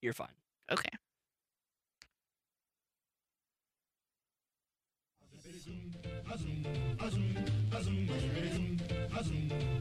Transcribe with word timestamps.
You're 0.00 0.12
fine. 0.12 0.28
Okay. 0.70 0.90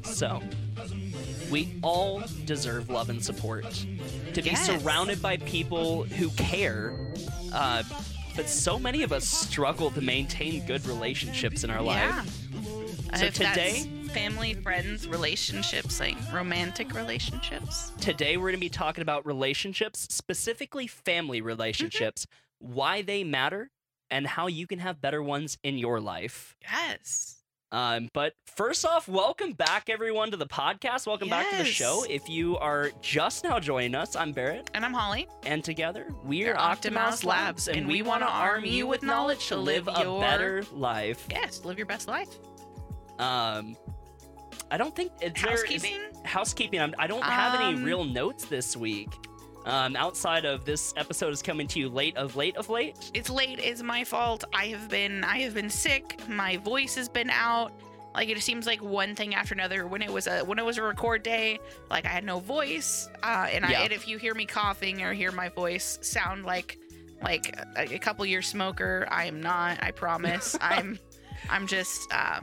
So, 0.04 0.42
we 1.52 1.78
all 1.84 2.24
deserve 2.46 2.90
love 2.90 3.10
and 3.10 3.24
support. 3.24 3.70
To 4.34 4.42
be 4.42 4.50
Yes. 4.50 4.66
surrounded 4.66 5.22
by 5.22 5.38
people 5.38 6.04
who 6.06 6.30
care. 6.32 6.94
Uh, 7.54 7.84
but 8.36 8.50
so 8.50 8.80
many 8.80 9.04
of 9.04 9.12
us 9.12 9.28
struggle 9.28 9.92
to 9.92 10.02
maintain 10.02 10.66
good 10.66 10.86
relationships 10.86 11.64
in 11.64 11.70
our 11.70 11.84
Yeah. 11.84 12.22
life. 12.24 12.26
So 13.18 13.26
if 13.26 13.34
today- 13.34 13.90
family, 14.08 14.54
friends, 14.54 15.08
relationships, 15.08 16.00
like 16.00 16.18
romantic 16.34 16.94
relationships. 16.94 17.92
Today, 18.00 18.38
we're 18.38 18.44
going 18.50 18.54
to 18.56 18.60
be 18.60 18.70
talking 18.70 19.02
about 19.02 19.26
relationships, 19.26 20.08
specifically 20.10 20.88
family 20.88 21.42
relationships, 21.42 22.26
why 22.60 23.02
they 23.02 23.24
matter, 23.24 23.70
and 24.10 24.26
how 24.26 24.48
you 24.48 24.66
can 24.68 24.80
have 24.80 25.02
better 25.02 25.22
ones 25.22 25.58
in 25.64 25.78
your 25.78 26.00
life. 26.00 26.56
Yes. 26.62 27.34
Um, 27.70 28.08
but 28.14 28.32
first 28.46 28.86
off, 28.86 29.10
welcome 29.10 29.52
back, 29.52 29.90
everyone, 29.90 30.32
to 30.32 30.38
the 30.38 30.48
podcast. 30.48 31.06
Welcome 31.06 31.28
back 31.28 31.50
to 31.52 31.58
the 31.58 31.66
show. 31.66 32.06
If 32.10 32.30
you 32.30 32.58
are 32.60 32.92
just 33.02 33.44
now 33.44 33.60
joining 33.60 33.94
us, 33.94 34.16
I'm 34.16 34.32
Barrett, 34.32 34.72
And 34.74 34.86
I'm 34.86 34.94
Holly. 34.94 35.28
and 35.46 35.62
together 35.66 36.06
we're 36.24 36.54
We're 36.54 36.56
Optimus 36.56 36.98
Optimus 36.98 37.24
Labs, 37.26 37.26
Labs, 37.26 37.68
and, 37.68 37.78
and 37.80 37.88
we 37.88 38.02
we 38.02 38.08
want 38.08 38.22
to 38.24 38.28
arm 38.30 38.64
you 38.64 38.88
with 38.88 39.04
knowledge 39.04 39.48
to 39.50 39.58
live 39.58 39.90
a 39.94 40.02
your- 40.02 40.22
better 40.22 40.64
life. 40.72 41.28
Yes, 41.30 41.66
live 41.66 41.78
your 41.78 41.88
best 41.88 42.08
life. 42.08 42.30
Um, 43.20 43.76
I 44.72 44.78
don't 44.78 44.96
think 44.96 45.12
is 45.22 45.34
there- 45.42 45.54
is- 45.54 45.84
Housekeeping? 45.84 46.02
housekeeping. 46.24 46.82
I'm, 46.82 46.94
I 47.00 47.08
don't 47.08 47.24
have 47.24 47.60
any 47.62 47.76
Um, 47.76 47.84
real 47.84 48.04
notes 48.04 48.46
this 48.46 48.76
week. 48.78 49.10
Um, 49.66 49.96
outside 49.98 50.46
of 50.46 50.64
this 50.64 50.94
episode 50.96 51.34
is 51.34 51.42
coming 51.42 51.68
to 51.68 51.80
you 51.80 51.90
late 51.90 52.16
of 52.16 52.36
late 52.38 52.56
of 52.58 52.70
late. 52.70 53.12
It's 53.14 53.30
late. 53.30 53.60
It's 53.60 53.82
my 53.84 54.04
fault. 54.06 54.44
I 54.54 54.68
have 54.68 54.88
been 54.90 55.24
I 55.26 55.40
have 55.40 55.54
been 55.54 55.70
sick. 55.70 56.20
My 56.30 56.58
voice 56.58 56.96
has 56.96 57.10
been 57.10 57.30
out. 57.30 57.74
Like 58.16 58.30
it 58.30 58.42
seems 58.42 58.66
like 58.66 58.82
one 58.82 59.14
thing 59.14 59.36
after 59.36 59.54
another. 59.54 59.86
When 59.86 60.02
it 60.02 60.12
was 60.12 60.28
a 60.28 60.40
when 60.40 60.58
it 60.58 60.64
was 60.66 60.78
a 60.78 60.84
record 60.84 61.22
day, 61.24 61.60
like 61.90 62.06
I 62.06 62.10
had 62.10 62.24
no 62.24 62.40
voice. 62.40 63.10
Uh, 63.22 63.48
and, 63.52 63.66
Yeah. 63.70 63.82
I, 63.82 63.84
and 63.84 63.92
if 63.94 64.08
you 64.08 64.18
hear 64.18 64.34
me 64.34 64.46
coughing 64.46 65.02
or 65.02 65.14
hear 65.14 65.32
my 65.34 65.50
voice 65.50 66.00
sound 66.02 66.46
like 66.46 66.78
like 67.22 67.58
a, 67.76 67.94
a 67.96 68.00
couple 68.00 68.26
year 68.26 68.42
smoker, 68.42 69.06
I 69.12 69.26
am 69.26 69.42
not. 69.42 69.84
I 69.84 69.92
promise. 69.92 70.58
I'm 70.62 70.98
I'm 71.50 71.68
just 71.68 72.08
uh, 72.14 72.40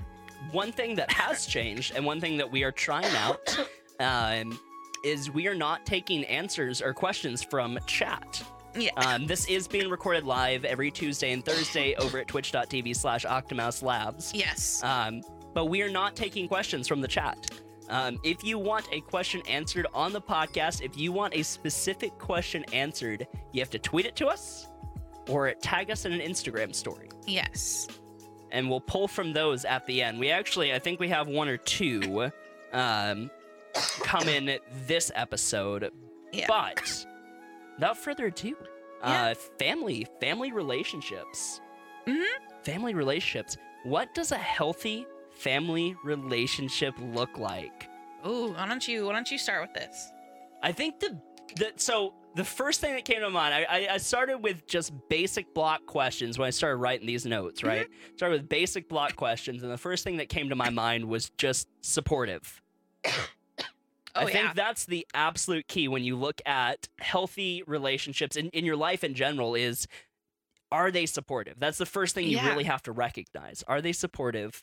one 0.53 0.73
thing 0.73 0.95
that 0.97 1.11
has 1.11 1.47
changed 1.47 1.95
and 1.95 2.05
one 2.05 2.21
thing 2.21 2.37
that 2.39 2.51
we 2.51 2.63
are 2.65 2.73
trying 2.73 3.15
out 3.17 3.59
um, 4.01 4.59
is 5.05 5.31
we 5.31 5.47
are 5.47 5.55
not 5.55 5.85
taking 5.87 6.25
answers 6.25 6.81
or 6.81 6.95
questions 6.95 7.43
from 7.43 7.79
chat. 7.87 8.43
yeah. 8.77 8.91
Um, 8.97 9.27
this 9.27 9.47
is 9.47 9.69
being 9.69 9.91
recorded 9.91 10.25
live 10.25 10.65
every 10.65 10.91
Tuesday 10.91 11.33
and 11.33 11.45
Thursday 11.45 11.95
over 11.99 12.19
at 12.19 12.29
twitch.tv 12.29 12.97
slash 12.97 13.25
Octomouse 13.25 13.83
Labs. 13.83 14.33
yes. 14.35 14.83
Um, 14.83 15.23
but 15.53 15.67
we 15.67 15.83
are 15.83 15.91
not 15.91 16.17
taking 16.17 16.49
questions 16.49 16.89
from 16.89 17.01
the 17.01 17.09
chat. 17.09 17.51
Um, 17.89 18.19
if 18.25 18.43
you 18.43 18.59
want 18.59 18.89
a 18.93 19.01
question 19.03 19.43
answered 19.47 19.87
on 19.93 20.13
the 20.13 20.21
podcast, 20.21 20.83
if 20.83 20.97
you 20.97 21.13
want 21.13 21.35
a 21.35 21.43
specific 21.43 22.19
question 22.19 22.65
answered, 22.73 23.27
you 23.53 23.61
have 23.61 23.71
to 23.71 23.79
tweet 23.79 24.07
it 24.07 24.17
to 24.17 24.27
us 24.27 24.69
or 25.29 25.53
tag 25.55 25.91
us 25.91 26.05
in 26.05 26.13
an 26.13 26.21
Instagram 26.21 26.75
story 26.75 27.09
yes. 27.27 27.89
And 28.55 28.71
we'll 28.71 28.81
pull 28.81 29.09
from 29.09 29.33
those 29.33 29.65
at 29.65 29.85
the 29.87 30.01
end. 30.03 30.19
We 30.19 30.31
actually, 30.31 30.73
I 30.73 30.79
think 30.79 31.01
we 31.01 31.09
have 31.09 31.27
one 31.29 31.49
or 31.49 31.57
two 31.59 32.31
um, 32.73 33.31
come 34.03 34.29
in 34.29 34.59
this 34.87 35.11
episode. 35.15 35.91
Yeah. 36.33 36.47
But 36.49 37.07
without 37.77 37.99
further 37.99 38.27
ado, 38.27 38.57
Yeah. 39.03 39.25
uh, 39.27 39.35
family, 39.59 40.07
family 40.21 40.53
relationships. 40.53 41.61
Mhm. 42.07 42.25
Family 42.63 42.95
relationships. 42.95 43.57
What 43.85 44.15
does 44.15 44.33
a 44.33 44.37
healthy 44.39 45.07
family 45.33 45.95
relationship 46.05 46.95
look 46.99 47.37
like? 47.39 47.89
Ooh, 48.27 48.53
why 48.55 48.67
don't 48.67 48.87
you 48.89 49.07
why 49.07 49.13
don't 49.13 49.31
you 49.31 49.37
start 49.39 49.61
with 49.63 49.75
this? 49.75 50.11
I 50.63 50.73
think 50.73 51.01
the 51.01 51.21
the 51.57 51.73
so 51.77 52.15
the 52.35 52.45
first 52.45 52.81
thing 52.81 52.95
that 52.95 53.05
came 53.05 53.21
to 53.21 53.31
mind, 53.31 53.55
I, 53.55 53.89
I, 53.93 53.97
started 53.99 54.39
with 54.39 54.67
just 54.67 54.93
basic 55.09 55.55
block 55.55 55.87
questions 55.87 56.39
when 56.39 56.47
I 56.47 56.51
started 56.51 56.77
writing 56.79 57.07
these 57.07 57.25
notes, 57.25 57.63
right? 57.63 57.87
Started 58.17 58.41
with 58.41 58.49
basic 58.49 58.89
block 58.89 59.17
questions, 59.17 59.63
and 59.63 59.71
the 59.71 59.79
first 59.79 60.05
thing 60.05 60.17
that 60.17 60.29
came 60.29 60.49
to 60.49 60.57
my 60.57 60.71
mind 60.71 61.05
was 61.05 61.31
just 61.39 61.69
supportive. 61.81 62.61
Oh 64.17 64.21
I 64.21 64.29
yeah. 64.29 64.33
think 64.33 64.55
that's 64.55 64.87
the 64.87 65.05
absolute 65.13 65.67
key 65.67 65.89
when 65.89 66.05
you 66.05 66.15
look 66.15 66.41
at 66.47 66.87
healthy 67.01 67.65
relationships 67.67 68.37
in, 68.37 68.49
in 68.51 68.65
your 68.65 68.77
life 68.77 69.03
in 69.03 69.15
general 69.15 69.57
is 69.57 69.89
are 70.71 70.93
they 70.93 71.07
supportive? 71.07 71.59
That's 71.59 71.79
the 71.79 71.87
first 71.87 72.15
thing 72.15 72.29
you 72.29 72.37
Yeah. 72.37 72.49
really 72.51 72.63
have 72.63 72.81
to 72.85 72.93
recognize. 72.93 73.65
Are 73.67 73.81
they 73.81 73.93
supportive? 73.93 74.63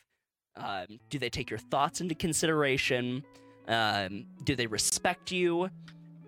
Um, 0.56 1.00
do 1.10 1.20
they 1.20 1.30
take 1.30 1.50
your 1.50 1.60
thoughts 1.60 2.00
into 2.00 2.16
consideration? 2.16 3.26
Um, 3.68 4.26
do 4.46 4.56
they 4.56 4.68
respect 4.68 5.32
you? 5.32 5.70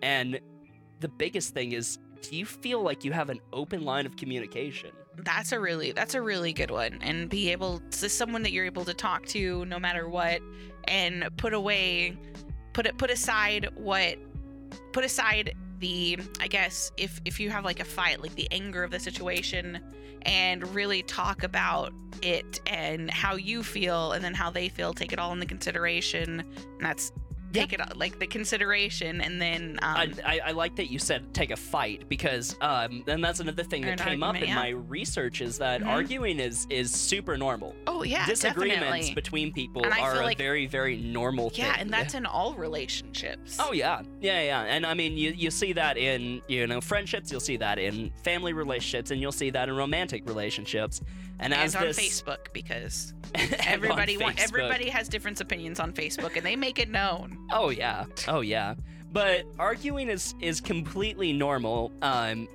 And 0.02 0.42
the 1.03 1.09
biggest 1.09 1.53
thing 1.53 1.74
is, 1.74 2.00
do 2.22 2.38
you 2.38 2.46
feel 2.46 2.81
like 2.81 3.03
you 3.03 3.12
have 3.12 3.30
an 3.30 3.41
open 3.52 3.84
line 3.84 4.06
of 4.06 4.16
communication? 4.16 4.90
That's 5.18 5.52
a 5.52 5.59
really 5.59 5.91
that's 5.91 6.16
a 6.16 6.22
really 6.22 6.53
good 6.53 6.72
one, 6.72 6.97
and 7.02 7.30
be 7.30 7.52
able 7.52 7.81
to 7.91 8.08
someone 8.08 8.41
that 8.44 8.53
you're 8.53 8.66
able 8.66 8.86
to 8.86 8.94
talk 8.94 9.25
to 9.28 9.66
no 9.66 9.78
matter 9.78 10.08
what, 10.08 10.42
and 10.86 11.28
put 11.36 11.53
away, 11.53 12.18
put 12.72 12.86
it 12.86 12.97
put 12.97 13.12
aside 13.12 13.68
what, 13.75 14.18
put 14.94 15.03
aside 15.03 15.56
the 15.80 16.18
I 16.40 16.47
guess 16.47 16.94
if 16.96 17.19
if 17.25 17.38
you 17.38 17.50
have 17.50 17.66
like 17.66 17.81
a 17.81 17.86
fight, 17.86 18.22
like 18.22 18.34
the 18.36 18.47
anger 18.52 18.81
of 18.81 18.92
the 18.92 19.00
situation, 19.00 19.80
and 20.22 20.66
really 20.74 21.03
talk 21.03 21.44
about 21.44 21.92
it 22.22 22.62
and 22.66 23.12
how 23.12 23.36
you 23.36 23.62
feel, 23.62 24.13
and 24.13 24.24
then 24.24 24.34
how 24.34 24.50
they 24.50 24.69
feel, 24.69 24.94
take 24.94 25.12
it 25.12 25.19
all 25.19 25.34
into 25.34 25.46
consideration, 25.46 26.40
and 26.40 26.80
that's 26.80 27.12
Yeah. 27.53 27.62
take 27.66 27.74
it 27.74 27.97
like 27.97 28.18
the 28.19 28.25
consideration, 28.28 29.22
and 29.22 29.40
then 29.41 29.78
um, 29.84 29.96
I, 29.97 30.14
I, 30.25 30.40
I 30.47 30.52
like 30.53 30.75
that 30.78 30.90
you 30.91 30.97
said 30.97 31.34
take 31.34 31.52
a 31.52 31.56
fight 31.56 32.09
because 32.09 32.56
um 32.62 33.03
and 33.08 33.24
that's 33.24 33.40
another 33.40 33.64
thing 33.64 33.84
that 33.84 34.00
came 34.00 34.24
up 34.24 34.36
in 34.36 34.41
argument, 34.50 34.56
my 34.56 34.69
research 34.69 35.40
is 35.41 35.59
that 35.59 35.81
Mhm. 35.81 35.88
arguing 35.88 36.40
is 36.40 36.66
is 36.72 36.92
super 36.92 37.38
normal. 37.38 37.75
oh 37.88 38.02
yeah, 38.03 38.25
Disagreements 38.25 38.80
definitely. 38.81 39.13
between 39.13 39.53
people 39.53 39.86
are 39.86 39.92
feel 40.16 40.28
a 40.30 40.36
very 40.36 40.66
very 40.66 40.97
normal 40.97 41.50
thing. 41.52 41.66
Yeah, 41.66 41.75
and 41.78 41.92
that's 41.92 42.16
in 42.16 42.25
all 42.25 42.56
relationships. 42.56 43.58
Oh 43.59 43.72
yeah, 43.72 44.02
yeah, 44.19 44.42
yeah, 44.42 44.62
and 44.63 44.86
I 44.86 44.94
mean 44.96 45.16
you 45.18 45.31
you 45.31 45.52
see 45.52 45.74
that 45.74 45.97
in 45.97 46.42
you 46.47 46.66
know 46.68 46.81
friendships, 46.81 47.31
you'll 47.31 47.40
see 47.40 47.58
that 47.58 47.78
in 47.78 48.12
family 48.24 48.53
relationships, 48.53 49.12
and 49.12 49.22
you'll 49.22 49.31
see 49.31 49.52
that 49.52 49.69
in 49.69 49.75
romantic 49.75 50.28
relationships. 50.28 51.02
And, 51.44 51.54
and 51.54 51.62
as 51.62 51.76
on 51.76 51.84
this 51.84 52.00
Facebook 52.00 52.54
because 52.54 53.14
everybody 53.66 54.18
want, 54.18 54.38
Facebook. 54.38 54.44
everybody 54.44 54.90
has 54.90 55.09
different 55.09 55.42
opinions 55.42 55.80
on 55.80 55.92
Facebook 55.92 56.38
and 56.38 56.46
they 56.46 56.56
make 56.56 56.80
it 56.80 56.90
known. 56.90 57.38
Oh 57.52 57.70
yeah, 57.70 58.06
oh 58.28 58.42
yeah. 58.42 58.76
But 59.12 59.44
arguing 59.59 60.09
is 60.09 60.36
is 60.40 60.62
completely 60.62 61.34
normal. 61.34 61.92
Um, 62.02 62.48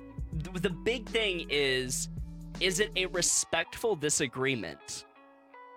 th- 0.43 0.61
the 0.61 0.69
big 0.71 1.07
thing 1.07 1.45
is, 1.49 2.09
is 2.59 2.79
it 2.79 2.91
a 2.95 3.05
respectful 3.07 3.95
disagreement? 3.95 5.05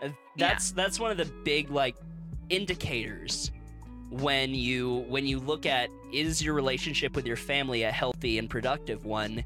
Uh, 0.03 0.09
That's 0.37 0.73
that's 0.73 0.99
one 0.99 1.11
of 1.11 1.19
the 1.19 1.31
big 1.45 1.71
like 1.71 1.97
indicators 2.49 3.53
when 4.11 4.55
you 4.55 5.05
when 5.09 5.27
you 5.27 5.39
look 5.39 5.67
at 5.67 5.89
is 6.13 6.43
your 6.43 6.55
relationship 6.55 7.15
with 7.15 7.27
your 7.27 7.37
family 7.37 7.83
a 7.83 7.91
healthy 7.93 8.39
and 8.39 8.49
productive 8.49 9.05
one? 9.05 9.45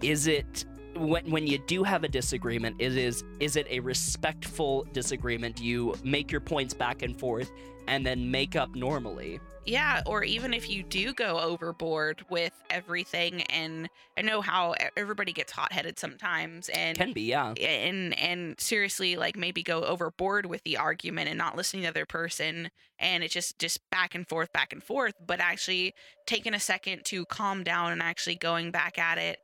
Is 0.00 0.26
it 0.26 0.64
when 0.94 1.30
when 1.30 1.46
you 1.46 1.58
do 1.58 1.82
have 1.82 2.04
a 2.04 2.08
disagreement, 2.08 2.76
it 2.78 2.96
is 2.96 3.24
is 3.40 3.56
it 3.56 3.66
a 3.70 3.80
respectful 3.80 4.86
disagreement? 4.92 5.56
Do 5.56 5.64
you 5.64 5.94
make 6.04 6.30
your 6.30 6.40
points 6.40 6.74
back 6.74 7.02
and 7.02 7.18
forth 7.18 7.50
and 7.88 8.06
then 8.06 8.30
make 8.30 8.56
up 8.56 8.74
normally? 8.74 9.40
Yeah, 9.64 10.02
or 10.06 10.24
even 10.24 10.54
if 10.54 10.68
you 10.68 10.82
do 10.82 11.14
go 11.14 11.38
overboard 11.38 12.24
with 12.28 12.52
everything 12.68 13.42
and 13.42 13.88
I 14.18 14.22
know 14.22 14.40
how 14.40 14.74
everybody 14.96 15.32
gets 15.32 15.52
hot-headed 15.52 16.00
sometimes 16.00 16.68
and 16.68 16.98
Can 16.98 17.12
be, 17.12 17.22
yeah. 17.22 17.52
and 17.52 18.18
and 18.18 18.60
seriously 18.60 19.14
like 19.14 19.36
maybe 19.36 19.62
go 19.62 19.84
overboard 19.84 20.46
with 20.46 20.64
the 20.64 20.78
argument 20.78 21.28
and 21.28 21.38
not 21.38 21.56
listening 21.56 21.82
to 21.82 21.86
the 21.86 21.90
other 21.90 22.06
person 22.06 22.70
and 22.98 23.22
it's 23.22 23.32
just 23.32 23.60
just 23.60 23.88
back 23.90 24.16
and 24.16 24.28
forth 24.28 24.52
back 24.52 24.72
and 24.72 24.82
forth 24.82 25.14
but 25.24 25.38
actually 25.38 25.94
taking 26.26 26.54
a 26.54 26.60
second 26.60 27.04
to 27.04 27.24
calm 27.26 27.62
down 27.62 27.92
and 27.92 28.02
actually 28.02 28.34
going 28.34 28.72
back 28.72 28.98
at 28.98 29.16
it 29.16 29.38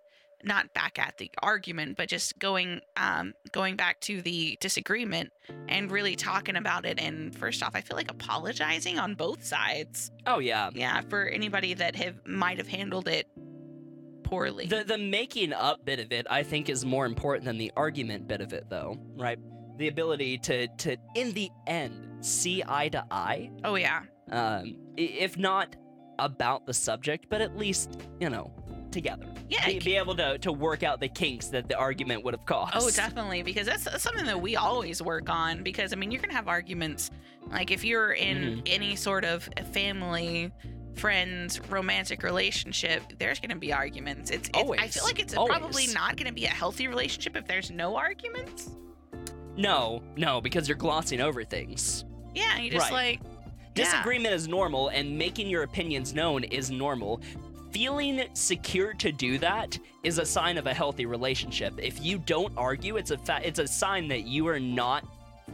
not 0.44 0.72
back 0.74 0.98
at 0.98 1.16
the 1.18 1.30
argument 1.42 1.96
but 1.96 2.08
just 2.08 2.38
going 2.38 2.80
um 2.96 3.32
going 3.52 3.76
back 3.76 3.98
to 4.00 4.22
the 4.22 4.56
disagreement 4.60 5.30
and 5.68 5.90
really 5.90 6.14
talking 6.14 6.56
about 6.56 6.86
it 6.86 7.00
and 7.00 7.34
first 7.34 7.62
off 7.62 7.74
i 7.74 7.80
feel 7.80 7.96
like 7.96 8.10
apologizing 8.10 8.98
on 8.98 9.14
both 9.14 9.44
sides 9.44 10.10
Oh 10.26 10.38
yeah. 10.38 10.70
yeah 10.74 11.00
for 11.08 11.26
anybody 11.26 11.74
that 11.74 11.96
have 11.96 12.14
might 12.26 12.58
have 12.58 12.68
handled 12.68 13.08
it 13.08 13.26
poorly 14.24 14.66
The 14.66 14.84
the 14.84 14.98
making 14.98 15.52
up 15.52 15.84
bit 15.84 16.00
of 16.00 16.12
it, 16.12 16.26
I 16.28 16.42
think, 16.42 16.68
is 16.68 16.84
more 16.84 17.06
important 17.06 17.46
than 17.46 17.56
the 17.56 17.72
argument 17.76 18.28
bit 18.28 18.40
of 18.42 18.52
it, 18.52 18.68
though. 18.68 18.98
Right? 19.16 19.38
The 19.78 19.88
ability 19.88 20.38
to 20.38 20.68
to 20.68 20.96
in 21.14 21.32
the 21.32 21.50
end 21.66 22.24
see 22.24 22.62
eye 22.66 22.88
to 22.90 23.04
eye, 23.10 23.50
oh 23.64 23.76
yeah 23.76 24.02
um, 24.30 24.76
if 24.96 25.38
not 25.38 25.76
about 26.18 26.66
the 26.66 26.74
subject, 26.74 27.26
but 27.30 27.40
at 27.40 27.56
least 27.56 27.98
you 28.20 28.28
know 28.28 28.52
together. 28.92 29.26
Yeah, 29.48 29.66
Be, 29.66 29.78
be 29.78 29.96
able 29.96 30.14
to, 30.16 30.38
to 30.38 30.52
work 30.52 30.82
out 30.82 31.00
the 31.00 31.08
kinks 31.08 31.48
that 31.48 31.68
the 31.68 31.76
argument 31.76 32.24
would 32.24 32.34
have 32.34 32.44
caused. 32.46 32.72
Oh, 32.74 32.90
definitely, 32.90 33.42
because 33.42 33.66
that's, 33.66 33.84
that's 33.84 34.02
something 34.02 34.26
that 34.26 34.40
we 34.40 34.56
always 34.56 35.00
work 35.02 35.28
on. 35.30 35.62
Because 35.62 35.92
I 35.92 35.96
mean, 35.96 36.10
you're 36.10 36.20
gonna 36.20 36.34
have 36.34 36.48
arguments. 36.48 37.10
Like 37.50 37.70
if 37.70 37.84
you're 37.84 38.12
in 38.12 38.38
Mm-hmm. 38.38 38.60
any 38.66 38.96
sort 38.96 39.24
of 39.24 39.48
family, 39.72 40.52
friends, 40.94 41.60
romantic 41.70 42.22
relationship, 42.22 43.02
there's 43.18 43.40
gonna 43.40 43.56
be 43.56 43.72
arguments. 43.72 44.30
It's, 44.30 44.50
it's 44.54 44.70
I 44.78 44.88
feel 44.88 45.04
like 45.04 45.18
it's 45.20 45.34
probably 45.34 45.86
not 45.88 46.16
gonna 46.16 46.32
be 46.32 46.44
a 46.44 46.48
healthy 46.50 46.88
relationship 46.88 47.36
if 47.36 47.46
there's 47.46 47.70
no 47.70 47.96
arguments. 47.96 48.70
No, 49.56 50.02
no, 50.16 50.40
because 50.40 50.68
you're 50.68 50.76
glossing 50.76 51.20
over 51.20 51.42
things. 51.42 52.04
Yeah, 52.34 52.58
you 52.58 52.70
just 52.70 52.90
Right. 52.90 53.18
like 53.18 53.20
yeah. 53.74 53.84
Disagreement 53.84 54.34
is 54.34 54.48
normal, 54.48 54.88
and 54.88 55.16
making 55.16 55.48
your 55.48 55.62
opinions 55.62 56.12
known 56.12 56.42
is 56.42 56.68
normal. 56.68 57.20
Feeling 57.70 58.24
secure 58.32 58.94
to 58.94 59.12
do 59.12 59.38
that 59.38 59.78
is 60.02 60.18
a 60.18 60.24
sign 60.26 60.56
of 60.58 60.66
a 60.66 60.74
healthy 60.74 61.06
relationship. 61.06 61.74
If 61.78 62.02
you 62.02 62.18
don't 62.18 62.52
argue, 62.56 62.96
it's 62.96 63.10
a 63.10 63.18
fa- 63.18 63.40
it's 63.44 63.58
a 63.58 63.66
sign 63.68 64.08
that 64.08 64.26
you 64.26 64.48
are 64.48 64.58
not 64.60 65.04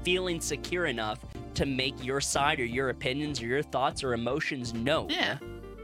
feeling 0.05 0.41
secure 0.41 0.87
enough 0.87 1.19
to 1.55 1.67
make 1.67 2.03
your 2.05 2.21
side 2.21 2.61
or 2.61 2.65
your 2.65 2.91
opinions 2.91 3.43
or 3.43 3.47
your 3.47 3.63
thoughts 3.63 4.05
or 4.05 4.15
emotions 4.15 4.73
known. 4.75 5.11
Yeah. 5.11 5.39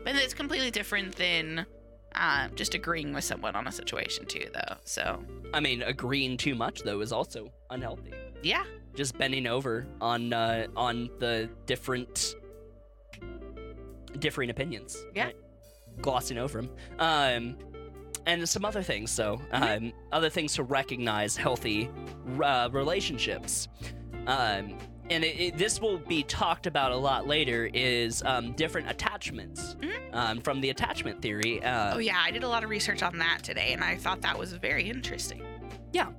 But 0.04 0.14
it's 0.16 0.34
completely 0.34 0.70
different 0.70 1.14
than 1.16 1.66
uh, 2.14 2.48
just 2.54 2.74
agreeing 2.74 3.12
with 3.12 3.24
someone 3.24 3.54
on 3.56 3.66
a 3.66 3.72
situation 3.72 4.24
too, 4.26 4.46
though. 4.52 4.76
So 4.84 5.22
I 5.52 5.60
mean, 5.60 5.82
agreeing 5.82 6.36
too 6.36 6.54
much 6.54 6.82
though 6.82 7.00
is 7.00 7.12
also 7.12 7.50
unhealthy. 7.70 8.12
yeah, 8.42 8.64
Just 8.94 9.18
bending 9.18 9.46
over 9.46 9.86
on 10.00 10.32
uh, 10.32 10.68
on 10.76 11.10
the 11.18 11.50
different 11.66 12.34
differing 14.18 14.50
opinions. 14.50 14.96
Yeah. 15.14 15.26
right? 15.26 15.36
Glossing 16.02 16.38
over 16.38 16.62
them. 16.62 16.70
Um, 16.98 17.56
and 18.26 18.46
some 18.48 18.64
other 18.64 18.82
things. 18.82 19.10
So, 19.10 19.40
um, 19.52 19.92
other 20.12 20.28
things 20.30 20.54
to 20.54 20.62
recognize 20.62 21.36
healthy 21.36 21.90
uh, 22.42 22.68
relationships. 22.72 23.68
Um, 24.26 24.76
and 25.08 25.24
it, 25.24 25.40
it, 25.40 25.58
this 25.58 25.80
will 25.80 25.98
be 25.98 26.22
talked 26.22 26.66
about 26.66 26.92
a 26.92 26.96
lot 26.96 27.26
later. 27.26 27.68
Is 27.72 28.22
um, 28.24 28.52
different 28.52 28.90
attachments 28.90 29.74
Mhm. 29.80 30.14
um, 30.14 30.40
from 30.40 30.60
the 30.60 30.70
attachment 30.70 31.20
theory. 31.22 31.62
Uh, 31.64 31.94
oh 31.96 31.98
yeah, 31.98 32.20
I 32.22 32.30
did 32.30 32.44
a 32.44 32.48
lot 32.48 32.62
of 32.62 32.70
research 32.70 33.02
on 33.02 33.18
that 33.18 33.40
today, 33.42 33.72
and 33.72 33.82
I 33.82 33.96
thought 33.96 34.20
that 34.20 34.38
was 34.38 34.52
very 34.52 34.88
interesting. 34.88 35.42
Yeah 35.92 36.10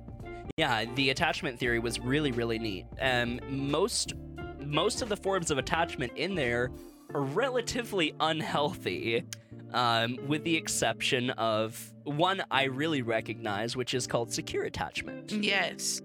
yeah, 0.58 0.84
the 0.96 1.10
attachment 1.10 1.58
theory 1.58 1.78
was 1.78 1.98
really, 1.98 2.30
really 2.32 2.58
neat. 2.58 2.86
Um, 3.00 3.40
most 3.48 4.12
most 4.60 5.02
of 5.02 5.08
the 5.08 5.16
forms 5.16 5.50
of 5.50 5.58
attachment 5.58 6.12
in 6.16 6.34
there 6.34 6.70
are 7.14 7.22
relatively 7.22 8.14
unhealthy, 8.20 9.24
um, 9.74 10.18
with 10.26 10.44
the 10.44 10.56
exception 10.56 11.30
of 11.30 11.92
one 12.04 12.42
I 12.50 12.64
really 12.64 13.02
recognize, 13.02 13.76
which 13.76 13.94
is 13.94 14.06
called 14.06 14.32
secure 14.32 14.64
attachment. 14.64 15.32
Yes, 15.32 16.02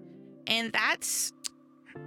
and 0.47 0.71
that's 0.71 1.33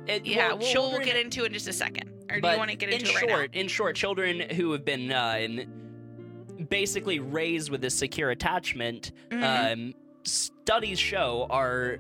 It- 0.07 0.25
yeah. 0.27 0.53
well, 0.55 0.59
we'll, 0.75 0.91
we'll 0.93 1.01
get 1.05 1.17
into 1.17 1.43
it 1.45 1.47
in 1.49 1.53
just 1.53 1.69
a 1.69 1.73
second. 1.73 2.11
Or 2.31 2.41
do 2.41 2.49
you 2.49 2.57
want 2.57 2.71
to 2.71 2.77
get 2.77 2.91
into 2.93 3.07
in 3.07 3.11
it 3.11 3.15
right 3.23 3.29
short, 3.31 3.55
in 3.55 3.67
short, 3.69 3.97
children 3.97 4.41
who 4.51 4.71
have 4.73 4.85
been 4.85 5.11
uh, 5.11 5.37
in- 5.41 6.67
basically 6.69 7.19
raised 7.19 7.71
with 7.71 7.81
this 7.81 7.95
secure 7.95 8.31
attachment 8.31 9.13
now? 9.31 9.37
Mhm. 9.65 9.73
um, 9.73 9.95
studies 10.23 10.99
show 10.99 11.47
are 11.51 11.99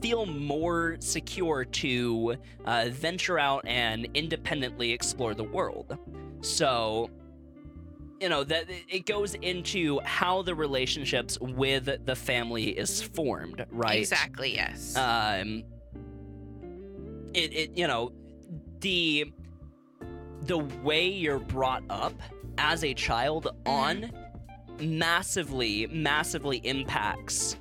feel 0.00 0.26
more 0.26 0.96
secure 0.98 1.64
to 1.64 2.34
uh, 2.66 2.86
venture 2.90 3.38
out 3.38 3.64
and 3.66 4.08
independently 4.14 4.92
explore 4.92 5.34
the 5.34 5.44
world. 5.44 5.96
So, 6.42 7.08
you 8.20 8.28
know 8.28 8.44
that 8.44 8.66
it 8.88 9.06
goes 9.06 9.34
into 9.34 10.00
how 10.00 10.42
the 10.42 10.54
relationships 10.54 11.38
with 11.40 12.04
the 12.04 12.14
family 12.14 12.68
is 12.70 13.02
formed, 13.02 13.64
right? 13.70 13.98
Exactly. 13.98 14.54
Yes. 14.54 14.96
Um, 14.96 15.64
it 17.34 17.52
it 17.54 17.76
you 17.76 17.86
know 17.86 18.12
the 18.80 19.32
the 20.42 20.58
way 20.58 21.08
you're 21.08 21.38
brought 21.38 21.82
up 21.88 22.14
as 22.58 22.84
a 22.84 22.94
child 22.94 23.48
on 23.66 24.10
massively 24.80 25.86
massively 25.86 26.58
impacts 26.58 27.56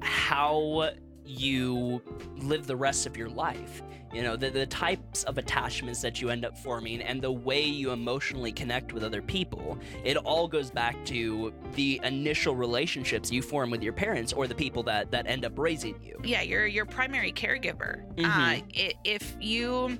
how 0.00 0.90
you 1.24 2.02
live 2.36 2.66
the 2.66 2.76
rest 2.76 3.06
of 3.06 3.16
your 3.16 3.28
life 3.28 3.82
you 4.12 4.22
know 4.22 4.36
the, 4.36 4.50
the 4.50 4.66
types 4.66 5.24
of 5.24 5.38
attachments 5.38 6.02
that 6.02 6.20
you 6.20 6.28
end 6.30 6.44
up 6.44 6.56
forming 6.58 7.00
and 7.02 7.20
the 7.22 7.32
way 7.32 7.62
you 7.62 7.90
emotionally 7.92 8.52
connect 8.52 8.92
with 8.92 9.02
other 9.02 9.22
people 9.22 9.78
it 10.04 10.16
all 10.18 10.46
goes 10.46 10.70
back 10.70 11.02
to 11.04 11.52
the 11.74 12.00
initial 12.04 12.54
relationships 12.54 13.32
you 13.32 13.40
form 13.42 13.70
with 13.70 13.82
your 13.82 13.92
parents 13.92 14.32
or 14.32 14.46
the 14.46 14.54
people 14.54 14.82
that 14.82 15.10
that 15.10 15.26
end 15.26 15.44
up 15.44 15.58
raising 15.58 16.00
you 16.02 16.18
yeah, 16.24 16.40
your 16.42 16.66
your 16.66 16.86
primary 16.86 17.32
caregiver. 17.32 18.02
Uh, 18.18 18.22
Mhm. 18.22 18.62
i- 18.78 18.94
if 19.04 19.36
you, 19.40 19.98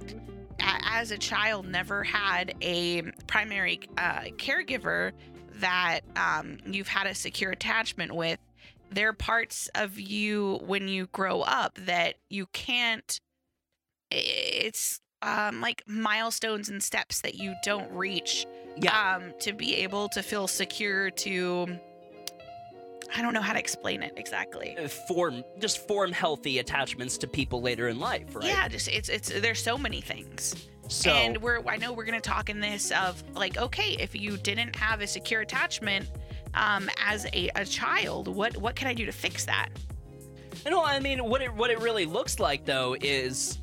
as 0.58 1.10
a 1.10 1.18
child, 1.18 1.66
never 1.66 2.02
had 2.02 2.54
a 2.62 3.02
primary 3.26 3.80
uh, 3.98 4.20
caregiver 4.38 5.12
that 5.56 6.00
um, 6.16 6.58
you've 6.66 6.88
had 6.88 7.06
a 7.06 7.14
secure 7.14 7.50
attachment 7.50 8.14
with, 8.14 8.38
there 8.94 9.08
are 9.08 9.12
parts 9.12 9.68
of 9.74 9.98
you 9.98 10.60
when 10.64 10.88
you 10.88 11.06
grow 11.08 11.42
up 11.42 11.74
that 11.86 12.14
you 12.30 12.46
can't. 12.52 13.20
It's 14.10 15.00
um, 15.22 15.60
like 15.60 15.82
milestones 15.86 16.68
and 16.68 16.82
steps 16.82 17.20
that 17.22 17.34
you 17.34 17.54
don't 17.64 17.90
reach 17.92 18.46
yeah 18.76 19.16
um, 19.16 19.32
to 19.40 19.52
be 19.52 19.76
able 19.76 20.08
to 20.10 20.22
feel 20.22 20.46
secure 20.46 21.10
to. 21.10 21.78
I 23.16 23.22
don't 23.22 23.32
know 23.32 23.42
how 23.42 23.52
to 23.52 23.58
explain 23.58 24.02
it 24.02 24.12
exactly. 24.16 24.76
uh, 24.76 24.88
form 24.88 25.44
just 25.60 25.86
form 25.86 26.10
healthy 26.12 26.58
attachments 26.58 27.16
to 27.18 27.28
people 27.28 27.62
later 27.62 27.88
in 27.88 27.98
life 28.00 28.34
right 28.34 28.44
Yeah, 28.44 28.68
just 28.68 28.88
it's 28.88 29.08
it's 29.08 29.28
there's 29.28 29.62
so 29.62 29.78
many 29.78 30.00
things. 30.00 30.54
so 30.88 31.10
and 31.10 31.38
we're 31.38 31.60
I 31.66 31.76
know 31.76 31.92
we're 31.92 32.04
gonna 32.04 32.20
talk 32.20 32.50
in 32.50 32.60
this 32.60 32.90
of 32.92 33.22
like, 33.34 33.56
okay, 33.56 33.96
if 34.00 34.14
you 34.14 34.36
didn't 34.36 34.74
have 34.76 35.00
a 35.00 35.06
secure 35.06 35.40
attachment 35.42 36.06
um 36.54 36.88
as 37.04 37.26
a, 37.32 37.50
a 37.56 37.64
child, 37.64 38.28
what 38.28 38.56
what 38.56 38.74
can 38.76 38.88
I 38.88 38.94
do 38.94 39.06
to 39.06 39.12
fix 39.12 39.44
that? 39.46 39.68
you 40.64 40.70
know 40.70 40.82
i 40.84 40.98
mean 41.00 41.18
what 41.28 41.42
it 41.42 41.52
what 41.52 41.68
it 41.68 41.78
really 41.80 42.06
looks 42.06 42.38
like 42.38 42.64
though 42.64 42.96
is 43.02 43.58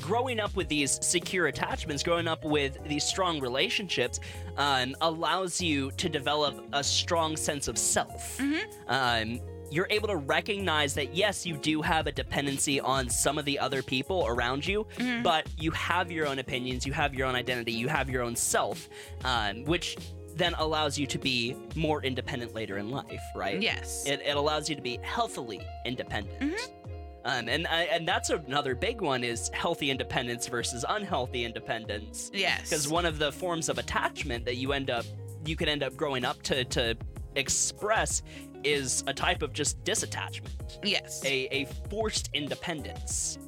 growing 0.00 0.40
up 0.40 0.56
with 0.56 0.68
these 0.68 0.98
secure 1.06 1.46
attachments 1.46 2.02
growing 2.02 2.26
up 2.26 2.44
with 2.44 2.78
these 2.88 3.04
strong 3.04 3.38
relationships 3.40 4.18
um, 4.56 4.96
allows 5.02 5.60
you 5.60 5.90
to 5.92 6.08
develop 6.08 6.64
a 6.72 6.82
strong 6.82 7.36
sense 7.36 7.68
of 7.68 7.78
self 7.78 8.38
Mhm. 8.38 8.64
um, 8.88 9.40
you're 9.70 9.86
able 9.90 10.08
to 10.08 10.16
recognize 10.16 10.94
that 10.94 11.14
yes 11.14 11.46
you 11.46 11.56
do 11.58 11.82
have 11.82 12.06
a 12.08 12.12
dependency 12.12 12.80
on 12.80 13.08
some 13.08 13.38
of 13.38 13.44
the 13.44 13.58
other 13.58 13.82
people 13.82 14.24
around 14.26 14.66
you 14.66 14.86
Mhm. 14.96 15.22
but 15.22 15.46
you 15.58 15.70
have 15.72 16.10
your 16.10 16.26
own 16.26 16.38
opinions, 16.40 16.84
you 16.86 16.92
have 16.94 17.14
your 17.14 17.26
own 17.28 17.34
identity, 17.36 17.72
you 17.72 17.86
have 17.88 18.08
your 18.10 18.22
own 18.22 18.34
self, 18.34 18.88
um, 19.24 19.62
which 19.64 19.96
then 20.36 20.54
allows 20.58 20.98
you 20.98 21.06
to 21.06 21.18
be 21.18 21.56
more 21.76 22.02
independent 22.02 22.54
later 22.54 22.78
in 22.78 22.90
life, 22.90 23.22
right? 23.36 23.60
Yes. 23.62 24.04
It, 24.06 24.20
it 24.24 24.36
allows 24.36 24.68
you 24.68 24.74
to 24.76 24.82
be 24.82 24.98
healthily 25.02 25.60
independent. 25.86 26.38
Mhm. 26.40 26.70
Um, 27.26 27.48
and 27.48 27.66
I- 27.66 27.84
and 27.84 28.06
that's 28.06 28.28
another 28.30 28.74
big 28.74 29.00
one 29.00 29.24
is 29.24 29.48
healthy 29.54 29.90
independence 29.90 30.46
versus 30.46 30.84
unhealthy 30.88 31.44
independence. 31.44 32.30
yes. 32.34 32.62
Because 32.68 32.86
one 32.88 33.06
of 33.06 33.18
the 33.18 33.32
forms 33.32 33.68
of 33.68 33.78
attachment 33.78 34.44
that 34.44 34.56
you 34.56 34.72
end 34.72 34.90
up 34.90 35.04
you 35.46 35.56
could 35.56 35.68
end 35.68 35.82
up 35.82 35.94
growing 35.96 36.24
up 36.24 36.40
to 36.42 36.64
to 36.64 36.96
express 37.36 38.22
is 38.62 39.04
a 39.06 39.12
type 39.12 39.42
of 39.42 39.52
just 39.52 39.82
disattachment 39.84 40.78
yes. 40.82 41.22
a, 41.24 41.46
a 41.54 41.64
forced 41.90 42.30
independence. 42.32 43.38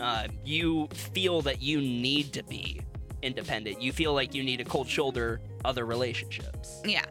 Uh, 0.00 0.26
you 0.44 0.88
feel 0.92 1.40
that 1.42 1.60
you 1.62 1.80
need 1.80 2.32
to 2.32 2.42
be 2.44 2.80
independent. 3.22 3.80
You 3.82 3.92
feel 3.92 4.14
like 4.14 4.34
you 4.34 4.42
need 4.42 4.58
to 4.58 4.64
cold 4.64 4.88
shoulder 4.88 5.40
other 5.64 5.84
relationships. 5.86 6.80
yeah. 6.84 7.04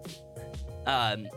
Um, 0.86 1.28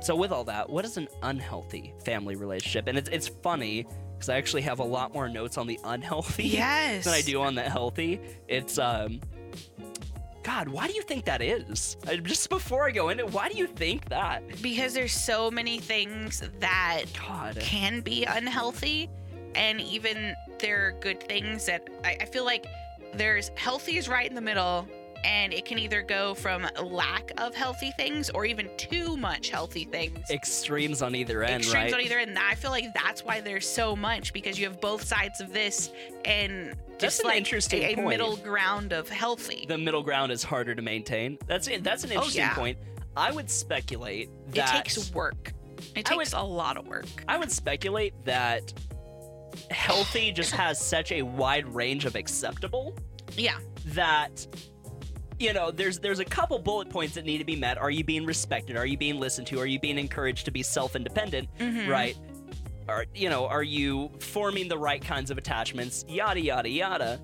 so 0.00 0.14
with 0.16 0.30
all 0.32 0.44
that, 0.44 0.70
what 0.70 0.84
is 0.84 0.96
an 0.96 1.08
unhealthy 1.22 1.92
family 2.04 2.36
relationship? 2.36 2.86
And 2.86 2.96
it's 2.96 3.08
it's 3.10 3.28
funny 3.28 3.86
because 4.14 4.28
I 4.28 4.36
actually 4.36 4.62
have 4.62 4.78
a 4.78 4.84
lot 4.84 5.12
more 5.12 5.28
notes 5.28 5.58
on 5.58 5.66
the 5.66 5.78
unhealthy 5.84 6.44
Yes. 6.48 7.04
than 7.04 7.12
I 7.14 7.20
do 7.22 7.40
on 7.42 7.54
the 7.54 7.62
healthy. 7.62 8.20
It's 8.48 8.78
um. 8.78 9.20
God, 10.42 10.68
why 10.68 10.86
do 10.88 10.94
you 10.94 11.02
think 11.02 11.26
that 11.26 11.42
is? 11.42 11.96
Just 12.22 12.48
before 12.48 12.86
I 12.86 12.92
go 12.92 13.10
into, 13.10 13.26
why 13.26 13.50
do 13.50 13.58
you 13.58 13.66
think 13.66 14.08
that? 14.08 14.42
Because 14.62 14.94
there's 14.94 15.12
so 15.12 15.50
many 15.50 15.78
things 15.78 16.42
that 16.60 17.02
God. 17.28 17.58
can 17.60 18.00
be 18.00 18.24
unhealthy 18.24 19.10
and 19.54 19.80
even 19.82 20.34
there 20.58 20.86
are 20.88 20.92
good 21.00 21.22
things 21.22 21.66
that 21.66 21.88
I, 22.04 22.16
I 22.22 22.24
feel 22.24 22.44
like 22.46 22.64
there's 23.14 23.50
healthy 23.56 23.96
is 23.96 24.08
right 24.08 24.28
in 24.28 24.34
the 24.34 24.40
middle 24.40 24.86
and 25.22 25.52
it 25.52 25.66
can 25.66 25.78
either 25.78 26.00
go 26.00 26.32
from 26.32 26.66
lack 26.82 27.30
of 27.36 27.54
healthy 27.54 27.90
things 27.98 28.30
or 28.30 28.46
even 28.46 28.70
too 28.78 29.18
much 29.18 29.50
healthy 29.50 29.84
things 29.84 30.18
Extremes 30.30 31.02
on 31.02 31.14
either 31.14 31.42
end, 31.42 31.62
extremes 31.62 31.92
right? 31.92 31.94
on 31.94 32.00
either 32.00 32.18
end 32.18 32.38
i 32.38 32.54
feel 32.54 32.70
like 32.70 32.86
that's 32.94 33.22
why 33.22 33.40
there's 33.40 33.68
so 33.68 33.94
much 33.94 34.32
because 34.32 34.58
you 34.58 34.64
have 34.66 34.80
both 34.80 35.04
sides 35.04 35.40
of 35.42 35.52
this 35.52 35.90
and 36.24 36.68
That's 36.92 37.00
just 37.02 37.20
an 37.20 37.26
like 37.28 37.36
interesting 37.36 37.82
a, 37.82 38.00
a 38.02 38.08
middle 38.08 38.36
ground 38.36 38.92
of 38.94 39.10
healthy 39.10 39.66
the 39.68 39.76
middle 39.76 40.02
ground 40.02 40.32
is 40.32 40.42
harder 40.42 40.74
to 40.74 40.80
maintain. 40.82 41.36
That's 41.46 41.68
it. 41.68 41.84
That's 41.84 42.04
an 42.04 42.12
interesting 42.12 42.42
Oh, 42.42 42.44
interesting 42.44 42.44
yeah. 42.44 42.54
point. 42.54 42.78
I 43.16 43.30
would 43.32 43.50
speculate 43.50 44.30
that 44.52 44.74
It 44.74 44.84
takes 44.84 45.12
work. 45.14 45.52
It 45.96 46.04
takes 46.06 46.32
would- 46.32 46.40
a 46.40 46.42
lot 46.44 46.76
of 46.76 46.86
work. 46.86 47.06
I 47.28 47.36
would 47.38 47.50
speculate 47.50 48.14
that 48.24 48.72
healthy 49.70 50.32
just 50.32 50.52
has 50.52 50.80
such 50.84 51.12
a 51.12 51.22
wide 51.22 51.66
range 51.74 52.04
of 52.04 52.14
acceptable 52.16 52.94
Yeah. 53.36 53.58
that 53.86 54.46
you 55.38 55.52
know 55.52 55.70
there's 55.70 55.98
there's 55.98 56.18
a 56.18 56.24
couple 56.24 56.58
bullet 56.58 56.90
points 56.90 57.14
that 57.14 57.24
need 57.24 57.38
to 57.38 57.44
be 57.44 57.56
met. 57.56 57.78
Are 57.78 57.90
you 57.90 58.04
being 58.04 58.26
respected? 58.26 58.76
Are 58.76 58.84
you 58.86 58.96
being 58.98 59.18
listened 59.18 59.46
to? 59.48 59.58
Are 59.60 59.66
you 59.66 59.80
being 59.80 59.98
encouraged 59.98 60.44
to 60.46 60.50
be 60.50 60.62
self-independent? 60.62 61.48
Mhm. 61.58 61.88
right? 61.88 62.16
Are 62.88 63.06
you 63.14 63.30
know 63.30 63.46
are 63.46 63.62
you 63.62 64.10
forming 64.20 64.68
the 64.68 64.76
right 64.78 65.00
kinds 65.02 65.30
of 65.30 65.38
attachments? 65.38 66.04
Yada 66.08 66.40
yada 66.40 66.68
yada. 66.68 67.20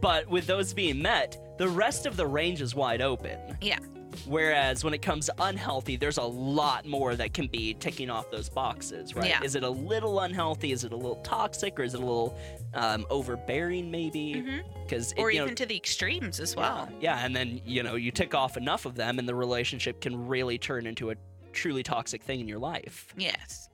But 0.00 0.28
with 0.28 0.46
those 0.46 0.72
being 0.72 1.02
met 1.02 1.36
the 1.58 1.68
rest 1.68 2.06
of 2.06 2.16
the 2.16 2.26
range 2.26 2.60
is 2.62 2.74
wide 2.74 3.02
open. 3.02 3.38
Yeah. 3.60 3.78
Whereas 4.26 4.84
when 4.84 4.94
it 4.94 5.02
comes 5.02 5.26
to 5.26 5.34
unhealthy 5.40 5.96
there's 5.96 6.18
a 6.18 6.22
lot 6.22 6.86
more 6.86 7.14
that 7.16 7.32
can 7.34 7.46
be 7.46 7.74
ticking 7.74 8.10
off 8.10 8.30
those 8.30 8.48
boxes 8.48 9.14
right 9.14 9.28
Yeah. 9.28 9.42
is 9.42 9.54
it 9.54 9.62
a 9.62 9.68
little 9.70 10.20
unhealthy 10.20 10.72
is 10.72 10.84
it 10.84 10.92
a 10.92 10.96
little 10.96 11.16
toxic 11.22 11.78
or 11.78 11.82
is 11.82 11.94
it 11.94 12.00
a 12.00 12.04
little 12.04 12.36
um, 12.74 13.06
overbearing 13.10 13.90
maybe 13.90 14.44
because 14.84 15.12
Or 15.16 15.30
you 15.30 15.38
know, 15.38 15.44
even 15.44 15.56
to 15.56 15.66
the 15.66 15.76
extremes 15.76 16.40
as 16.40 16.54
well. 16.56 16.88
yeah, 17.00 17.24
and 17.24 17.34
then 17.34 17.60
you 17.64 17.82
know 17.82 17.94
you 17.96 18.10
tick 18.10 18.34
off 18.34 18.56
enough 18.56 18.86
of 18.86 18.94
them, 18.96 19.18
and 19.18 19.28
the 19.28 19.34
relationship 19.34 20.00
can 20.00 20.26
really 20.28 20.58
turn 20.58 20.86
into 20.86 21.10
a 21.10 21.14
truly 21.52 21.82
toxic 21.82 22.22
thing 22.22 22.40
in 22.40 22.46
your 22.48 22.58
life. 22.58 23.12
Yes. 23.16 23.68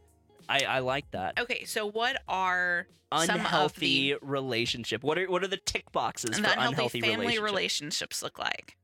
I, 0.49 0.61
I 0.61 0.79
like 0.79 1.11
that 1.11 1.39
Okay, 1.41 1.65
so 1.65 1.91
what 1.91 2.23
are 2.29 2.87
unhealthy 3.13 4.13
the, 4.13 4.19
relationship. 4.23 5.03
What 5.03 5.19
are 5.19 5.27
what 5.31 5.43
are 5.43 5.49
the 5.49 5.57
tick 5.59 5.91
boxes 5.93 6.39
for 6.39 6.45
unhealthy 6.47 6.69
unhealthy 6.69 7.01
family 7.01 7.17
relationship? 7.17 7.45
relationships 7.45 8.23
look 8.23 8.39
like? 8.39 8.77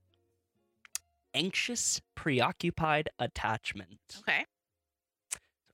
Anxious, 1.35 2.01
preoccupied 2.15 3.09
attachment. 3.19 3.99
Okay. 4.21 4.45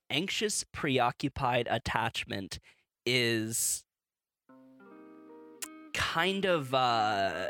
Anxious, 0.09 0.65
preoccupied 0.71 1.67
attachment 1.69 2.59
is 3.05 3.83
kind 5.93 6.45
of 6.45 6.73
uh, 6.73 7.47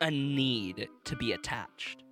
a 0.00 0.10
need 0.10 0.88
to 1.04 1.16
be 1.16 1.32
attached. 1.32 2.02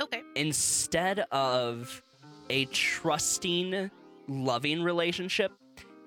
Okay. 0.00 0.22
instead 0.34 1.20
of 1.30 2.02
a 2.48 2.64
trusting, 2.66 3.90
loving 4.28 4.82
relationship, 4.82 5.52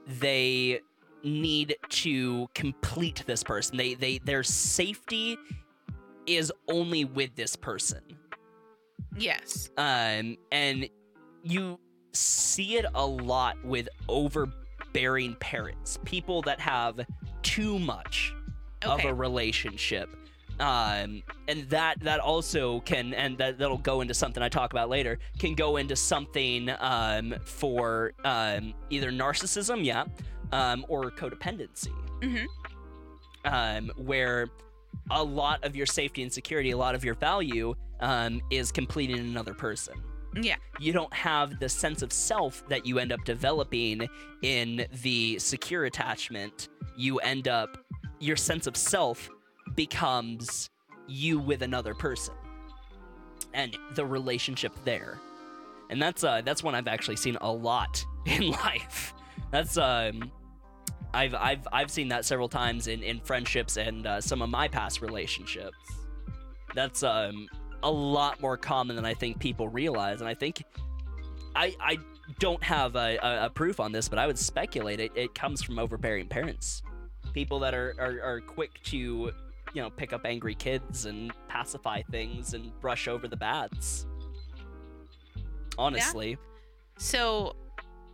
they 0.08 0.82
need 1.24 1.76
to 1.90 2.48
complete 2.56 3.24
this 3.28 3.44
person. 3.44 3.78
They 3.78 3.94
they 3.94 4.18
their 4.18 4.44
safety 4.44 5.38
is 6.26 6.52
only 6.70 7.06
with 7.06 7.36
this 7.36 7.56
person. 7.56 8.02
Yes. 9.18 9.70
Um 9.78 10.38
and 10.52 10.90
you 11.44 11.80
see 12.14 12.78
it 12.78 12.86
a 12.96 13.06
lot 13.06 13.64
with 13.66 13.90
overbearing 14.08 15.36
parents, 15.40 15.98
people 16.06 16.42
that 16.44 16.60
have 16.60 17.00
too 17.42 17.80
much 17.80 18.34
Okay. 18.86 19.08
of 19.08 19.10
a 19.10 19.14
relationship 19.14 20.10
um 20.60 21.24
and 21.48 21.68
that 21.70 22.00
that 22.02 22.20
also 22.20 22.82
can 22.82 23.14
and 23.16 23.38
that 23.38 23.58
that'll 23.58 23.78
go 23.78 24.02
into 24.02 24.14
something 24.14 24.44
i 24.44 24.48
talk 24.50 24.72
about 24.72 24.88
later 24.88 25.18
can 25.40 25.56
go 25.56 25.78
into 25.78 25.96
something 25.96 26.70
um 26.80 27.34
for 27.44 28.14
um 28.24 28.72
either 28.92 29.10
narcissism 29.10 29.84
yeah 29.84 30.04
um 30.52 30.86
or 30.90 31.10
codependency 31.10 31.92
Mhm. 32.22 32.46
um 33.46 33.90
where 33.98 34.48
a 35.12 35.24
lot 35.24 35.64
of 35.64 35.76
your 35.76 35.86
safety 35.86 36.22
and 36.24 36.32
security 36.32 36.72
a 36.72 36.78
lot 36.78 36.96
of 36.96 37.04
your 37.04 37.14
value 37.16 37.74
um 38.00 38.42
is 38.52 38.72
completing 38.72 39.20
another 39.20 39.54
person 39.54 39.94
Yeah. 40.42 40.56
you 40.80 40.94
don't 40.94 41.14
have 41.14 41.60
the 41.60 41.70
sense 41.70 42.02
of 42.02 42.12
self 42.12 42.68
that 42.70 42.86
you 42.86 43.00
end 43.00 43.12
up 43.12 43.24
developing 43.26 44.08
in 44.42 44.86
the 45.04 45.38
secure 45.40 45.86
attachment. 45.86 46.70
You 46.98 47.20
end 47.20 47.48
up, 47.48 47.78
your 48.20 48.36
sense 48.36 48.66
of 48.68 48.76
self 48.76 49.30
becomes 49.76 50.70
you 51.08 51.40
with 51.40 51.62
another 51.62 51.94
person 51.94 52.34
and 53.54 53.78
the 53.96 54.06
relationship 54.06 54.74
there. 54.84 55.20
And 55.90 56.02
that's 56.02 56.24
uh 56.24 56.42
that's 56.44 56.64
one 56.64 56.76
I've 56.76 56.88
actually 56.88 57.18
seen 57.18 57.38
a 57.42 57.52
lot 57.52 58.04
in 58.26 58.50
life. 58.50 59.14
That's 59.52 59.78
um 59.78 60.32
I've 61.14 61.36
I've 61.36 61.68
I've 61.72 61.92
seen 61.92 62.08
that 62.10 62.26
several 62.26 62.50
times 62.50 62.88
in 62.88 63.04
in 63.04 63.20
friendships 63.20 63.78
and 63.78 64.06
uh, 64.08 64.22
some 64.22 64.42
of 64.42 64.50
my 64.50 64.68
past 64.68 65.02
relationships. 65.02 65.78
That's 66.74 67.04
um 67.04 67.48
a 67.84 67.92
lot 67.92 68.42
more 68.42 68.58
common 68.58 68.96
than 68.96 69.06
I 69.06 69.14
think 69.14 69.40
people 69.40 69.68
realize, 69.68 70.22
and 70.22 70.30
I 70.30 70.34
think 70.34 70.64
I 71.56 71.76
I 71.80 71.98
don't 72.40 72.64
have 72.64 72.96
a, 72.96 73.18
a, 73.18 73.46
a 73.46 73.50
proof 73.50 73.80
on 73.80 73.92
this, 73.92 74.08
but 74.08 74.18
I 74.18 74.26
would 74.26 74.40
speculate 74.40 75.00
it, 75.00 75.12
it 75.16 75.36
comes 75.36 75.62
from 75.62 75.78
overbearing 75.78 76.28
parents, 76.28 76.82
people 77.34 77.60
that 77.60 77.74
are, 77.74 77.94
are 78.00 78.22
are 78.24 78.42
quick 78.42 78.82
to 78.86 78.98
you 78.98 79.82
know 79.82 79.90
pick 79.90 80.14
up 80.14 80.26
angry 80.26 80.56
kids 80.56 81.06
and 81.06 81.32
pacify 81.48 82.02
things 82.10 82.54
and 82.54 82.72
brush 82.80 83.08
over 83.08 83.28
the 83.28 83.38
bads. 83.38 84.08
Honestly, 85.78 86.38
So 86.98 87.56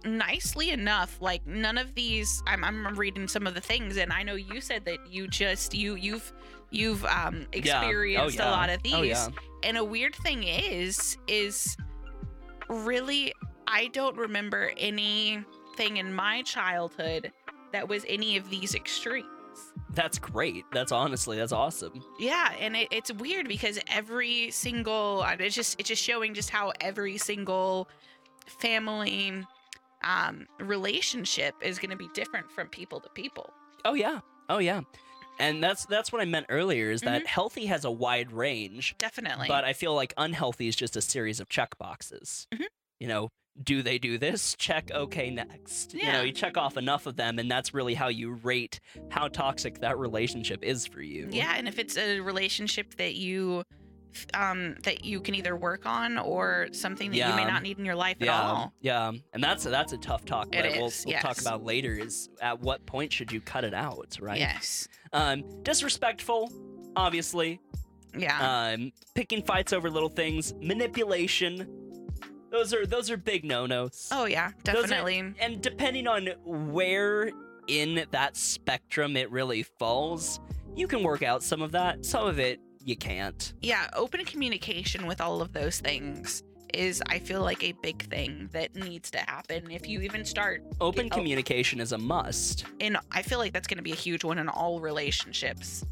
nicely 0.05 0.69
enough, 0.71 1.17
like 1.21 1.45
none 1.45 1.77
of 1.77 1.93
these 1.95 2.41
I'm 2.47 2.63
I'm 2.63 2.95
reading 2.97 3.27
some 3.27 3.45
of 3.47 3.53
the 3.53 3.61
things 3.61 3.97
and 3.97 4.11
I 4.13 4.23
know 4.23 4.35
you 4.35 4.61
said 4.61 4.85
that 4.85 4.99
you 5.11 5.27
just 5.27 5.73
you 5.73 5.95
you've 5.95 6.31
you've 6.71 7.03
um 7.05 7.35
Yeah. 7.35 7.41
Oh, 7.43 7.57
experienced 7.57 8.37
yeah. 8.37 8.49
a 8.49 8.51
lot 8.51 8.69
of 8.69 8.81
these. 8.83 8.93
oh 8.93 9.01
yeah, 9.01 9.27
And 9.63 9.77
a 9.77 9.83
weird 9.83 10.15
thing 10.15 10.43
is 10.43 11.17
is 11.27 11.75
really 12.69 13.33
I 13.67 13.87
don't 13.87 14.15
remember 14.17 14.71
anything 14.77 15.97
in 15.97 16.13
my 16.13 16.41
childhood 16.43 17.31
that 17.71 17.87
was 17.87 18.03
any 18.07 18.37
of 18.37 18.49
these 18.49 18.73
extremes. 18.75 19.27
that's 19.93 20.17
great. 20.19 20.63
That's 20.71 20.91
honestly 20.91 21.37
that's 21.37 21.51
awesome. 21.51 22.03
Yeah, 22.19 22.53
and 22.59 22.75
it, 22.75 22.87
it's 22.91 23.11
weird 23.13 23.47
because 23.47 23.79
every 23.87 24.49
single 24.51 25.23
uh, 25.25 25.35
it's 25.39 25.55
just 25.55 25.79
it's 25.79 25.89
just 25.89 26.03
showing 26.03 26.33
just 26.33 26.49
how 26.49 26.71
every 26.81 27.17
single 27.17 27.89
family 28.47 29.45
um 30.03 30.47
relationship 30.59 31.55
is 31.61 31.79
going 31.79 31.91
to 31.91 31.97
be 31.97 32.07
different 32.13 32.49
from 32.51 32.67
people 32.69 32.99
to 33.01 33.09
people. 33.09 33.49
Oh 33.85 33.93
yeah, 33.93 34.19
oh 34.49 34.59
yeah, 34.59 34.81
and 35.39 35.63
that's 35.63 35.85
that's 35.85 36.11
what 36.11 36.21
I 36.21 36.25
meant 36.25 36.45
earlier 36.49 36.91
is 36.91 37.01
that 37.01 37.23
Mhm. 37.23 37.27
healthy 37.27 37.65
has 37.67 37.85
a 37.85 37.91
wide 37.91 38.31
range. 38.31 38.95
Definitely. 38.97 39.47
But 39.47 39.63
I 39.65 39.73
feel 39.73 39.93
like 39.95 40.13
unhealthy 40.17 40.67
is 40.67 40.75
just 40.75 40.95
a 40.95 41.01
series 41.01 41.39
of 41.39 41.49
check 41.49 41.77
boxes. 41.77 42.47
Mhm. 42.53 42.65
You 42.99 43.07
know, 43.07 43.29
do 43.61 43.81
they 43.81 43.97
do 43.97 44.17
this? 44.17 44.55
Check 44.59 44.89
okay 44.91 45.29
next. 45.29 45.93
You 45.93 46.03
know, 46.03 46.07
Yeah. 46.09 46.21
you 46.23 46.31
check 46.31 46.55
off 46.57 46.77
enough 46.77 47.05
of 47.05 47.15
them 47.17 47.39
and 47.39 47.49
that's 47.51 47.73
really 47.73 47.93
how 47.93 48.07
you 48.09 48.31
rate 48.33 48.79
how 49.09 49.27
toxic 49.27 49.79
that 49.79 49.97
relationship 49.97 50.63
is 50.63 50.85
for 50.85 51.01
you. 51.01 51.27
yeah, 51.31 51.55
and 51.57 51.67
if 51.67 51.77
it's 51.79 51.97
a 51.97 52.19
relationship 52.21 52.95
that 52.95 53.15
you 53.15 53.63
um 54.33 54.75
that 54.83 55.03
you 55.05 55.19
can 55.21 55.35
either 55.35 55.55
work 55.55 55.85
on 55.85 56.17
or 56.17 56.67
something 56.71 57.11
that 57.11 57.17
you 57.17 57.35
may 57.35 57.45
not 57.45 57.63
need 57.63 57.77
in 57.79 57.85
your 57.85 57.95
life 57.95 58.17
Yeah, 58.19 58.37
at 58.37 58.43
all. 58.45 58.73
yeah, 58.81 59.11
and 59.33 59.43
that's 59.43 59.65
a, 59.65 59.69
that's 59.69 59.93
a 59.93 59.97
tough 59.97 60.25
talk. 60.25 60.51
That 60.51 60.65
we'll, 60.77 60.91
we'll 61.05 61.19
talk 61.19 61.39
about 61.41 61.63
later. 61.63 61.93
Is 61.93 62.29
at 62.41 62.59
what 62.59 62.85
point 62.85 63.13
should 63.13 63.31
you 63.31 63.41
cut 63.41 63.63
it 63.63 63.73
out, 63.73 64.17
right? 64.21 64.39
Yes. 64.39 64.87
Um, 65.13 65.43
disrespectful, 65.63 66.51
obviously. 66.95 67.59
Yeah. 68.17 68.73
Um, 68.73 68.91
picking 69.15 69.43
fights 69.43 69.71
over 69.73 69.89
little 69.89 70.09
things, 70.09 70.53
manipulation. 70.61 71.67
Those 72.51 72.73
are 72.73 72.85
those 72.85 73.11
are 73.11 73.17
big 73.17 73.45
no-nos. 73.45 74.09
oh 74.11 74.25
yeah, 74.25 74.51
those 74.63 74.75
are- 74.75 74.87
definitely. 74.87 75.33
and 75.39 75.61
depending 75.61 76.07
on 76.07 76.27
where 76.43 77.29
in 77.67 78.03
that 78.11 78.35
spectrum 78.35 79.15
it 79.15 79.29
really 79.29 79.61
falls, 79.61 80.39
you 80.75 80.87
can 80.87 81.03
work 81.03 81.21
out 81.21 81.43
some 81.43 81.61
of 81.61 81.71
that. 81.73 82.03
Some 82.03 82.25
of 82.25 82.39
it 82.39 82.59
you 82.89 82.97
can't. 82.97 83.53
yeah, 83.61 83.87
open 83.93 84.25
communication 84.25 85.05
with 85.05 85.21
all 85.21 85.41
of 85.41 85.53
those 85.53 85.79
things 85.79 86.43
is 86.73 87.01
I 87.07 87.19
feel 87.19 87.41
like 87.41 87.63
a 87.63 87.71
big 87.83 88.03
thing 88.09 88.49
that 88.51 88.75
needs 88.75 89.09
to 89.11 89.19
happen. 89.19 89.71
If 89.71 89.87
you 89.87 90.01
even 90.01 90.23
start 90.25 90.63
Open 90.79 91.05
Yeah, 91.05 91.11
oh. 91.13 91.15
communication 91.17 91.79
is 91.79 91.91
a 91.93 91.97
must. 91.97 92.65
And 92.79 92.97
I 93.11 93.21
feel 93.21 93.39
like 93.39 93.53
that's 93.53 93.67
going 93.67 93.77
to 93.77 93.83
be 93.83 93.91
a 93.91 93.95
huge 93.95 94.23
one 94.23 94.37
in 94.37 94.49
all 94.49 94.79
relationships. 94.79 95.85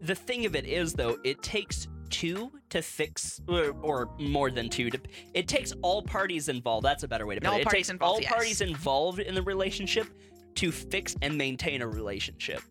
The 0.00 0.14
thing 0.14 0.44
of 0.46 0.56
it 0.56 0.66
is 0.66 0.92
though, 0.94 1.18
it 1.24 1.42
takes 1.42 1.86
two 2.10 2.50
to 2.70 2.82
fix 2.82 3.40
or, 3.48 3.74
or 3.80 4.10
more 4.18 4.50
than 4.50 4.68
two 4.68 4.90
to 4.90 5.00
it 5.34 5.48
takes 5.48 5.72
all 5.82 6.02
parties 6.02 6.48
involved. 6.48 6.84
That's 6.84 7.04
a 7.04 7.08
better 7.08 7.26
way 7.26 7.36
to 7.36 7.40
put 7.40 7.48
All 7.48 7.56
it. 7.56 7.60
It 7.60 7.64
parties 7.64 7.86
takes 7.86 7.90
involved, 7.90 8.16
all 8.16 8.22
yes. 8.22 8.32
parties 8.32 8.60
involved 8.60 9.18
in 9.20 9.34
the 9.34 9.42
relationship 9.42 10.08
to 10.56 10.70
fix 10.72 11.16
and 11.22 11.38
maintain 11.38 11.80
a 11.80 11.88
relationship. 11.88 12.62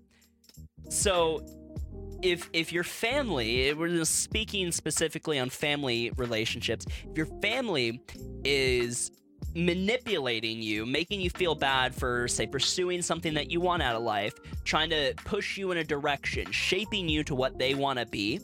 So 0.89 1.45
if 2.21 2.49
if 2.53 2.71
your 2.71 2.83
family, 2.83 3.73
we're 3.73 3.89
just 3.89 4.21
speaking 4.21 4.71
specifically 4.71 5.39
on 5.39 5.49
family 5.49 6.11
relationships, 6.17 6.85
if 7.09 7.17
your 7.17 7.27
family 7.41 8.01
is 8.43 9.11
manipulating 9.53 10.61
you, 10.61 10.85
making 10.85 11.19
you 11.19 11.29
feel 11.29 11.55
bad 11.55 11.93
for 11.93 12.27
say 12.27 12.47
pursuing 12.47 13.01
something 13.01 13.33
that 13.33 13.51
you 13.51 13.59
want 13.59 13.81
out 13.81 13.95
of 13.95 14.03
life, 14.03 14.33
trying 14.63 14.89
to 14.89 15.13
push 15.25 15.57
you 15.57 15.71
in 15.71 15.77
a 15.77 15.83
direction, 15.83 16.49
shaping 16.51 17.09
you 17.09 17.23
to 17.23 17.35
what 17.35 17.57
they 17.57 17.73
want 17.73 17.99
to 17.99 18.05
be, 18.05 18.39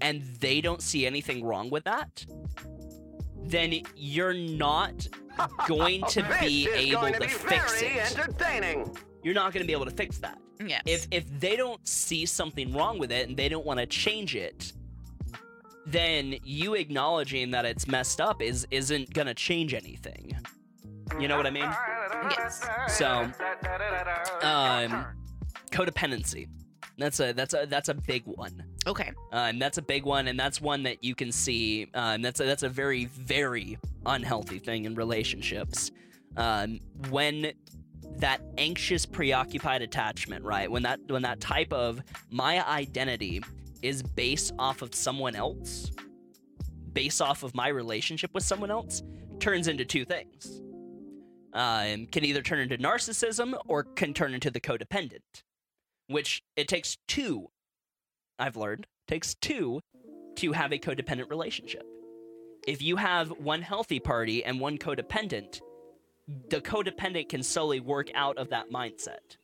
and 0.00 0.22
they 0.40 0.60
don't 0.60 0.82
see 0.82 1.06
anything 1.06 1.44
wrong 1.44 1.70
with 1.70 1.84
that, 1.84 2.24
then 3.44 3.74
you're 3.96 4.34
not 4.34 5.06
going 5.66 6.02
to 6.08 6.22
be 6.40 6.68
able 6.74 7.02
to, 7.02 7.12
to 7.12 7.20
be 7.20 7.26
fix 7.28 7.80
it. 7.80 8.16
You're 9.22 9.34
not 9.34 9.52
going 9.52 9.62
to 9.62 9.66
be 9.66 9.72
able 9.72 9.84
to 9.84 9.92
fix 9.92 10.18
that. 10.18 10.38
Yes. 10.68 10.82
If 10.86 11.06
if 11.10 11.40
they 11.40 11.56
don't 11.56 11.86
see 11.86 12.26
something 12.26 12.72
wrong 12.72 12.98
with 12.98 13.12
it 13.12 13.28
and 13.28 13.36
they 13.36 13.48
don't 13.48 13.66
want 13.66 13.80
to 13.80 13.86
change 13.86 14.36
it, 14.36 14.72
then 15.86 16.36
you 16.44 16.74
acknowledging 16.74 17.50
that 17.50 17.64
it's 17.64 17.86
messed 17.86 18.20
up 18.20 18.42
is 18.42 18.66
isn't 18.70 19.12
going 19.12 19.26
to 19.26 19.34
change 19.34 19.74
anything. 19.74 20.36
You 21.20 21.28
know 21.28 21.36
what 21.36 21.46
I 21.46 21.50
mean? 21.50 21.70
Yes. 22.30 22.66
So, 22.88 23.30
um, 24.42 25.06
codependency. 25.70 26.48
That's 26.98 27.20
a 27.20 27.32
that's 27.32 27.54
a 27.54 27.66
that's 27.68 27.88
a 27.88 27.94
big 27.94 28.22
one. 28.26 28.64
okay. 28.86 29.12
Uh, 29.32 29.36
and 29.36 29.60
that's 29.60 29.78
a 29.78 29.82
big 29.82 30.04
one, 30.04 30.28
and 30.28 30.38
that's 30.38 30.60
one 30.60 30.82
that 30.84 31.02
you 31.02 31.14
can 31.14 31.32
see. 31.32 31.84
Uh, 31.94 32.12
and 32.14 32.24
that's 32.24 32.40
a, 32.40 32.44
that's 32.44 32.62
a 32.62 32.68
very 32.68 33.06
very 33.06 33.78
unhealthy 34.06 34.58
thing 34.58 34.84
in 34.84 34.94
relationships. 34.94 35.90
Um, 36.36 36.80
when 37.10 37.52
that 38.18 38.40
anxious, 38.58 39.06
preoccupied 39.06 39.82
attachment, 39.82 40.44
right? 40.44 40.70
When 40.70 40.82
that 40.84 41.00
when 41.08 41.22
that 41.22 41.40
type 41.40 41.72
of 41.72 42.02
my 42.30 42.66
identity 42.66 43.42
is 43.82 44.02
based 44.02 44.52
off 44.58 44.82
of 44.82 44.94
someone 44.94 45.34
else, 45.34 45.90
based 46.92 47.20
off 47.20 47.42
of 47.42 47.54
my 47.54 47.68
relationship 47.68 48.32
with 48.34 48.44
someone 48.44 48.70
else, 48.70 49.02
turns 49.40 49.68
into 49.68 49.84
two 49.84 50.04
things. 50.04 50.60
Um, 51.54 52.06
can 52.06 52.24
either 52.24 52.40
turn 52.40 52.60
into 52.60 52.78
narcissism 52.78 53.54
or 53.66 53.84
can 53.84 54.14
turn 54.14 54.32
into 54.32 54.50
the 54.50 54.60
codependent, 54.60 55.42
which 56.06 56.42
it 56.56 56.66
takes 56.66 56.96
two 57.08 57.48
I've 58.42 58.56
learned 58.56 58.86
takes 59.06 59.34
two 59.36 59.80
to 60.36 60.52
have 60.52 60.72
a 60.72 60.78
codependent 60.78 61.30
relationship. 61.30 61.84
If 62.66 62.82
you 62.82 62.96
have 62.96 63.30
one 63.30 63.62
healthy 63.62 64.00
party 64.00 64.44
and 64.44 64.58
one 64.60 64.78
codependent, 64.78 65.60
the 66.48 66.60
codependent 66.60 67.28
can 67.28 67.42
slowly 67.42 67.80
work 67.80 68.10
out 68.14 68.38
of 68.38 68.50
that 68.50 68.70
mindset. 68.70 69.36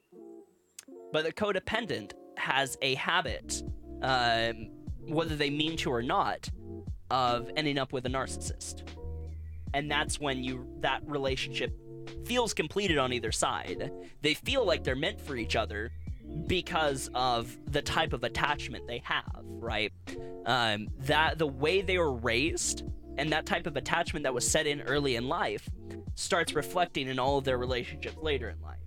But 1.12 1.24
the 1.24 1.32
codependent 1.32 2.12
has 2.36 2.76
a 2.82 2.94
habit, 2.94 3.62
um, 4.02 4.70
whether 5.06 5.36
they 5.36 5.50
mean 5.50 5.76
to 5.78 5.90
or 5.90 6.02
not, 6.02 6.48
of 7.10 7.50
ending 7.56 7.78
up 7.78 7.92
with 7.92 8.06
a 8.06 8.10
narcissist. 8.10 8.82
And 9.74 9.90
that's 9.90 10.20
when 10.20 10.44
you 10.44 10.66
that 10.80 11.02
relationship 11.06 11.72
feels 12.24 12.54
completed 12.54 12.98
on 12.98 13.12
either 13.12 13.32
side. 13.32 13.90
They 14.22 14.34
feel 14.34 14.64
like 14.64 14.84
they're 14.84 14.96
meant 14.96 15.20
for 15.20 15.36
each 15.36 15.56
other, 15.56 15.90
because 16.46 17.10
of 17.14 17.56
the 17.72 17.82
type 17.82 18.12
of 18.12 18.22
attachment 18.22 18.86
they 18.86 19.00
have, 19.04 19.40
right? 19.44 19.92
Um, 20.44 20.88
that 21.00 21.38
the 21.38 21.46
way 21.46 21.80
they 21.80 21.98
were 21.98 22.12
raised 22.12 22.84
and 23.18 23.32
that 23.32 23.44
type 23.44 23.66
of 23.66 23.76
attachment 23.76 24.22
that 24.22 24.32
was 24.32 24.48
set 24.48 24.66
in 24.66 24.80
early 24.82 25.16
in 25.16 25.28
life 25.28 25.68
starts 26.14 26.54
reflecting 26.54 27.08
in 27.08 27.18
all 27.18 27.38
of 27.38 27.44
their 27.44 27.58
relationships 27.58 28.16
later 28.20 28.48
in 28.48 28.60
life. 28.60 28.78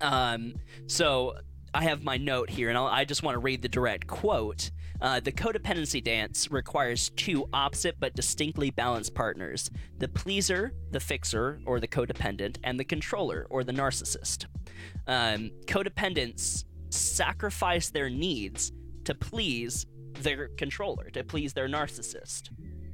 Um, 0.00 0.54
so 0.86 1.34
I 1.74 1.82
have 1.82 2.02
my 2.02 2.16
note 2.16 2.48
here, 2.48 2.68
and 2.68 2.78
I'll, 2.78 2.86
I 2.86 3.04
just 3.04 3.22
want 3.22 3.34
to 3.34 3.38
read 3.38 3.62
the 3.62 3.68
direct 3.68 4.06
quote. 4.06 4.70
Uh, 5.00 5.20
the 5.20 5.32
codependency 5.32 6.02
dance 6.02 6.50
requires 6.50 7.10
two 7.10 7.46
opposite 7.52 7.96
but 8.00 8.14
distinctly 8.14 8.70
balanced 8.70 9.14
partners 9.14 9.70
the 9.98 10.08
pleaser, 10.08 10.72
the 10.90 11.00
fixer, 11.00 11.60
or 11.66 11.80
the 11.80 11.88
codependent, 11.88 12.56
and 12.64 12.80
the 12.80 12.84
controller, 12.84 13.46
or 13.50 13.62
the 13.62 13.72
narcissist. 13.72 14.46
Um, 15.06 15.50
codependents 15.66 16.64
sacrifice 16.90 17.90
their 17.90 18.08
needs 18.08 18.72
to 19.04 19.14
please 19.14 19.86
their 20.20 20.48
controller, 20.48 21.10
to 21.10 21.24
please 21.24 21.52
their 21.52 21.68
narcissist. 21.68 22.50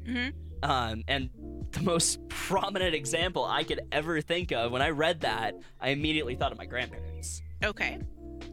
Hmm 0.06 0.28
Um, 0.62 1.02
and 1.08 1.30
the 1.72 1.82
most 1.82 2.20
prominent 2.28 2.94
example 2.94 3.44
I 3.44 3.64
could 3.64 3.80
ever 3.90 4.20
think 4.20 4.52
of 4.52 4.72
when 4.72 4.82
I 4.82 4.90
read 4.90 5.20
that, 5.20 5.54
I 5.80 5.90
immediately 5.90 6.36
thought 6.36 6.52
of 6.52 6.58
my 6.58 6.66
grandparents. 6.66 7.42
Okay. 7.64 7.98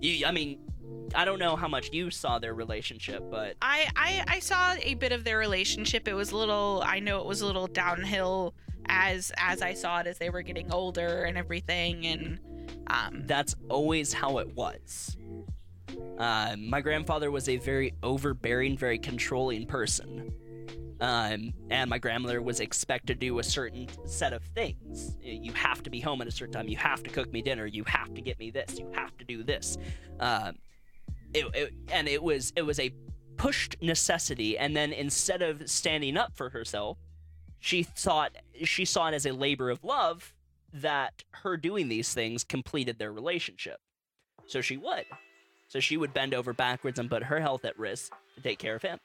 You, 0.01 0.25
I 0.25 0.31
mean, 0.31 0.59
I 1.15 1.25
don't 1.25 1.39
know 1.39 1.55
how 1.55 1.67
much 1.67 1.91
you 1.91 2.09
saw 2.11 2.39
their 2.39 2.53
relationship, 2.53 3.23
but 3.29 3.55
I, 3.61 3.89
I 3.95 4.23
I 4.35 4.39
saw 4.39 4.75
a 4.81 4.93
bit 4.95 5.11
of 5.11 5.23
their 5.23 5.37
relationship. 5.37 6.07
It 6.07 6.13
was 6.13 6.31
a 6.31 6.37
little. 6.37 6.83
I 6.85 6.99
know 6.99 7.19
it 7.19 7.25
was 7.25 7.41
a 7.41 7.45
little 7.45 7.67
downhill 7.67 8.53
as 8.87 9.31
as 9.37 9.61
I 9.61 9.73
saw 9.73 9.99
it 9.99 10.07
as 10.07 10.17
they 10.17 10.29
were 10.29 10.41
getting 10.41 10.71
older 10.71 11.23
and 11.23 11.37
everything. 11.37 12.05
And 12.05 12.39
um, 12.87 13.23
that's 13.25 13.55
always 13.69 14.13
how 14.13 14.37
it 14.37 14.55
was. 14.55 15.17
Um, 16.17 16.69
my 16.69 16.81
grandfather 16.81 17.31
was 17.31 17.49
a 17.49 17.57
very 17.57 17.93
overbearing, 18.03 18.77
very 18.77 18.99
controlling 18.99 19.65
person. 19.65 20.31
Um, 21.01 21.53
and 21.69 21.89
my 21.89 21.97
grandmother 21.97 22.41
was 22.41 22.59
expected 22.59 23.19
to 23.19 23.27
do 23.27 23.39
a 23.39 23.43
certain 23.43 23.87
set 24.05 24.33
of 24.33 24.43
things. 24.43 25.15
You 25.21 25.53
have 25.53 25.81
to 25.83 25.89
be 25.89 25.99
home 25.99 26.21
at 26.21 26.27
a 26.27 26.31
certain 26.31 26.53
time. 26.53 26.67
You 26.67 26.77
have 26.77 27.03
to 27.03 27.09
cook 27.09 27.31
me 27.31 27.41
dinner. 27.41 27.65
You 27.65 27.83
have 27.85 28.13
to 28.13 28.21
get 28.21 28.37
me 28.37 28.51
this. 28.51 28.77
You 28.77 28.91
have 28.93 29.17
to 29.17 29.25
do 29.25 29.43
this. 29.43 29.77
Um, 30.19 30.55
it, 31.33 31.45
it, 31.53 31.73
and 31.91 32.07
it 32.07 32.21
was 32.21 32.51
it 32.55 32.63
was 32.63 32.79
a 32.79 32.93
pushed 33.37 33.77
necessity. 33.81 34.57
And 34.57 34.75
then 34.75 34.91
instead 34.91 35.41
of 35.41 35.69
standing 35.69 36.17
up 36.17 36.35
for 36.35 36.49
herself, 36.49 36.97
she 37.59 37.83
thought 37.83 38.31
she 38.63 38.83
saw 38.85 39.07
it 39.07 39.13
as 39.13 39.25
a 39.25 39.31
labor 39.31 39.69
of 39.69 39.83
love 39.83 40.33
that 40.73 41.23
her 41.31 41.55
doing 41.57 41.87
these 41.87 42.13
things 42.13 42.43
completed 42.43 42.99
their 42.99 43.11
relationship. 43.13 43.79
So 44.47 44.61
she 44.61 44.77
would. 44.77 45.05
So 45.67 45.79
she 45.79 45.97
would 45.97 46.13
bend 46.13 46.33
over 46.33 46.51
backwards 46.51 46.99
and 46.99 47.09
put 47.09 47.23
her 47.23 47.39
health 47.39 47.63
at 47.63 47.77
risk 47.77 48.11
to 48.35 48.41
take 48.41 48.59
care 48.59 48.75
of 48.75 48.81
him. 48.81 48.99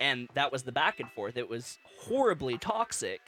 And 0.00 0.28
that 0.34 0.50
was 0.50 0.62
the 0.62 0.72
back 0.72 0.98
and 0.98 1.10
forth. 1.12 1.36
It 1.36 1.48
was 1.48 1.78
horribly 1.84 2.58
toxic. 2.58 3.20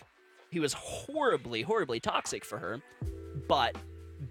He 0.51 0.59
was 0.59 0.73
horribly, 0.73 1.63
horribly 1.63 2.01
toxic 2.01 2.45
for 2.45 2.59
her. 2.59 2.81
But 3.47 3.77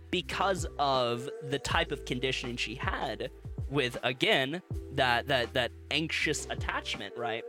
because 0.10 0.66
of 0.80 1.30
the 1.50 1.60
type 1.60 1.92
of 1.92 2.06
conditioning 2.06 2.58
she 2.58 2.76
had 2.76 3.30
with 3.70 3.98
again 4.04 4.62
that 4.94 5.28
that 5.28 5.54
that 5.54 5.72
anxious 5.92 6.48
attachment, 6.50 7.16
right? 7.18 7.44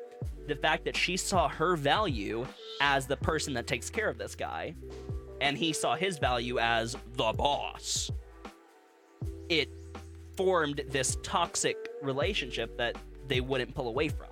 The 0.47 0.57
fact 0.57 0.85
that 0.85 0.97
she 0.97 1.17
saw 1.17 1.49
her 1.49 1.77
value 1.77 2.47
as 2.81 3.07
the 3.07 3.17
person 3.17 3.55
that 3.55 3.67
takes 3.67 3.91
care 3.91 4.09
of 4.09 4.19
this 4.19 4.35
guy 4.35 4.75
and 5.43 5.59
he 5.59 5.73
saw 5.73 5.97
his 5.97 6.19
value 6.19 6.59
as 6.59 6.97
the 7.17 7.33
boss. 7.33 8.11
It 9.49 9.69
formed 10.37 10.83
this 10.89 11.19
toxic 11.23 11.77
relationship 12.01 12.79
that 12.79 12.97
they 13.27 13.41
wouldn't 13.41 13.75
pull 13.75 13.89
away 13.89 14.09
from, 14.09 14.29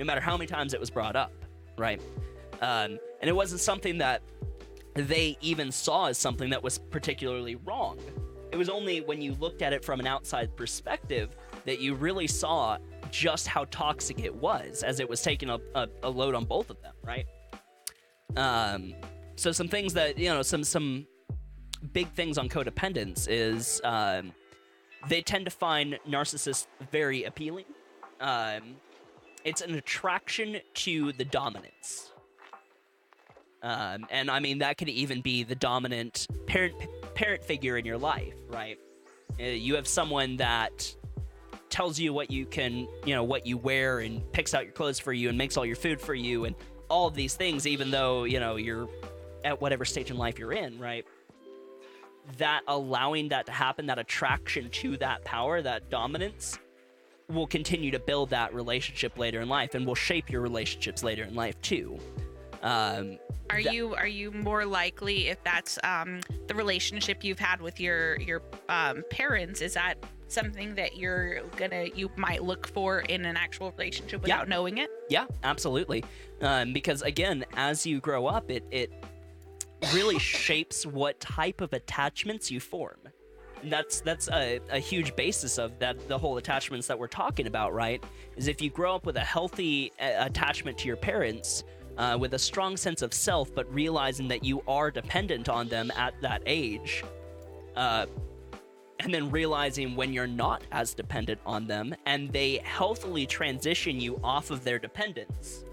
no 0.00 0.06
matter 0.06 0.20
how 0.20 0.34
many 0.34 0.46
times 0.46 0.72
it 0.72 0.80
was 0.80 0.88
brought 0.88 1.14
up, 1.14 1.30
right? 1.76 2.00
Um, 2.62 2.98
and 3.20 3.28
it 3.28 3.36
wasn't 3.36 3.60
something 3.60 3.98
that 3.98 4.22
they 4.94 5.36
even 5.42 5.70
saw 5.70 6.06
as 6.06 6.16
something 6.16 6.48
that 6.50 6.62
was 6.62 6.78
particularly 6.78 7.56
wrong. 7.56 7.98
It 8.50 8.56
was 8.56 8.70
only 8.70 9.02
when 9.02 9.20
you 9.20 9.34
looked 9.34 9.60
at 9.60 9.74
it 9.74 9.84
from 9.84 10.00
an 10.00 10.06
outside 10.06 10.56
perspective 10.56 11.36
that 11.66 11.80
you 11.80 11.94
really 11.94 12.26
saw 12.26 12.78
just 13.10 13.46
how 13.46 13.66
toxic 13.66 14.20
it 14.20 14.34
was, 14.34 14.82
as 14.82 15.00
it 15.00 15.08
was 15.08 15.20
taking 15.20 15.50
a, 15.50 15.58
a, 15.74 15.86
a 16.02 16.08
load 16.08 16.34
on 16.34 16.46
both 16.46 16.70
of 16.70 16.80
them, 16.80 16.94
right? 17.04 17.26
Um, 18.36 18.94
so 19.36 19.52
some 19.52 19.68
things 19.68 19.92
that 19.94 20.16
you 20.18 20.30
know, 20.30 20.40
some 20.40 20.64
some 20.64 21.06
big 21.92 22.08
things 22.12 22.38
on 22.38 22.48
codependence 22.48 23.26
is 23.28 23.82
um, 23.84 24.32
they 25.08 25.20
tend 25.20 25.44
to 25.44 25.50
find 25.50 25.98
narcissists 26.08 26.66
very 26.90 27.24
appealing. 27.24 27.66
Um, 28.18 28.76
it's 29.44 29.60
an 29.60 29.74
attraction 29.74 30.58
to 30.74 31.12
the 31.12 31.24
dominance. 31.24 32.10
Um, 33.62 34.06
and 34.10 34.30
I 34.30 34.40
mean 34.40 34.58
that 34.58 34.78
could 34.78 34.88
even 34.88 35.20
be 35.20 35.42
the 35.42 35.54
dominant 35.54 36.26
parent 36.46 36.74
parent 37.14 37.44
figure 37.44 37.76
in 37.76 37.84
your 37.84 37.98
life, 37.98 38.34
right? 38.48 38.78
Uh, 39.38 39.44
you 39.44 39.74
have 39.74 39.86
someone 39.86 40.38
that 40.38 40.94
tells 41.68 41.98
you 41.98 42.12
what 42.12 42.30
you 42.30 42.46
can, 42.46 42.88
you 43.04 43.14
know, 43.14 43.22
what 43.22 43.46
you 43.46 43.56
wear 43.56 44.00
and 44.00 44.20
picks 44.32 44.54
out 44.54 44.64
your 44.64 44.72
clothes 44.72 44.98
for 44.98 45.12
you 45.12 45.28
and 45.28 45.36
makes 45.36 45.56
all 45.56 45.66
your 45.66 45.76
food 45.76 46.00
for 46.00 46.14
you 46.14 46.46
and 46.46 46.56
all 46.88 47.06
of 47.06 47.14
these 47.14 47.34
things, 47.34 47.66
even 47.66 47.90
though 47.90 48.24
you 48.24 48.40
know 48.40 48.56
you're 48.56 48.88
at 49.44 49.60
whatever 49.60 49.84
stage 49.84 50.10
in 50.10 50.16
life 50.16 50.38
you're 50.38 50.52
in, 50.52 50.78
right? 50.78 51.04
That 52.38 52.62
allowing 52.66 53.28
that 53.28 53.46
to 53.46 53.52
happen, 53.52 53.86
that 53.86 53.98
attraction 53.98 54.70
to 54.70 54.96
that 54.98 55.24
power, 55.24 55.60
that 55.62 55.90
dominance, 55.90 56.58
will 57.30 57.46
continue 57.46 57.90
to 57.90 57.98
build 57.98 58.30
that 58.30 58.52
relationship 58.54 59.18
later 59.18 59.40
in 59.40 59.48
life 59.48 59.74
and 59.74 59.86
will 59.86 59.94
shape 59.94 60.30
your 60.30 60.40
relationships 60.40 61.02
later 61.02 61.22
in 61.24 61.34
life 61.34 61.60
too. 61.62 61.98
Um, 62.62 63.18
Are 63.48 63.60
you 63.60 63.94
are 63.94 64.06
you 64.06 64.30
more 64.32 64.66
likely 64.66 65.28
if 65.28 65.42
that's 65.44 65.78
um, 65.82 66.20
the 66.46 66.54
relationship 66.54 67.24
you've 67.24 67.38
had 67.38 67.60
with 67.62 67.80
your 67.80 68.20
your 68.20 68.42
um, 68.68 69.02
parents? 69.10 69.60
Is 69.60 69.74
that 69.74 69.94
something 70.28 70.74
that 70.74 70.96
you're 70.96 71.40
gonna 71.56 71.86
you 71.94 72.10
might 72.16 72.42
look 72.44 72.66
for 72.68 73.00
in 73.00 73.24
an 73.24 73.36
actual 73.36 73.70
relationship 73.72 74.20
Yeah. 74.26 74.34
without 74.36 74.48
knowing 74.48 74.78
it? 74.78 74.90
Yeah, 75.08 75.26
absolutely. 75.42 76.04
Um, 76.42 76.72
because 76.72 77.02
again, 77.02 77.44
as 77.54 77.86
you 77.86 77.98
grow 78.00 78.26
up, 78.26 78.50
it 78.50 78.64
it 78.70 78.92
really 79.94 80.18
shapes 80.18 80.84
what 80.84 81.18
type 81.20 81.60
of 81.62 81.72
attachments 81.72 82.50
you 82.50 82.60
form. 82.60 82.98
That's 83.64 84.00
that's 84.00 84.28
a, 84.28 84.60
a 84.70 84.78
huge 84.78 85.14
basis 85.16 85.58
of 85.58 85.78
that 85.78 86.08
the 86.08 86.16
whole 86.16 86.36
attachments 86.38 86.86
that 86.86 86.98
we're 86.98 87.06
talking 87.08 87.46
about, 87.46 87.74
right? 87.74 88.02
Is 88.36 88.48
if 88.48 88.62
you 88.62 88.70
grow 88.70 88.94
up 88.94 89.06
with 89.06 89.16
a 89.16 89.24
healthy 89.24 89.92
uh, 90.00 90.26
attachment 90.26 90.78
to 90.78 90.86
your 90.86 90.96
parents, 90.96 91.64
uh, 91.98 92.16
with 92.18 92.34
a 92.34 92.38
strong 92.38 92.76
sense 92.76 93.02
of 93.02 93.12
self, 93.12 93.54
but 93.54 93.72
realizing 93.72 94.28
that 94.28 94.44
you 94.44 94.62
are 94.66 94.90
dependent 94.90 95.48
on 95.48 95.68
them 95.68 95.90
at 95.96 96.14
that 96.22 96.42
age, 96.46 97.04
uh, 97.76 98.06
and 99.00 99.12
then 99.12 99.30
realizing 99.30 99.96
when 99.96 100.12
you're 100.12 100.26
not 100.26 100.62
as 100.72 100.94
dependent 100.94 101.40
on 101.44 101.66
them, 101.66 101.94
and 102.06 102.30
they 102.32 102.58
healthily 102.64 103.26
transition 103.26 104.00
you 104.00 104.20
off 104.22 104.50
of 104.50 104.64
their 104.64 104.78
dependence, 104.78 105.64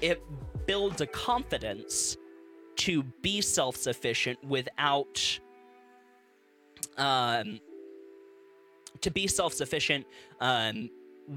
it 0.00 0.22
builds 0.66 1.00
a 1.00 1.06
confidence 1.06 2.16
to 2.76 3.02
be 3.22 3.40
self-sufficient 3.40 4.42
without 4.44 5.40
um 6.96 7.60
to 9.00 9.10
be 9.10 9.26
self-sufficient 9.26 10.06
um 10.40 10.90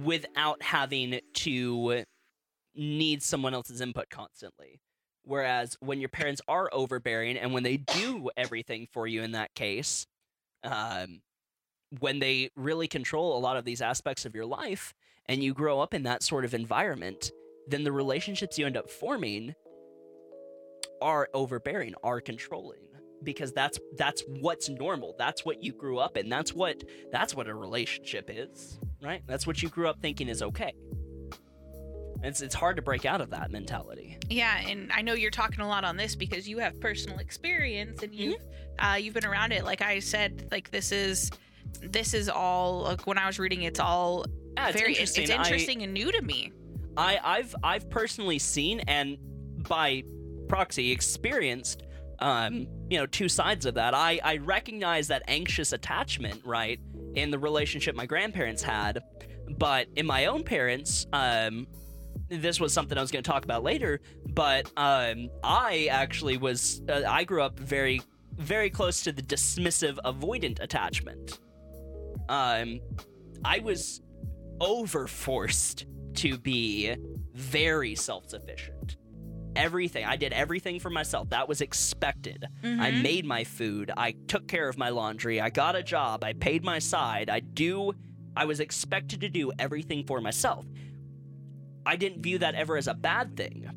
without 0.03 0.61
having 0.61 1.19
to 1.33 2.03
need 2.75 3.21
someone 3.21 3.53
else's 3.53 3.81
input 3.81 4.09
constantly. 4.09 4.79
Whereas 5.23 5.75
when 5.81 5.99
your 5.99 6.09
parents 6.09 6.41
are 6.47 6.69
overbearing 6.71 7.37
and 7.37 7.53
when 7.53 7.63
they 7.63 7.77
do 7.77 8.29
everything 8.37 8.87
for 8.91 9.05
you 9.05 9.21
in 9.21 9.33
that 9.33 9.53
case 9.53 10.07
um 10.63 11.21
when 11.99 12.19
they 12.19 12.49
really 12.55 12.87
control 12.87 13.37
a 13.37 13.39
lot 13.39 13.57
of 13.57 13.65
these 13.65 13.81
aspects 13.81 14.25
of 14.25 14.33
your 14.33 14.45
life 14.45 14.93
and 15.27 15.43
you 15.43 15.53
grow 15.53 15.81
up 15.81 15.93
in 15.93 16.03
that 16.03 16.23
sort 16.23 16.45
of 16.45 16.53
environment 16.53 17.31
then 17.67 17.83
the 17.83 17.91
relationships 17.91 18.57
you 18.57 18.65
end 18.65 18.77
up 18.77 18.89
forming 18.89 19.55
are 21.01 21.27
overbearing, 21.33 21.95
are 22.03 22.21
controlling 22.21 22.90
because 23.23 23.51
that's 23.53 23.79
that's 23.97 24.23
what's 24.27 24.69
normal. 24.69 25.15
That's 25.17 25.45
what 25.45 25.63
you 25.63 25.73
grew 25.73 25.99
up 25.99 26.17
in. 26.17 26.29
That's 26.29 26.53
what 26.53 26.83
that's 27.11 27.35
what 27.35 27.47
a 27.47 27.53
relationship 27.55 28.29
is, 28.33 28.79
right? 29.01 29.21
That's 29.27 29.45
what 29.47 29.61
you 29.61 29.69
grew 29.69 29.87
up 29.87 29.99
thinking 30.01 30.27
is 30.27 30.41
okay. 30.41 30.73
It's 32.23 32.41
it's 32.41 32.53
hard 32.55 32.75
to 32.75 32.81
break 32.81 33.05
out 33.05 33.19
of 33.21 33.31
that 33.31 33.51
mentality. 33.51 34.17
Yeah, 34.29 34.57
and 34.67 34.91
I 34.93 35.01
know 35.01 35.13
you're 35.13 35.31
talking 35.31 35.61
a 35.61 35.67
lot 35.67 35.83
on 35.83 35.97
this 35.97 36.15
because 36.15 36.47
you 36.47 36.59
have 36.59 36.79
personal 36.79 37.17
experience 37.17 38.03
and 38.03 38.13
you've 38.13 38.41
uh, 38.79 38.97
you've 38.99 39.15
been 39.15 39.25
around 39.25 39.53
it. 39.53 39.63
Like 39.63 39.81
I 39.81 39.99
said, 39.99 40.47
like 40.51 40.69
this 40.69 40.91
is 40.91 41.31
this 41.81 42.13
is 42.13 42.29
all 42.29 42.81
like 42.83 43.07
when 43.07 43.17
I 43.17 43.25
was 43.25 43.39
reading, 43.39 43.63
it's 43.63 43.79
all 43.79 44.25
Yeah, 44.55 44.67
it's 44.69 44.77
very 44.79 44.93
interesting. 44.93 45.23
it's 45.23 45.31
I- 45.31 45.37
interesting 45.37 45.81
and 45.81 45.93
new 45.93 46.11
to 46.11 46.21
me. 46.21 46.51
I, 46.97 47.19
I've 47.23 47.55
I've 47.63 47.89
personally 47.89 48.37
seen 48.37 48.81
and 48.81 49.17
by 49.67 50.03
proxy 50.47 50.91
experienced 50.91 51.83
um, 52.21 52.67
you 52.89 52.97
know, 52.97 53.05
two 53.05 53.27
sides 53.27 53.65
of 53.65 53.73
that. 53.75 53.93
I, 53.93 54.19
I 54.23 54.37
recognize 54.37 55.07
that 55.07 55.23
anxious 55.27 55.73
attachment, 55.73 56.41
right, 56.45 56.79
in 57.15 57.31
the 57.31 57.39
relationship 57.39 57.95
my 57.95 58.05
grandparents 58.05 58.61
had, 58.61 59.03
but 59.57 59.87
in 59.95 60.05
my 60.05 60.27
own 60.27 60.43
parents, 60.43 61.07
um, 61.11 61.67
this 62.29 62.59
was 62.59 62.73
something 62.73 62.97
I 62.97 63.01
was 63.01 63.11
going 63.11 63.23
to 63.23 63.29
talk 63.29 63.43
about 63.43 63.63
later, 63.63 63.99
but 64.27 64.67
um, 64.77 65.29
I 65.43 65.89
actually 65.91 66.37
was, 66.37 66.81
uh, 66.87 67.01
I 67.07 67.23
grew 67.23 67.41
up 67.41 67.59
very, 67.59 68.01
very 68.37 68.69
close 68.69 69.01
to 69.03 69.11
the 69.11 69.21
dismissive 69.21 69.97
avoidant 70.05 70.61
attachment. 70.61 71.39
Um, 72.29 72.79
I 73.43 73.59
was 73.59 74.01
overforced 74.59 75.85
to 76.15 76.37
be 76.37 76.95
very 77.33 77.95
self 77.95 78.29
sufficient. 78.29 78.97
Everything. 79.55 80.05
I 80.05 80.15
did 80.15 80.33
everything 80.33 80.79
for 80.79 80.89
myself. 80.89 81.29
That 81.29 81.47
was 81.49 81.61
expected. 81.61 82.45
I 82.63 82.65
Mhm. 82.91 83.01
made 83.03 83.25
my 83.25 83.43
food. 83.43 83.91
I 83.97 84.11
took 84.27 84.47
care 84.47 84.69
of 84.69 84.77
my 84.77 84.89
laundry. 84.89 85.41
I 85.41 85.49
got 85.49 85.75
a 85.75 85.83
job. 85.83 86.23
I 86.23 86.33
paid 86.33 86.63
my 86.63 86.79
side. 86.79 87.29
I 87.29 87.41
do. 87.41 87.93
I 88.35 88.45
was 88.45 88.59
expected 88.61 89.21
to 89.21 89.29
do 89.29 89.51
everything 89.59 90.05
for 90.05 90.21
myself. 90.21 90.65
I 91.85 91.95
didn't 91.97 92.21
view 92.23 92.37
that 92.37 92.55
ever 92.55 92.77
as 92.77 92.87
a 92.87 92.93
bad 92.93 93.35
thing. 93.35 93.69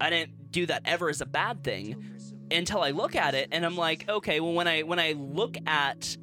I 0.00 0.08
didn't 0.10 0.50
do 0.50 0.66
that 0.66 0.82
ever 0.84 1.08
as 1.10 1.20
a 1.20 1.26
bad 1.26 1.62
thing 1.62 2.02
until 2.50 2.80
I 2.80 2.90
look 2.90 3.14
at 3.16 3.34
it 3.34 3.48
and 3.52 3.64
I'm 3.66 3.76
like, 3.76 4.08
okay, 4.08 4.40
well 4.40 4.52
when 4.54 4.66
I 4.68 4.82
when 4.82 4.98
I 4.98 5.12
look 5.12 5.56
at 5.66 6.16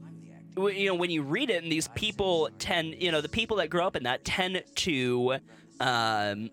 you 0.57 0.87
know 0.87 0.95
when 0.95 1.09
you 1.09 1.21
read 1.21 1.49
it 1.49 1.63
and 1.63 1.71
these 1.71 1.87
people 1.89 2.49
tend 2.59 2.95
you 3.01 3.11
know 3.11 3.21
the 3.21 3.29
people 3.29 3.57
that 3.57 3.69
grow 3.69 3.87
up 3.87 3.95
in 3.95 4.03
that 4.03 4.25
tend 4.25 4.61
to 4.75 5.37
um, 5.79 6.49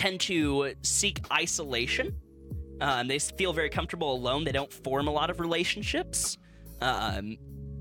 tend 0.00 0.18
to 0.20 0.72
seek 0.82 1.20
isolation 1.30 2.14
um, 2.80 3.08
they 3.08 3.18
feel 3.18 3.52
very 3.52 3.68
comfortable 3.68 4.12
alone. 4.12 4.44
They 4.44 4.52
don't 4.52 4.72
form 4.72 5.06
a 5.06 5.10
lot 5.10 5.30
of 5.30 5.38
relationships 5.38 6.38
um, 6.80 7.36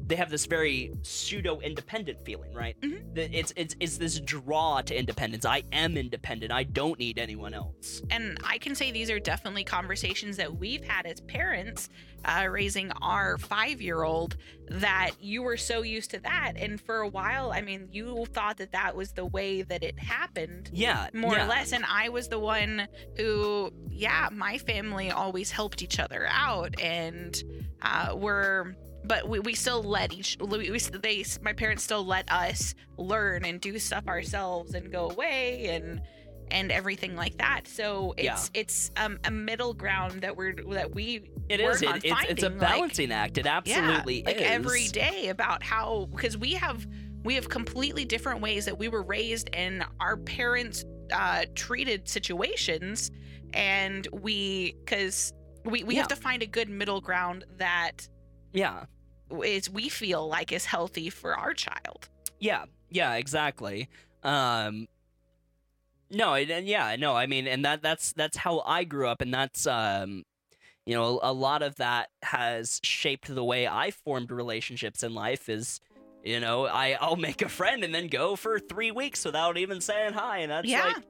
they 0.10 0.16
have 0.16 0.30
this 0.30 0.46
very 0.46 0.92
pseudo 1.04 1.60
independent 1.62 2.20
feeling 2.26 2.52
right 2.54 2.76
Mhm. 2.82 3.18
It's, 3.18 3.54
it's 3.56 3.76
it's 3.80 3.98
this 3.98 4.20
draw 4.20 4.82
to 4.82 4.98
independence 4.98 5.46
i 5.46 5.64
am 5.72 5.96
independent 5.98 6.52
i 6.52 6.64
don't 6.64 7.00
need 7.00 7.18
anyone 7.18 7.54
else 7.54 8.02
and 8.10 8.38
I 8.44 8.58
can 8.58 8.74
say 8.76 8.92
these 8.92 9.10
are 9.10 9.20
definitely 9.20 9.64
conversations 9.64 10.38
that 10.38 10.58
we've 10.58 10.84
had 10.84 11.06
as 11.06 11.22
parents 11.22 11.90
uh, 12.26 12.48
raising 12.50 12.92
our 13.02 13.38
five 13.38 13.82
year 13.82 14.04
old 14.04 14.36
that 14.70 15.12
you 15.22 15.42
were 15.44 15.56
so 15.58 15.82
used 15.84 16.12
to 16.12 16.20
that. 16.20 16.54
And 16.58 16.80
for 16.82 16.98
a 17.02 17.08
while, 17.08 17.52
I 17.52 17.62
mean, 17.62 17.88
you 17.92 18.26
thought 18.34 18.58
that 18.58 18.72
that 18.74 18.96
was 18.96 19.14
the 19.14 19.26
way 19.26 19.62
that 19.62 19.84
it 19.84 19.98
happened. 19.98 20.70
yeah 20.74 21.08
More 21.14 21.36
yeah. 21.36 21.46
or 21.46 21.48
less. 21.48 21.72
And 21.72 21.86
I 21.88 22.10
was 22.10 22.28
the 22.28 22.40
one 22.40 22.88
who, 23.16 23.72
yeah, 23.90 24.28
my 24.32 24.58
family 24.58 25.12
always 25.12 25.50
helped 25.52 25.82
each 25.82 26.00
other 26.00 26.28
out. 26.30 26.80
And 26.82 27.42
uh, 27.82 28.16
we're, 28.18 28.76
but 29.04 29.28
we, 29.28 29.40
we 29.40 29.56
still 29.56 29.82
let 29.84 30.14
each, 30.14 30.38
we, 30.40 30.72
we, 30.72 30.80
they, 30.80 31.24
my 31.42 31.54
parents 31.54 31.84
still 31.84 32.06
let 32.06 32.32
us 32.32 32.76
learn 32.98 33.46
and 33.46 33.60
do 33.62 33.80
stuff 33.80 34.08
ourselves 34.08 34.74
and 34.74 34.92
go 34.92 35.10
away 35.10 35.68
and, 35.70 36.02
and 36.52 36.72
everything 36.72 37.16
like 37.16 37.38
that. 37.38 37.68
So 37.68 38.16
Yeah. 38.18 38.34
it's 38.34 38.52
it's 38.56 38.92
um, 38.98 39.20
a 39.24 39.30
middle 39.32 39.74
ground 39.74 40.22
that 40.22 40.36
we're 40.36 40.56
that 40.72 40.94
we 40.96 41.30
It 41.48 41.60
is. 41.60 41.82
It, 41.84 41.90
it's, 42.04 42.06
it's 42.06 42.44
a 42.44 42.48
finding, 42.48 42.58
like- 42.58 42.60
balancing 42.60 43.12
act. 43.12 43.38
It 43.38 43.46
absolutely 43.46 44.22
yeah, 44.22 44.26
like 44.26 44.38
is. 44.38 44.42
every 44.44 44.88
day 44.88 45.30
about 45.30 45.62
how 45.62 46.08
because 46.12 46.38
we 46.38 46.54
have 46.54 46.88
we 47.24 47.36
have 47.36 47.50
completely 47.50 48.04
different 48.04 48.42
ways 48.42 48.66
that 48.66 48.80
we 48.80 48.88
were 48.88 49.04
raised 49.04 49.50
and 49.54 49.86
our 50.00 50.18
parents 50.18 50.86
uh, 51.14 51.46
treated 51.54 52.08
situations, 52.10 53.12
and 53.54 54.08
we 54.12 54.76
because 54.86 55.34
we 55.66 55.84
we 55.84 55.96
have 55.96 56.08
to 56.08 56.16
find 56.16 56.42
a 56.42 56.48
good 56.48 56.70
middle 56.70 57.02
ground 57.02 57.46
that 57.58 58.08
Yeah. 58.54 58.86
is 59.44 59.70
we 59.70 59.90
feel 59.90 60.28
like 60.28 60.52
is 60.52 60.66
healthy 60.66 61.10
for 61.10 61.36
our 61.38 61.54
child. 61.54 62.10
Yeah. 62.40 62.66
Yeah. 62.90 63.14
Exactly. 63.16 63.90
Um. 64.24 64.88
No. 66.10 66.34
And, 66.34 66.68
yeah. 66.68 66.96
No. 66.98 67.16
I 67.16 67.26
mean, 67.28 67.48
and 67.48 67.64
that 67.66 67.82
that's 67.82 68.14
that's 68.14 68.38
how 68.38 68.62
I 68.66 68.84
grew 68.84 69.08
up, 69.08 69.22
and 69.22 69.34
that's 69.34 69.68
um. 69.68 70.24
You 70.86 70.96
know, 70.96 71.20
a, 71.20 71.30
a 71.30 71.34
lot 71.34 71.62
of 71.62 71.76
that 71.76 72.10
has 72.24 72.80
shaped 72.84 73.28
the 73.34 73.44
way 73.44 73.68
I 73.68 73.92
formed 73.92 74.32
relationships 74.32 75.04
in 75.04 75.14
life. 75.14 75.48
Is 75.48 75.80
you 76.24 76.40
know, 76.40 76.66
I 76.66 76.98
I'll 77.00 77.16
make 77.16 77.44
a 77.44 77.50
friend 77.50 77.84
and 77.84 77.94
then 77.94 78.08
go 78.08 78.36
for 78.36 78.58
three 78.60 78.90
weeks 78.90 79.24
without 79.24 79.58
even 79.58 79.82
saying 79.82 80.14
hi, 80.14 80.40
and 80.40 80.52
that's 80.52 80.68
Yeah. 80.68 80.94
like. 80.96 81.04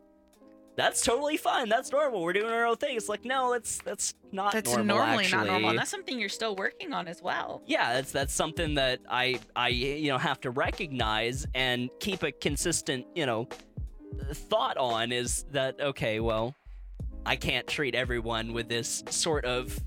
That's 0.79 1.01
totally 1.03 1.35
fine. 1.37 1.67
That's 1.67 1.91
normal. 1.91 2.21
We're 2.23 2.33
doing 2.33 2.51
our 2.51 2.65
own 2.65 2.77
thing. 2.77 2.95
It's 2.95 3.09
like 3.09 3.25
no, 3.25 3.51
that's 3.51 3.79
that's 3.79 4.13
not 4.31 4.53
That's 4.53 4.71
normal. 4.75 4.85
That's 4.97 5.05
normally 5.07 5.27
not 5.31 5.47
normal. 5.47 5.69
And 5.71 5.79
that's 5.79 5.91
something 5.91 6.17
you're 6.19 6.29
still 6.29 6.55
working 6.55 6.93
on 6.93 7.07
as 7.07 7.21
well. 7.21 7.61
yeah 7.67 7.93
that's 7.93 8.11
that's 8.11 8.33
something 8.33 8.75
that 8.75 8.99
i 9.09 9.39
i 9.55 9.67
you 9.69 10.09
know 10.11 10.17
have 10.17 10.39
to 10.41 10.51
recognize 10.51 11.45
and 11.55 11.89
keep 11.99 12.23
a 12.23 12.31
consistent 12.31 13.05
you 13.15 13.25
know 13.25 13.47
thought 14.33 14.77
on 14.77 15.11
is 15.11 15.45
that 15.51 15.79
okay 15.81 16.19
well 16.19 16.53
i 17.25 17.35
can't 17.35 17.65
treat 17.67 17.95
everyone 17.95 18.53
with 18.53 18.67
this 18.69 19.03
sort 19.09 19.45
of 19.45 19.77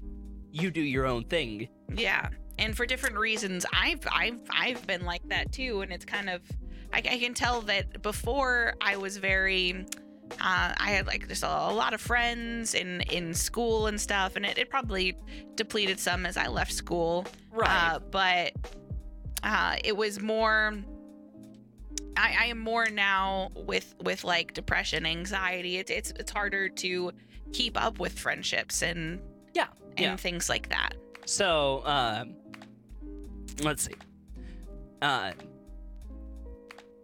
you 0.50 0.70
do 0.70 0.81
your 0.83 1.07
own 1.07 1.24
thing 1.24 1.68
Yeah, 1.94 2.28
and 2.59 2.76
for 2.76 2.85
different 2.87 3.16
reasons, 3.16 3.64
I've 3.72 4.00
I've 4.12 4.40
I've 4.50 4.87
been 4.87 5.05
like 5.05 5.26
that 5.28 5.50
too, 5.52 5.81
and 5.83 5.90
it's 5.92 6.05
kind 6.05 6.28
of 6.28 6.42
I, 6.92 6.98
I 6.98 7.18
can 7.18 7.33
tell 7.35 7.61
that 7.62 8.02
before 8.02 8.74
I 8.81 8.96
was 8.96 9.16
very. 9.16 9.87
Uh, 10.40 10.74
I 10.76 10.90
had 10.90 11.06
like 11.06 11.28
just 11.28 11.42
a, 11.42 11.46
a 11.46 11.72
lot 11.72 11.94
of 11.94 12.00
friends 12.00 12.74
in 12.74 13.00
in 13.02 13.34
school 13.34 13.86
and 13.86 14.00
stuff, 14.00 14.36
and 14.36 14.44
it, 14.44 14.58
it 14.58 14.70
probably 14.70 15.16
depleted 15.54 16.00
some 16.00 16.26
as 16.26 16.36
I 16.36 16.48
left 16.48 16.72
school. 16.72 17.26
Uh, 17.64 17.98
but 18.10 18.52
uh, 19.42 19.76
it 19.84 19.96
was 19.96 20.20
more. 20.20 20.74
I, 22.16 22.36
I 22.40 22.44
am 22.46 22.58
more 22.58 22.86
now 22.90 23.50
with 23.54 23.94
with 24.02 24.24
like 24.24 24.52
depression, 24.54 25.06
anxiety. 25.06 25.78
It's 25.78 25.90
it's 25.90 26.10
it's 26.18 26.30
harder 26.32 26.68
to 26.68 27.12
keep 27.52 27.80
up 27.82 27.98
with 28.00 28.18
friendships 28.18 28.82
and 28.82 29.20
Yeah, 29.54 29.66
and 29.96 30.00
yeah. 30.00 30.16
things 30.16 30.48
like 30.48 30.68
that. 30.70 30.94
so 31.26 31.82
um 31.86 32.34
let's 33.62 33.82
see 33.84 33.94
uh 35.02 35.30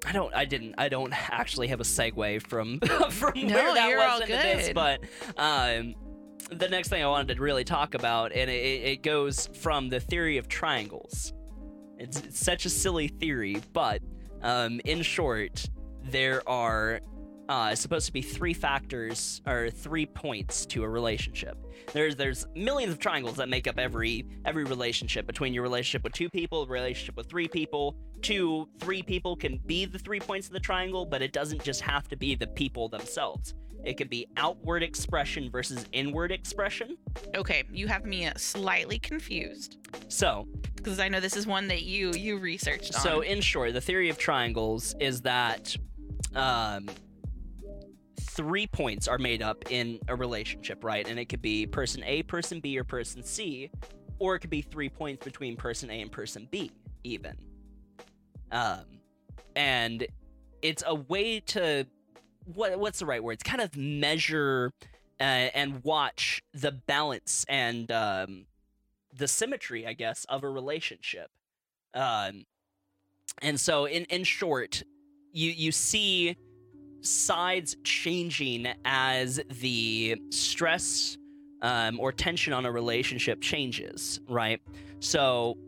I 0.06 0.12
don't. 0.12 0.34
I 0.34 0.44
didn't. 0.44 0.74
I 0.78 0.88
don't 0.88 1.12
actually 1.30 1.68
have 1.68 1.80
a 1.80 1.84
segue 1.84 2.42
from 2.46 2.80
from 3.11 3.32
No, 3.37 3.54
where 3.54 3.74
that 3.74 3.96
was 3.96 4.20
into 4.22 4.32
this, 4.32 4.70
but 4.72 5.00
um, 5.37 5.94
the 6.50 6.68
next 6.68 6.88
thing 6.88 7.02
I 7.02 7.08
wanted 7.08 7.34
to 7.34 7.42
really 7.42 7.64
talk 7.64 7.94
about, 7.94 8.32
and 8.32 8.50
it, 8.50 8.54
it 8.54 9.02
goes 9.02 9.48
from 9.48 9.88
the 9.88 10.00
theory 10.00 10.38
of 10.38 10.48
triangles. 10.48 11.32
It's, 11.98 12.20
it's 12.20 12.38
such 12.38 12.64
a 12.64 12.70
silly 12.70 13.08
theory, 13.08 13.61
but 13.72 14.00
um, 14.42 14.80
in 14.84 15.02
short, 15.02 15.68
there 16.04 16.48
are 16.48 17.00
uh, 17.48 17.74
supposed 17.74 18.06
to 18.06 18.12
be 18.12 18.22
three 18.22 18.52
factors 18.52 19.40
or 19.46 19.70
three 19.70 20.06
points 20.06 20.66
to 20.66 20.84
a 20.84 20.88
relationship. 20.88 21.56
There's 21.92 22.16
there's 22.16 22.46
millions 22.54 22.92
of 22.92 22.98
triangles 22.98 23.37
that 23.37 23.48
make 23.48 23.66
up 23.66 23.78
every 23.78 24.26
every 24.44 24.64
relationship 24.64 25.26
between 25.26 25.54
your 25.54 25.62
relationship 25.62 26.04
with 26.04 26.12
two 26.12 26.28
people, 26.28 26.66
relationship 26.66 27.16
with 27.16 27.28
three 27.28 27.48
people. 27.48 27.96
Two, 28.20 28.68
three 28.80 29.02
people 29.02 29.37
can 29.37 29.61
be 29.66 29.84
the 29.84 29.98
three 29.98 30.20
points 30.20 30.48
of 30.48 30.52
the 30.52 30.61
triangle, 30.61 31.06
but 31.06 31.22
it 31.22 31.32
doesn't 31.32 31.62
just 31.62 31.80
have 31.82 32.08
to 32.08 32.16
be 32.16 32.34
the 32.34 32.48
people 32.48 32.88
themselves. 32.88 33.54
It 33.84 33.96
could 33.96 34.11
be 34.11 34.26
outward 34.37 34.82
expression 34.82 35.50
versus 35.50 35.87
inward 35.92 36.32
expression. 36.32 36.98
Okay, 37.37 37.62
you 37.72 37.87
have 37.87 38.04
me 38.04 38.28
slightly 38.37 38.98
confused 38.98 39.78
So, 40.08 40.48
because 40.74 40.98
I 40.98 41.08
know 41.08 41.20
this 41.20 41.37
is 41.37 41.46
one 41.46 41.68
that 41.68 41.82
you 41.82 42.12
you 42.12 42.38
researched 42.38 42.94
on. 42.94 43.00
So, 43.00 43.20
in 43.20 43.40
short, 43.40 43.72
the 43.72 43.80
theory 43.80 44.08
of 44.08 44.18
triangles 44.18 44.94
is 45.00 45.22
that 45.22 45.76
um, 46.34 46.88
three 48.38 48.68
points 48.68 49.09
are 49.09 49.18
made 49.18 49.42
up 49.42 49.64
in 49.68 49.98
a 50.07 50.14
relationship, 50.14 50.85
right? 50.85 51.09
And 51.09 51.18
it 51.18 51.24
could 51.24 51.42
be 51.42 51.66
person 51.66 52.05
A, 52.05 52.22
person 52.22 52.61
B, 52.61 52.79
or 52.79 52.85
person 52.85 53.24
C, 53.24 53.68
or 54.20 54.37
it 54.37 54.38
could 54.38 54.48
be 54.48 54.62
three 54.62 54.88
points 54.88 55.24
between 55.24 55.57
person 55.57 55.90
A 55.90 56.01
and 56.01 56.12
person 56.12 56.46
B, 56.48 56.70
even. 57.03 57.37
Um, 58.53 58.85
and 59.57 60.07
it's 60.62 60.85
a 60.87 60.94
way 60.94 61.40
to 61.40 61.85
what 62.55 62.79
what's 62.79 63.01
the 63.01 63.07
right 63.07 63.22
word? 63.22 63.33
It's 63.33 63.42
kind 63.42 63.61
of 63.61 63.77
measure 63.77 64.72
uh, 65.18 65.51
and 65.53 65.83
watch 65.83 66.40
the 66.55 66.70
balance 66.70 67.44
and 67.48 67.90
um, 67.90 68.46
the 69.12 69.27
symmetry, 69.27 69.85
I 69.85 69.94
guess, 69.94 70.27
of 70.29 70.44
a 70.44 70.48
relationship. 70.48 71.33
Um, 71.92 72.44
and 73.42 73.59
so, 73.59 73.87
in 73.87 74.05
in 74.05 74.22
short, 74.22 74.85
you 75.33 75.51
you 75.51 75.72
see 75.72 76.37
sides 77.00 77.76
changing 77.84 78.68
as 78.84 79.40
the 79.61 80.20
stress 80.30 81.18
um, 81.62 81.98
or 82.00 82.12
tension 82.12 82.52
on 82.52 82.66
a 82.66 82.72
relationship 82.72 83.40
changes, 83.40 84.20
right? 84.28 84.61
So, 85.00 85.58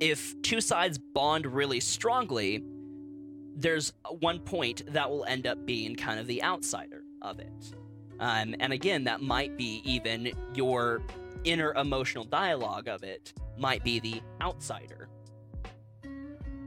if 0.00 0.40
two 0.42 0.60
sides 0.60 0.98
bond 0.98 1.46
really 1.46 1.80
strongly, 1.80 2.64
there's 3.54 3.92
one 4.20 4.38
point 4.38 4.82
that 4.92 5.10
will 5.10 5.24
end 5.24 5.46
up 5.46 5.66
being 5.66 5.94
kind 5.94 6.18
of 6.18 6.26
the 6.26 6.42
outsider 6.42 7.04
of 7.20 7.38
it. 7.38 7.74
Um, 8.18 8.54
and 8.60 8.72
again, 8.72 9.04
that 9.04 9.20
might 9.20 9.56
be 9.56 9.82
even 9.84 10.32
your 10.54 11.02
inner 11.44 11.74
emotional 11.74 12.24
dialogue 12.24 12.88
of 12.88 13.02
it 13.02 13.32
might 13.58 13.84
be 13.84 14.00
the 14.00 14.22
outsider. 14.40 15.09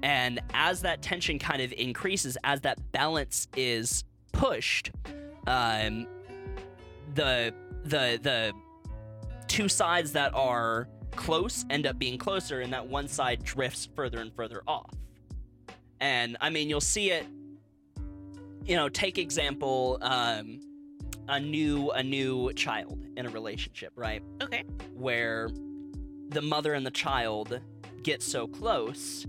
And 0.03 0.41
as 0.53 0.81
that 0.81 1.01
tension 1.01 1.39
kind 1.39 1.61
of 1.61 1.71
increases, 1.71 2.37
as 2.43 2.61
that 2.61 2.91
balance 2.91 3.47
is 3.55 4.03
pushed, 4.33 4.91
um, 5.47 6.07
the 7.15 7.53
the 7.85 8.19
the 8.21 8.53
two 9.47 9.69
sides 9.69 10.11
that 10.11 10.33
are 10.33 10.89
close 11.11 11.63
end 11.69 11.87
up 11.87 11.97
being 11.97 12.17
closer, 12.17 12.59
and 12.59 12.73
that 12.73 12.85
one 12.85 13.07
side 13.07 13.43
drifts 13.43 13.87
further 13.95 14.19
and 14.19 14.35
further 14.35 14.61
off. 14.67 14.91
And 16.01 16.35
I 16.41 16.49
mean, 16.49 16.69
you'll 16.69 16.81
see 16.81 17.11
it. 17.11 17.25
You 18.65 18.75
know, 18.75 18.89
take 18.89 19.17
example, 19.17 19.99
um, 20.01 20.59
a 21.29 21.39
new 21.39 21.91
a 21.91 22.03
new 22.03 22.51
child 22.53 23.05
in 23.15 23.25
a 23.25 23.29
relationship, 23.29 23.93
right? 23.95 24.21
okay, 24.41 24.65
where 24.93 25.49
the 26.27 26.41
mother 26.41 26.73
and 26.73 26.85
the 26.85 26.91
child 26.91 27.61
get 28.01 28.21
so 28.21 28.47
close 28.47 29.25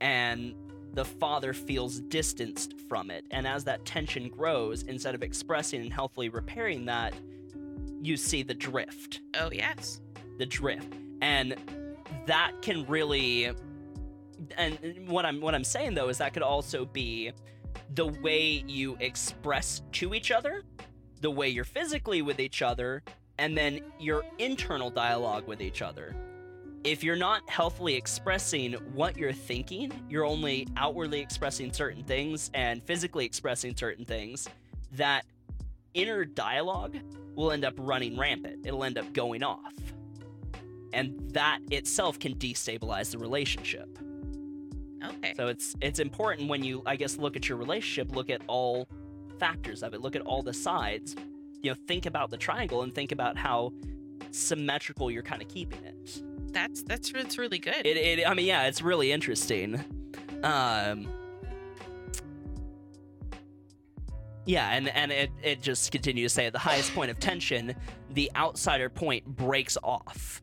and 0.00 0.54
the 0.92 1.04
father 1.04 1.52
feels 1.52 2.00
distanced 2.00 2.74
from 2.88 3.10
it. 3.10 3.24
And 3.30 3.46
as 3.46 3.64
that 3.64 3.84
tension 3.84 4.28
grows, 4.28 4.82
instead 4.82 5.14
of 5.14 5.22
expressing 5.22 5.82
and 5.82 5.92
healthily 5.92 6.28
repairing 6.28 6.86
that, 6.86 7.14
you 8.02 8.16
see 8.16 8.42
the 8.42 8.54
drift. 8.54 9.20
oh 9.38 9.50
yes, 9.52 10.00
The 10.38 10.46
drift. 10.46 10.94
And 11.20 11.54
that 12.26 12.52
can 12.62 12.86
really 12.86 13.50
and 14.56 14.78
what 15.06 15.26
I'm 15.26 15.40
what 15.40 15.54
I'm 15.54 15.64
saying 15.64 15.94
though 15.94 16.08
is 16.08 16.18
that 16.18 16.32
could 16.32 16.42
also 16.42 16.86
be 16.86 17.32
the 17.94 18.06
way 18.06 18.64
you 18.66 18.96
express 19.00 19.82
to 19.92 20.14
each 20.14 20.30
other, 20.30 20.62
the 21.20 21.30
way 21.30 21.48
you're 21.48 21.64
physically 21.64 22.22
with 22.22 22.40
each 22.40 22.62
other, 22.62 23.02
and 23.38 23.56
then 23.56 23.80
your 23.98 24.24
internal 24.38 24.90
dialogue 24.90 25.46
with 25.46 25.60
each 25.60 25.82
other. 25.82 26.14
If 26.82 27.04
you're 27.04 27.16
not 27.16 27.48
healthily 27.48 27.94
expressing 27.94 28.72
what 28.94 29.18
you're 29.18 29.34
thinking, 29.34 29.92
you're 30.08 30.24
only 30.24 30.66
outwardly 30.78 31.20
expressing 31.20 31.72
certain 31.72 32.02
things 32.04 32.50
and 32.54 32.82
physically 32.82 33.26
expressing 33.26 33.76
certain 33.76 34.06
things, 34.06 34.48
that 34.92 35.26
inner 35.92 36.24
dialogue 36.24 36.96
will 37.34 37.52
end 37.52 37.66
up 37.66 37.74
running 37.76 38.18
rampant. 38.18 38.66
It'll 38.66 38.82
end 38.82 38.96
up 38.96 39.12
going 39.12 39.42
off. 39.42 39.74
And 40.94 41.30
that 41.32 41.58
itself 41.70 42.18
can 42.18 42.34
destabilize 42.36 43.10
the 43.10 43.18
relationship. 43.18 43.98
okay, 45.04 45.34
So 45.36 45.48
it's 45.48 45.76
it's 45.82 45.98
important 45.98 46.48
when 46.48 46.64
you 46.64 46.82
I 46.86 46.96
guess 46.96 47.18
look 47.18 47.36
at 47.36 47.46
your 47.46 47.58
relationship, 47.58 48.16
look 48.16 48.30
at 48.30 48.40
all 48.46 48.88
factors 49.38 49.82
of 49.82 49.92
it, 49.92 50.00
look 50.00 50.16
at 50.16 50.22
all 50.22 50.42
the 50.42 50.54
sides. 50.54 51.14
You 51.62 51.70
know, 51.72 51.76
think 51.86 52.06
about 52.06 52.30
the 52.30 52.38
triangle 52.38 52.82
and 52.82 52.94
think 52.94 53.12
about 53.12 53.36
how 53.36 53.72
symmetrical 54.30 55.10
you're 55.10 55.22
kind 55.22 55.42
of 55.42 55.48
keeping 55.48 55.84
it. 55.84 56.22
That's 56.52 56.82
that's 56.82 57.12
that's 57.12 57.38
really 57.38 57.58
good. 57.58 57.86
It, 57.86 57.96
it 57.96 58.28
I 58.28 58.34
mean, 58.34 58.46
yeah, 58.46 58.66
it's 58.66 58.82
really 58.82 59.12
interesting. 59.12 59.84
Um 60.42 61.08
Yeah, 64.46 64.70
and, 64.70 64.88
and 64.88 65.12
it, 65.12 65.30
it 65.42 65.62
just 65.62 65.92
continues 65.92 66.32
to 66.32 66.34
say 66.34 66.46
at 66.46 66.52
the 66.52 66.58
highest 66.58 66.92
point 66.94 67.10
of 67.10 67.20
tension, 67.20 67.74
the 68.14 68.30
outsider 68.34 68.88
point 68.88 69.24
breaks 69.24 69.76
off. 69.82 70.42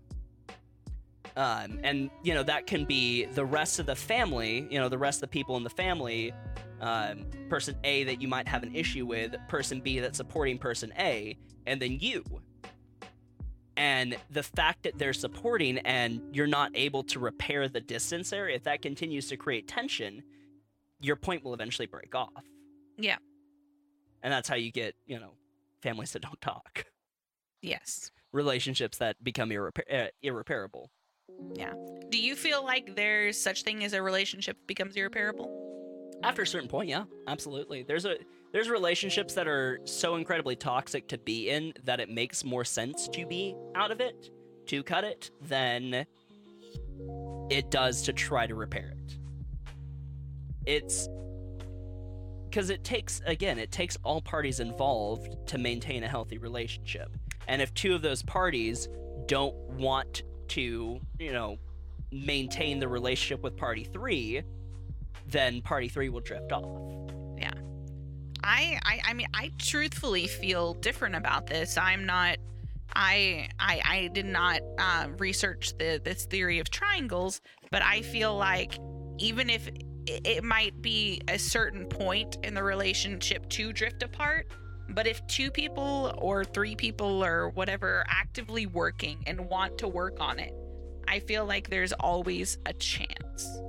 Um, 1.35 1.79
and 1.83 2.09
you 2.23 2.33
know 2.33 2.41
that 2.43 2.65
can 2.65 2.85
be 2.85 3.25
the 3.25 3.45
rest 3.45 3.79
of 3.79 3.85
the 3.85 3.95
family 3.95 4.67
you 4.71 4.79
know 4.79 4.89
the 4.89 4.97
rest 4.97 5.17
of 5.17 5.21
the 5.21 5.27
people 5.27 5.55
in 5.55 5.63
the 5.63 5.69
family 5.69 6.33
um, 6.81 7.27
person 7.47 7.75
a 7.83 8.05
that 8.05 8.19
you 8.19 8.27
might 8.27 8.47
have 8.47 8.63
an 8.63 8.73
issue 8.73 9.05
with 9.05 9.35
person 9.47 9.79
b 9.79 9.99
that's 9.99 10.17
supporting 10.17 10.57
person 10.57 10.91
a 10.97 11.37
and 11.67 11.79
then 11.79 11.99
you 11.99 12.23
and 13.77 14.17
the 14.31 14.43
fact 14.43 14.83
that 14.83 14.97
they're 14.97 15.13
supporting 15.13 15.77
and 15.79 16.21
you're 16.33 16.47
not 16.47 16.71
able 16.73 17.03
to 17.03 17.19
repair 17.19 17.69
the 17.69 17.79
distance 17.79 18.31
there 18.31 18.49
if 18.49 18.63
that 18.63 18.81
continues 18.81 19.27
to 19.29 19.37
create 19.37 19.67
tension 19.67 20.23
your 20.99 21.15
point 21.15 21.43
will 21.43 21.53
eventually 21.53 21.85
break 21.85 22.13
off 22.15 22.43
Yeah. 22.97 23.17
and 24.23 24.33
that's 24.33 24.49
how 24.49 24.55
you 24.55 24.71
get 24.71 24.95
you 25.05 25.19
know 25.19 25.31
families 25.81 26.11
that 26.13 26.23
don't 26.23 26.41
talk 26.41 26.85
yes. 27.61 28.11
relationships 28.33 28.97
that 28.97 29.23
become 29.23 29.49
irrepa- 29.51 29.93
uh, 29.93 30.07
irreparable 30.21 30.89
Yeah. 31.55 31.73
Do 32.09 32.17
you 32.19 32.35
feel 32.35 32.63
like 32.63 32.95
there's 32.95 33.39
such 33.39 33.63
thing 33.63 33.83
as 33.83 33.93
a 33.93 34.01
relationship 34.01 34.57
becomes 34.67 34.95
irreparable? 34.95 35.63
after 36.23 36.41
a 36.41 36.47
certain 36.47 36.67
point 36.67 36.89
yeah 36.89 37.03
absolutely 37.27 37.83
there's 37.83 38.05
a 38.05 38.15
there's 38.51 38.69
relationships 38.69 39.33
that 39.33 39.47
are 39.47 39.79
so 39.85 40.15
incredibly 40.15 40.55
toxic 40.55 41.07
to 41.09 41.17
be 41.17 41.49
in 41.49 41.73
that 41.83 41.99
it 41.99 42.09
makes 42.09 42.43
more 42.43 42.63
sense 42.63 43.07
to 43.09 43.25
be 43.25 43.55
out 43.75 43.91
of 43.91 43.99
it 43.99 44.31
to 44.67 44.83
cut 44.83 45.03
it 45.03 45.31
than 45.41 46.05
it 47.49 47.71
does 47.71 48.01
to 48.03 48.13
try 48.13 48.47
to 48.47 48.55
repair 48.55 48.93
it. 48.97 49.17
It's 50.65 51.07
because 52.49 52.69
it 52.69 52.83
takes 52.83 53.21
again 53.25 53.59
it 53.59 53.71
takes 53.71 53.97
all 54.03 54.21
parties 54.21 54.59
involved 54.59 55.47
to 55.47 55.57
maintain 55.57 56.03
a 56.03 56.07
healthy 56.07 56.37
relationship. 56.37 57.09
And 57.47 57.61
if 57.61 57.73
two 57.73 57.93
of 57.93 58.01
those 58.01 58.23
parties 58.23 58.89
don't 59.27 59.55
want 59.71 60.23
to 60.49 60.99
you 61.19 61.31
know 61.31 61.57
maintain 62.11 62.79
the 62.79 62.87
relationship 62.87 63.43
with 63.43 63.57
party 63.57 63.83
three 63.83 64.41
then 65.27 65.61
party 65.61 65.89
three 65.89 66.07
will 66.07 66.21
drift 66.21 66.53
off 66.53 67.11
I, 68.47 68.79
I 68.83 69.01
I 69.07 69.13
mean 69.13 69.27
I 69.33 69.51
truthfully 69.59 70.27
feel 70.27 70.73
different 70.75 71.15
about 71.15 71.47
this. 71.47 71.77
I'm 71.77 72.05
not 72.05 72.37
I 72.95 73.49
I 73.59 73.81
I 73.83 74.09
did 74.13 74.25
not 74.25 74.61
uh, 74.79 75.07
research 75.17 75.77
the 75.77 76.01
this 76.03 76.25
theory 76.25 76.59
of 76.59 76.69
triangles, 76.69 77.41
but 77.71 77.81
I 77.81 78.01
feel 78.01 78.35
like 78.35 78.79
even 79.19 79.49
if 79.49 79.69
it, 80.07 80.43
might 80.43 80.81
be 80.81 81.21
a 81.27 81.37
certain 81.37 81.85
point 81.85 82.37
in 82.43 82.53
the 82.53 82.63
relationship 82.63 83.49
to 83.49 83.73
drift 83.73 84.03
apart, 84.03 84.47
but 84.89 85.05
if 85.05 85.25
two 85.27 85.51
people 85.51 86.13
or 86.17 86.45
three 86.45 86.75
people 86.75 87.25
or 87.25 87.49
whatever 87.49 87.87
are 87.99 88.05
actively 88.07 88.67
working 88.67 89.17
and 89.27 89.49
want 89.49 89.77
to 89.79 89.87
work 89.87 90.17
on 90.21 90.39
it, 90.39 90.53
I 91.09 91.19
feel 91.19 91.45
like 91.45 91.69
there's 91.69 91.91
always 91.93 92.57
a 92.65 92.73
chance. 92.73 93.59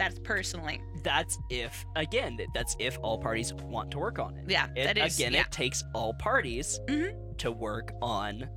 That's 0.00 0.18
personally. 0.20 0.80
That's 1.04 1.38
if 1.50 1.84
again, 1.96 2.38
that's 2.54 2.74
if 2.78 2.98
all 3.02 3.18
parties 3.18 3.52
want 3.54 3.90
to 3.92 3.98
work 3.98 4.18
on 4.18 4.36
it. 4.36 4.50
Yeah, 4.50 4.66
It- 4.74 4.84
that 4.84 4.98
is. 4.98 5.18
again, 5.18 5.34
yeah. 5.34 5.42
it 5.42 5.52
takes 5.52 5.84
all 5.94 6.14
parties 6.14 6.80
Mhm. 6.86 7.36
to 7.38 7.52
work 7.52 7.92
on 8.02 8.48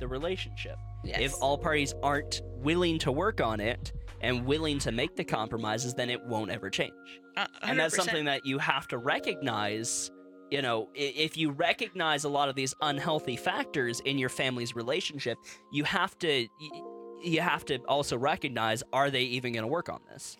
the 0.00 0.08
relationship. 0.08 0.76
yes. 1.04 1.20
If 1.20 1.34
all 1.42 1.56
parties 1.58 1.94
aren't 2.02 2.42
willing 2.56 2.98
to 3.00 3.10
work 3.12 3.40
on 3.40 3.58
it 3.60 3.92
and 4.20 4.44
willing 4.46 4.78
to 4.80 4.92
make 4.92 5.16
the 5.16 5.24
compromises, 5.24 5.94
then 5.94 6.10
it 6.10 6.24
won't 6.26 6.50
ever 6.50 6.70
change. 6.70 6.92
Uh, 7.36 7.46
And 7.62 7.78
that's 7.78 7.96
something 7.96 8.24
that 8.26 8.44
you 8.46 8.58
have 8.58 8.86
to 8.88 8.98
recognize. 8.98 10.10
You 10.50 10.62
know, 10.62 10.88
if 10.94 11.36
you 11.36 11.50
recognize 11.50 12.24
a 12.24 12.28
lot 12.28 12.48
of 12.48 12.54
these 12.54 12.74
unhealthy 12.82 13.36
factors 13.36 14.00
in 14.00 14.18
your 14.18 14.28
family's 14.28 14.76
relationship, 14.76 15.38
you 15.72 15.84
have 15.84 16.16
to 16.18 16.46
you 17.24 17.40
have 17.40 17.64
to 17.64 17.78
also 17.86 18.18
recognize 18.18 18.82
are 18.92 19.08
they 19.08 19.22
even 19.22 19.52
going 19.52 19.62
to 19.62 19.68
work 19.68 19.88
on 19.88 20.00
this? 20.12 20.36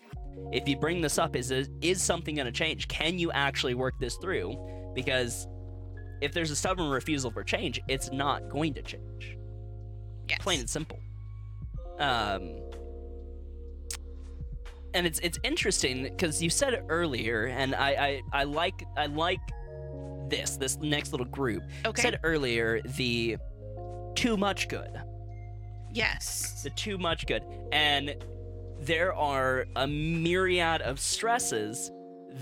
If 0.51 0.67
you 0.67 0.77
bring 0.77 1.01
this 1.01 1.17
up, 1.17 1.35
is 1.35 1.51
is 1.81 2.01
something 2.01 2.35
going 2.35 2.45
to 2.45 2.51
change? 2.51 2.87
Can 2.87 3.17
you 3.19 3.31
actually 3.31 3.73
work 3.73 3.95
this 3.99 4.15
through? 4.17 4.91
Because 4.93 5.47
if 6.21 6.31
there's 6.33 6.51
a 6.51 6.55
stubborn 6.55 6.89
refusal 6.89 7.31
for 7.31 7.43
change, 7.43 7.81
it's 7.87 8.11
not 8.11 8.49
going 8.49 8.73
to 8.75 8.81
change 8.81 9.37
Yes. 10.29 10.39
plain 10.41 10.59
and 10.61 10.69
simple. 10.69 10.97
Um, 11.99 12.61
and 14.93 15.07
it's 15.07 15.19
it's 15.19 15.39
interesting 15.43 16.03
because 16.03 16.41
you 16.41 16.49
said 16.49 16.73
it 16.73 16.83
earlier, 16.87 17.45
and 17.45 17.73
I, 17.75 18.21
I 18.33 18.41
I 18.41 18.43
like 18.43 18.85
I 18.95 19.07
like 19.07 19.39
this 20.29 20.55
this 20.57 20.77
next 20.77 21.11
little 21.11 21.25
group 21.27 21.63
Okay. 21.85 22.01
said 22.01 22.19
earlier 22.23 22.81
the 22.97 23.37
too 24.15 24.37
much 24.37 24.67
good 24.69 24.89
yes. 25.91 26.61
the 26.63 26.69
too 26.71 26.97
much 26.97 27.25
good 27.27 27.43
and 27.71 28.15
there 28.85 29.13
are 29.13 29.65
a 29.75 29.87
myriad 29.87 30.81
of 30.81 30.99
stresses 30.99 31.91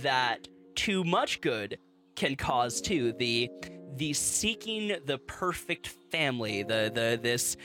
that 0.01 0.47
too 0.75 1.04
much 1.04 1.41
good 1.41 1.77
can 2.15 2.36
cause 2.36 2.82
too 2.82 3.13
the 3.13 3.49
the 3.97 4.13
seeking 4.13 4.95
the 5.06 5.17
perfect 5.17 5.88
family 6.12 6.63
the 6.63 6.89
the 6.93 7.19
this 7.21 7.58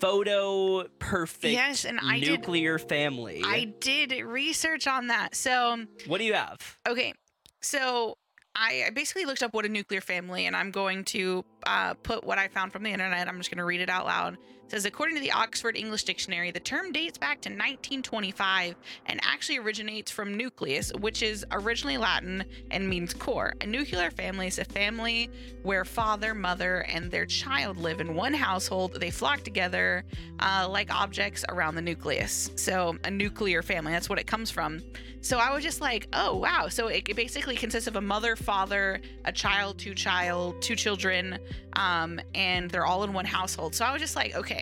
photo 0.00 0.84
perfect 0.98 1.52
Yes, 1.52 1.84
and 1.84 2.00
I 2.02 2.18
did- 2.18 2.40
nuclear 2.40 2.78
family 2.78 3.42
I 3.44 3.72
did 3.80 4.12
research 4.24 4.86
on 4.86 5.08
that. 5.08 5.34
So, 5.34 5.84
what 6.06 6.18
do 6.18 6.24
you 6.24 6.34
have 6.34 6.58
okay. 6.88 7.12
So, 7.60 8.16
I 8.56 8.84
I 8.86 8.90
basically 8.90 9.24
looked 9.26 9.42
up 9.42 9.52
what 9.54 9.64
a 9.66 9.68
nuclear 9.68 10.00
family, 10.00 10.46
and 10.46 10.56
I'm 10.56 10.70
going 10.70 11.04
to 11.06 11.44
uh, 11.66 11.94
put 11.94 12.24
what 12.24 12.38
I 12.38 12.48
found 12.48 12.72
from 12.72 12.82
the 12.82 12.90
internet. 12.90 13.28
I'm 13.28 13.38
just 13.38 13.50
going 13.50 13.58
to 13.58 13.64
read 13.64 13.80
it 13.80 13.88
out 13.90 14.06
loud. 14.06 14.38
Says, 14.68 14.86
according 14.86 15.14
to 15.16 15.20
the 15.20 15.30
Oxford 15.30 15.76
English 15.76 16.04
Dictionary, 16.04 16.50
the 16.50 16.58
term 16.58 16.90
dates 16.90 17.18
back 17.18 17.40
to 17.42 17.50
1925 17.50 18.74
and 19.06 19.20
actually 19.22 19.58
originates 19.58 20.10
from 20.10 20.36
nucleus, 20.36 20.90
which 21.00 21.22
is 21.22 21.44
originally 21.52 21.98
Latin 21.98 22.44
and 22.70 22.88
means 22.88 23.12
core. 23.12 23.54
A 23.60 23.66
nuclear 23.66 24.10
family 24.10 24.46
is 24.46 24.58
a 24.58 24.64
family 24.64 25.28
where 25.62 25.84
father, 25.84 26.34
mother, 26.34 26.86
and 26.88 27.10
their 27.10 27.26
child 27.26 27.76
live 27.76 28.00
in 28.00 28.14
one 28.14 28.32
household. 28.32 28.94
They 28.98 29.10
flock 29.10 29.42
together 29.42 30.02
uh, 30.40 30.66
like 30.68 30.92
objects 30.92 31.44
around 31.50 31.74
the 31.74 31.82
nucleus. 31.82 32.50
So, 32.56 32.96
a 33.04 33.10
nuclear 33.10 33.62
family, 33.62 33.92
that's 33.92 34.08
what 34.08 34.18
it 34.18 34.26
comes 34.26 34.50
from. 34.50 34.80
So, 35.20 35.38
I 35.38 35.54
was 35.54 35.62
just 35.62 35.80
like, 35.80 36.08
oh, 36.14 36.36
wow. 36.36 36.68
So, 36.68 36.88
it 36.88 37.08
it 37.08 37.16
basically 37.16 37.56
consists 37.56 37.86
of 37.86 37.96
a 37.96 38.00
mother, 38.00 38.34
father, 38.34 39.00
a 39.26 39.32
child, 39.32 39.78
two 39.78 39.94
child, 39.94 40.60
two 40.62 40.74
children, 40.74 41.38
um, 41.74 42.18
and 42.34 42.70
they're 42.70 42.86
all 42.86 43.04
in 43.04 43.12
one 43.12 43.26
household. 43.26 43.74
So, 43.74 43.84
I 43.84 43.92
was 43.92 44.00
just 44.00 44.16
like, 44.16 44.34
okay, 44.34 44.53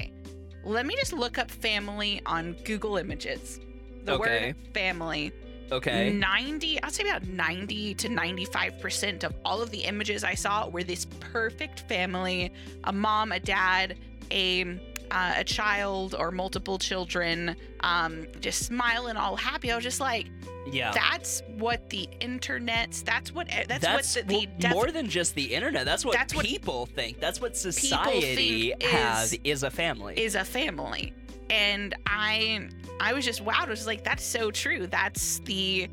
let 0.65 0.87
me 0.87 0.95
just 0.97 1.13
look 1.13 1.39
up 1.39 1.51
family 1.51 2.21
on 2.27 2.55
Google 2.65 2.97
Images. 2.97 3.61
The 4.05 4.15
Okay. 4.15 4.47
word 4.49 4.57
family 4.75 5.33
okay 5.71 6.13
90 6.13 6.83
i'd 6.83 6.93
say 6.93 7.03
about 7.09 7.27
90 7.27 7.95
to 7.95 8.09
95% 8.09 9.25
of 9.25 9.33
all 9.43 9.63
of 9.63 9.71
the 9.71 9.79
images 9.85 10.23
i 10.23 10.35
saw 10.35 10.69
were 10.69 10.83
this 10.83 11.07
perfect 11.21 11.81
family 11.89 12.53
a 12.85 12.93
mom 12.93 13.33
a 13.33 13.41
dad 13.41 13.97
a 14.31 14.65
uh, 15.13 15.35
a 15.37 15.45
child 15.45 16.15
or 16.19 16.31
multiple 16.31 16.79
children 16.79 17.55
um, 17.81 18.27
just 18.41 18.65
smiling 18.65 19.17
all 19.17 19.37
happy. 19.37 19.71
I 19.71 19.75
was 19.75 19.85
just 19.85 20.01
like 20.01 20.29
yeah. 20.71 20.91
that's 20.93 21.43
what 21.59 21.91
the 21.91 22.09
internet's 22.21 23.03
that's 23.03 23.31
what 23.31 23.47
that's, 23.69 23.85
that's 23.85 24.17
what 24.17 24.27
the, 24.27 24.47
the 24.47 24.49
def- 24.59 24.73
more 24.73 24.91
than 24.91 25.09
just 25.09 25.35
the 25.35 25.55
internet. 25.55 25.85
That's 25.85 26.05
what 26.05 26.15
That's 26.15 26.35
what 26.35 26.47
people 26.47 26.87
think. 26.87 27.21
That's 27.21 27.41
what 27.43 27.57
society 27.57 28.73
has 28.81 29.35
is- 29.35 29.41
is 29.45 29.63
a 29.65 29.71
family. 29.71 30.19
is 30.19 30.35
a 30.35 30.45
family. 30.45 31.13
And 31.51 31.95
i 32.07 32.69
i 32.99 33.13
was 33.13 33.27
just 33.27 33.45
wowed 33.45 33.67
i 33.67 33.69
was 33.69 33.87
like 33.87 34.03
that's 34.03 34.25
so 34.25 34.51
true. 34.51 34.87
That's 34.87 35.41
the 35.41 35.91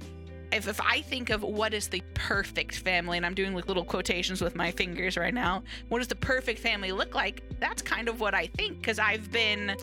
if, 0.51 0.67
if 0.67 0.79
i 0.81 1.01
think 1.01 1.29
of 1.29 1.43
what 1.43 1.73
is 1.73 1.87
the 1.87 2.01
perfect 2.13 2.77
family 2.79 3.17
and 3.17 3.25
i'm 3.25 3.33
doing 3.33 3.53
like 3.53 3.67
little 3.67 3.83
quotations 3.85 4.41
with 4.41 4.55
my 4.55 4.71
fingers 4.71 5.17
right 5.17 5.33
now 5.33 5.61
what 5.89 5.99
does 5.99 6.07
the 6.07 6.15
perfect 6.15 6.59
family 6.59 6.91
look 6.91 7.13
like? 7.15 7.43
That's 7.59 7.81
kind 7.81 8.07
of 8.09 8.19
what 8.19 8.33
i 8.33 8.47
think 8.47 8.79
because 8.79 8.99
i've 8.99 9.31
been 9.31 9.75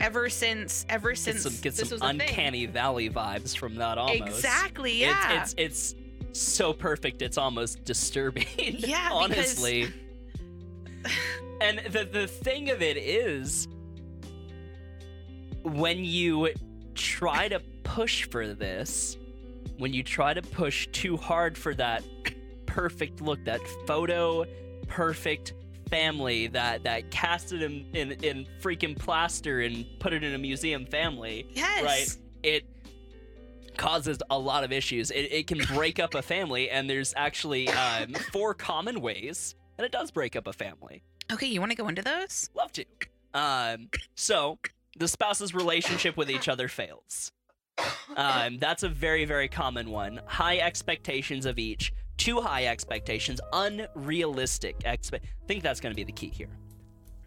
ever 0.00 0.28
since 0.28 0.86
ever 0.88 1.10
get 1.10 1.18
since 1.18 1.42
some, 1.42 1.52
get 1.60 1.74
this 1.74 1.88
some 1.88 1.96
was 1.96 2.02
a 2.02 2.06
thing. 2.08 2.20
uncanny 2.20 2.66
valley 2.66 3.10
vibes 3.10 3.56
from 3.56 3.74
that 3.76 3.98
almost. 3.98 4.20
Exactly 4.22 5.00
yeah. 5.00 5.42
it's, 5.42 5.54
it's 5.58 5.94
it's 6.32 6.38
so 6.38 6.72
perfect 6.72 7.22
it's 7.22 7.38
almost 7.38 7.84
disturbing 7.84 8.46
Yeah, 8.58 9.08
because- 9.08 9.12
honestly 9.12 9.88
and 11.60 11.78
the 11.90 12.04
the 12.04 12.26
thing 12.26 12.70
of 12.70 12.82
it 12.82 12.96
is 12.96 13.66
when 15.62 16.04
you 16.04 16.50
try 16.94 17.48
to 17.48 17.60
push 17.82 18.24
for 18.28 18.54
this 18.54 19.16
when 19.78 19.94
you 19.94 20.02
try 20.02 20.34
to 20.34 20.42
push 20.42 20.86
too 20.92 21.16
hard 21.16 21.56
for 21.56 21.74
that 21.74 22.04
perfect 22.66 23.22
look 23.22 23.42
that 23.44 23.60
photo 23.86 24.44
perfect 24.86 25.54
family 25.88 26.46
that 26.48 26.82
that 26.82 27.10
cast 27.10 27.52
it 27.52 27.62
in, 27.62 27.86
in 27.94 28.12
in 28.22 28.46
freaking 28.60 28.96
plaster 28.96 29.60
and 29.60 29.86
put 29.98 30.12
it 30.12 30.22
in 30.22 30.34
a 30.34 30.38
museum 30.38 30.84
family 30.86 31.46
yes. 31.50 31.82
right? 31.82 32.16
It 32.42 32.64
causes 33.76 34.18
a 34.30 34.38
lot 34.38 34.64
of 34.64 34.72
issues. 34.72 35.10
It, 35.10 35.32
it 35.32 35.46
can 35.46 35.58
break 35.74 35.98
up 35.98 36.14
a 36.14 36.22
family 36.22 36.68
and 36.68 36.90
there's 36.90 37.14
actually 37.16 37.68
um, 37.68 38.12
four 38.32 38.52
common 38.52 39.00
ways 39.00 39.54
that 39.76 39.84
it 39.84 39.92
does 39.92 40.10
break 40.10 40.36
up 40.36 40.46
a 40.46 40.52
family. 40.52 41.02
Okay 41.32 41.46
you 41.46 41.60
want 41.60 41.72
to 41.72 41.76
go 41.76 41.88
into 41.88 42.02
those? 42.02 42.50
Love 42.54 42.72
to. 42.72 42.84
Um, 43.34 43.88
so 44.14 44.58
the 44.98 45.08
spouse's 45.08 45.54
relationship 45.54 46.16
with 46.16 46.30
each 46.30 46.48
other 46.48 46.68
fails 46.68 47.32
um, 48.16 48.58
that's 48.58 48.82
a 48.82 48.88
very 48.88 49.24
very 49.24 49.48
common 49.48 49.90
one. 49.90 50.20
High 50.26 50.58
expectations 50.58 51.46
of 51.46 51.58
each. 51.58 51.92
Too 52.16 52.40
high 52.40 52.66
expectations. 52.66 53.40
Unrealistic 53.52 54.78
expe- 54.80 55.20
i 55.22 55.46
think 55.46 55.62
that's 55.62 55.80
going 55.80 55.92
to 55.92 55.96
be 55.96 56.04
the 56.04 56.12
key 56.12 56.30
here. 56.30 56.50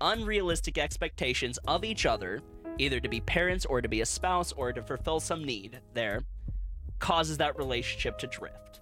Unrealistic 0.01 0.77
expectations 0.77 1.57
of 1.67 1.85
each 1.85 2.05
other 2.05 2.41
either 2.77 2.99
to 2.99 3.09
be 3.09 3.21
parents 3.21 3.65
or 3.65 3.81
to 3.81 3.87
be 3.87 4.01
a 4.01 4.05
spouse 4.05 4.51
or 4.53 4.73
to 4.73 4.81
fulfill 4.81 5.19
some 5.19 5.43
need 5.43 5.79
there 5.93 6.21
causes 6.99 7.37
that 7.37 7.57
relationship 7.57 8.17
to 8.17 8.27
drift. 8.27 8.81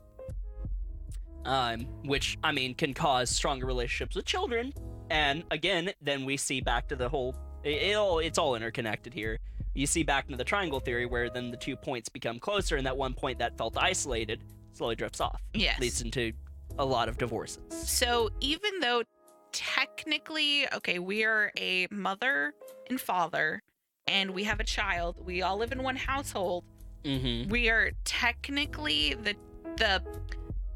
Um, 1.45 1.87
which 2.03 2.37
i 2.43 2.51
mean 2.51 2.75
can 2.75 2.93
cause 2.93 3.29
stronger 3.29 3.65
relationships 3.65 4.15
with 4.15 4.25
children. 4.25 4.73
And 5.09 5.43
again 5.51 5.91
then 6.01 6.25
we 6.25 6.37
see 6.37 6.61
back 6.61 6.87
to 6.89 6.95
the 6.95 7.09
whole 7.09 7.35
it, 7.63 7.81
it 7.81 7.95
all 7.95 8.19
it's 8.19 8.37
all 8.37 8.55
interconnected 8.55 9.13
here 9.13 9.39
you 9.79 9.87
see 9.87 10.03
back 10.03 10.25
into 10.25 10.37
the 10.37 10.43
triangle 10.43 10.79
theory 10.79 11.05
where 11.05 11.29
then 11.29 11.51
the 11.51 11.57
two 11.57 11.75
points 11.75 12.09
become 12.09 12.39
closer 12.39 12.75
and 12.75 12.85
that 12.85 12.97
one 12.97 13.13
point 13.13 13.39
that 13.39 13.57
felt 13.57 13.77
isolated 13.77 14.43
slowly 14.73 14.95
drifts 14.95 15.21
off 15.21 15.41
yes 15.53 15.79
leads 15.79 16.01
into 16.01 16.31
a 16.77 16.85
lot 16.85 17.09
of 17.09 17.17
divorces 17.17 17.59
So 17.71 18.29
even 18.39 18.79
though 18.79 19.03
technically, 19.51 20.65
okay, 20.73 20.99
we 20.99 21.23
are 21.23 21.51
a 21.57 21.87
mother 21.91 22.53
and 22.89 22.99
father, 22.99 23.61
and 24.07 24.31
we 24.31 24.43
have 24.43 24.59
a 24.59 24.63
child, 24.63 25.19
we 25.25 25.41
all 25.41 25.57
live 25.57 25.71
in 25.71 25.83
one 25.83 25.95
household. 25.95 26.63
mm-hmm 27.03 27.49
We 27.49 27.69
are 27.69 27.91
technically 28.05 29.15
the 29.15 29.35
the 29.77 30.03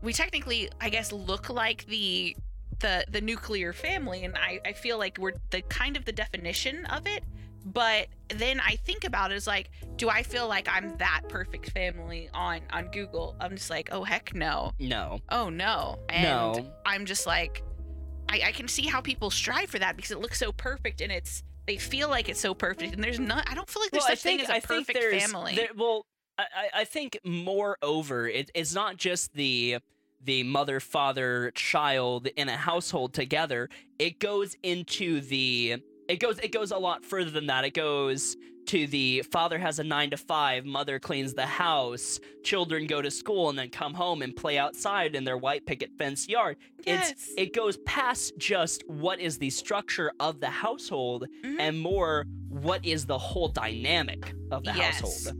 we 0.01 0.11
technically, 0.13 0.69
I 0.81 0.89
guess, 0.89 1.11
look 1.11 1.49
like 1.49 1.85
the 1.85 2.35
the 2.79 3.05
the 3.09 3.21
nuclear 3.21 3.73
family, 3.73 4.25
and 4.25 4.35
I 4.37 4.59
I 4.65 4.73
feel 4.73 4.97
like 4.97 5.17
we're 5.17 5.33
the 5.51 5.61
kind 5.63 5.95
of 5.95 6.05
the 6.05 6.11
definition 6.11 6.85
of 6.87 7.07
it. 7.07 7.23
But 7.65 8.07
then 8.29 8.59
I 8.59 8.75
think 8.85 9.03
about 9.05 9.31
it 9.31 9.35
as 9.35 9.47
like, 9.47 9.69
do 9.95 10.09
I 10.09 10.23
feel 10.23 10.47
like 10.47 10.67
I'm 10.69 10.97
that 10.97 11.21
perfect 11.29 11.69
family 11.71 12.29
on 12.33 12.61
on 12.71 12.87
Google? 12.91 13.35
I'm 13.39 13.55
just 13.55 13.69
like, 13.69 13.89
oh 13.91 14.03
heck 14.03 14.33
no, 14.35 14.73
no 14.79 15.19
oh 15.29 15.49
no, 15.49 15.99
and 16.09 16.23
no 16.23 16.65
I'm 16.85 17.05
just 17.05 17.25
like, 17.25 17.63
I, 18.29 18.41
I 18.47 18.51
can 18.51 18.67
see 18.67 18.87
how 18.87 18.99
people 19.01 19.29
strive 19.29 19.69
for 19.69 19.79
that 19.79 19.95
because 19.95 20.11
it 20.11 20.19
looks 20.19 20.39
so 20.39 20.51
perfect 20.51 20.99
and 21.01 21.11
it's 21.11 21.43
they 21.65 21.77
feel 21.77 22.09
like 22.09 22.27
it's 22.27 22.41
so 22.41 22.53
perfect 22.53 22.93
and 22.95 23.01
there's 23.03 23.19
not. 23.19 23.47
I 23.49 23.55
don't 23.55 23.69
feel 23.69 23.81
like 23.81 23.91
there's 23.91 24.01
well, 24.01 24.09
such 24.09 24.21
think, 24.23 24.41
thing 24.41 24.49
as 24.49 24.53
a 24.53 24.57
I 24.57 24.59
perfect 24.59 24.99
family. 25.21 25.55
there- 25.55 25.69
well, 25.77 26.05
I, 26.37 26.43
I- 26.55 26.81
I 26.81 26.83
think 26.83 27.17
moreover, 27.23 28.27
it, 28.27 28.51
it's 28.53 28.73
not 28.73 28.97
just 28.97 29.33
the 29.33 29.77
the 30.25 30.43
mother, 30.43 30.79
father, 30.79 31.51
child 31.55 32.27
in 32.35 32.47
a 32.49 32.55
household 32.57 33.13
together. 33.13 33.69
It 33.99 34.19
goes 34.19 34.55
into 34.63 35.19
the 35.21 35.81
it 36.07 36.19
goes 36.19 36.39
it 36.39 36.51
goes 36.51 36.71
a 36.71 36.77
lot 36.77 37.03
further 37.05 37.31
than 37.31 37.47
that. 37.47 37.63
It 37.65 37.73
goes 37.73 38.35
to 38.67 38.87
the 38.87 39.21
father 39.29 39.59
has 39.59 39.79
a 39.79 39.83
9 39.83 40.11
to 40.11 40.17
5, 40.17 40.65
mother 40.65 40.97
cleans 40.97 41.33
the 41.33 41.45
house, 41.45 42.19
children 42.43 42.87
go 42.87 43.01
to 43.01 43.11
school 43.11 43.49
and 43.49 43.59
then 43.59 43.69
come 43.69 43.93
home 43.93 44.21
and 44.21 44.33
play 44.33 44.57
outside 44.57 45.15
in 45.15 45.25
their 45.25 45.37
white 45.37 45.65
picket 45.65 45.91
fence 45.97 46.29
yard. 46.29 46.55
Yes. 46.85 47.11
It's 47.11 47.33
it 47.37 47.53
goes 47.53 47.75
past 47.85 48.33
just 48.37 48.83
what 48.87 49.19
is 49.19 49.37
the 49.37 49.49
structure 49.49 50.13
of 50.21 50.39
the 50.39 50.47
household 50.49 51.25
Mhm. 51.43 51.55
and 51.59 51.79
more 51.79 52.25
what 52.47 52.85
is 52.85 53.05
the 53.05 53.17
whole 53.17 53.49
dynamic 53.49 54.33
of 54.51 54.63
the 54.63 54.71
Yes. 54.73 55.01
household. 55.01 55.37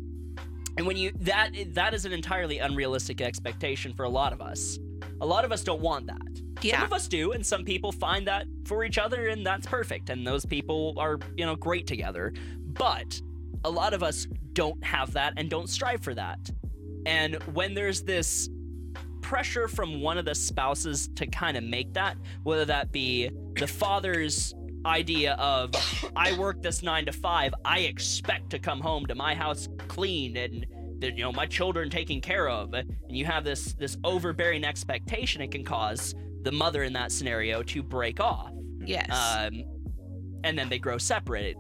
And 0.78 0.86
when 0.88 0.98
you 0.98 1.12
that 1.22 1.52
that 1.76 1.94
is 1.94 2.04
an 2.06 2.12
entirely 2.12 2.58
unrealistic 2.58 3.22
expectation 3.22 3.94
for 3.94 4.04
a 4.04 4.10
lot 4.10 4.34
of 4.34 4.42
us. 4.42 4.78
A 5.24 5.26
lot 5.26 5.46
of 5.46 5.54
us 5.54 5.64
don't 5.64 5.80
want 5.80 6.08
that. 6.08 6.36
Some 6.36 6.70
yeah. 6.70 6.84
of 6.84 6.92
us 6.92 7.08
do, 7.08 7.32
and 7.32 7.46
some 7.46 7.64
people 7.64 7.94
find 7.94 8.28
that 8.28 8.46
for 8.66 8.84
each 8.84 8.98
other, 8.98 9.30
and 9.30 9.46
that's 9.46 9.66
perfect. 9.66 10.10
And 10.10 10.28
those 10.28 10.46
people 10.46 10.96
are, 10.98 11.18
you 11.38 11.46
know, 11.46 11.56
great 11.56 11.88
together. 11.88 12.34
But 12.60 13.22
a 13.64 13.70
lot 13.70 13.94
of 13.94 14.04
us 14.04 14.28
don't 14.52 14.84
have 14.84 15.14
that 15.14 15.32
and 15.38 15.50
don't 15.50 15.70
strive 15.70 16.02
for 16.02 16.14
that. 16.14 16.40
And 17.06 17.36
when 17.54 17.74
there's 17.74 18.02
this 18.02 18.50
pressure 19.22 19.70
from 19.70 20.02
one 20.02 20.18
of 20.18 20.26
the 20.26 20.36
spouses 20.36 21.08
to 21.16 21.26
kind 21.26 21.56
of 21.56 21.64
make 21.64 21.94
that, 21.94 22.18
whether 22.44 22.66
that 22.66 22.92
be 22.92 23.30
the 23.56 23.68
father's 23.68 24.54
idea 24.86 25.36
of, 25.36 25.72
I 26.18 26.38
work 26.38 26.62
this 26.62 26.84
nine 26.84 27.06
to 27.06 27.14
five, 27.14 27.54
I 27.64 27.80
expect 27.80 28.50
to 28.50 28.60
come 28.60 28.82
home 28.82 29.06
to 29.06 29.16
my 29.16 29.36
house 29.36 29.70
clean 29.88 30.36
and 30.36 30.66
you 31.04 31.24
know 31.24 31.32
my 31.32 31.46
children 31.46 31.90
taken 31.90 32.22
care 32.22 32.48
of 32.50 32.74
and 32.74 32.96
you 33.10 33.26
have 33.26 33.44
this 33.44 33.74
this 33.74 33.98
overbearing 34.04 34.64
expectation 34.64 35.42
it 35.42 35.52
can 35.52 35.64
cause 35.64 36.16
the 36.44 36.52
mother 36.52 36.84
in 36.84 36.94
that 36.94 37.12
scenario 37.12 37.62
to 37.64 37.82
break 37.84 38.20
off 38.20 38.52
Yes. 38.86 39.10
um, 39.12 39.64
and 40.44 40.58
then 40.58 40.68
they 40.70 40.80
grow 40.80 40.98
separate 40.98 41.56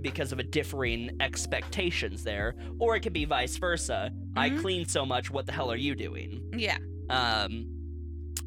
because 0.00 0.32
of 0.32 0.38
a 0.38 0.42
differing 0.42 1.10
expectations 1.20 2.24
there 2.24 2.54
or 2.78 2.96
it 2.96 3.00
could 3.00 3.12
be 3.12 3.24
vice 3.24 3.56
versa 3.56 4.10
i 4.36 4.50
Mhm. 4.50 4.60
clean 4.60 4.86
so 4.88 5.04
much 5.06 5.30
what 5.30 5.46
the 5.46 5.52
hell 5.52 5.70
are 5.70 5.76
you 5.76 5.94
doing 5.94 6.42
yeah. 6.56 6.78
um, 7.10 7.66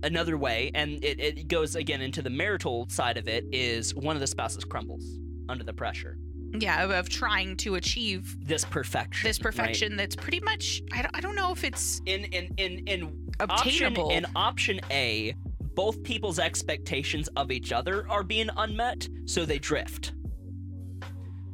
another 0.03 0.37
way 0.37 0.71
and 0.75 1.03
it, 1.03 1.19
it 1.19 1.47
goes 1.47 1.75
again 1.75 2.01
into 2.01 2.21
the 2.21 2.29
marital 2.29 2.87
side 2.89 3.17
of 3.17 3.27
it 3.27 3.45
is 3.51 3.93
one 3.95 4.15
of 4.15 4.19
the 4.19 4.27
spouses 4.27 4.63
crumbles 4.65 5.19
under 5.49 5.63
the 5.63 5.73
pressure 5.73 6.17
Yeah. 6.59 6.83
Of, 6.83 6.91
of 6.91 7.09
trying 7.09 7.57
to 7.57 7.75
achieve 7.75 8.35
this 8.47 8.65
perfection 8.65 9.27
this 9.27 9.37
right? 9.39 9.43
perfection 9.43 9.95
that's 9.97 10.15
pretty 10.15 10.39
much 10.41 10.81
I 10.93 11.01
don't, 11.01 11.15
I 11.17 11.21
don't 11.21 11.35
know 11.35 11.51
if 11.51 11.63
it's 11.63 12.01
in 12.05 12.25
in 12.25 12.53
in 12.57 12.87
in 12.87 13.29
obtainable. 13.39 14.05
Option, 14.07 14.25
in 14.25 14.31
option 14.35 14.79
A, 14.91 15.35
both 15.75 16.01
people's 16.03 16.39
expectations 16.39 17.27
of 17.35 17.51
each 17.51 17.71
other 17.71 18.05
are 18.09 18.23
being 18.23 18.49
unmet, 18.57 19.07
so 19.25 19.45
they 19.45 19.59
drift. 19.59 20.13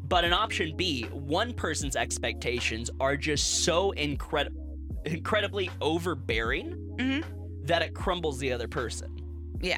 But 0.08 0.26
in 0.26 0.34
option 0.34 0.76
B, 0.76 1.04
one 1.12 1.54
person's 1.54 1.96
expectations 1.96 2.90
are 3.00 3.16
just 3.16 3.64
so 3.64 3.94
incredi- 3.98 4.54
incredibly 5.06 5.70
overbearing 5.80 6.76
Mhm. 7.00 7.24
that 7.66 7.82
it 7.82 7.94
crumbles 7.94 8.38
the 8.40 8.52
other 8.52 8.68
person. 8.68 9.10
Yeah. 9.62 9.78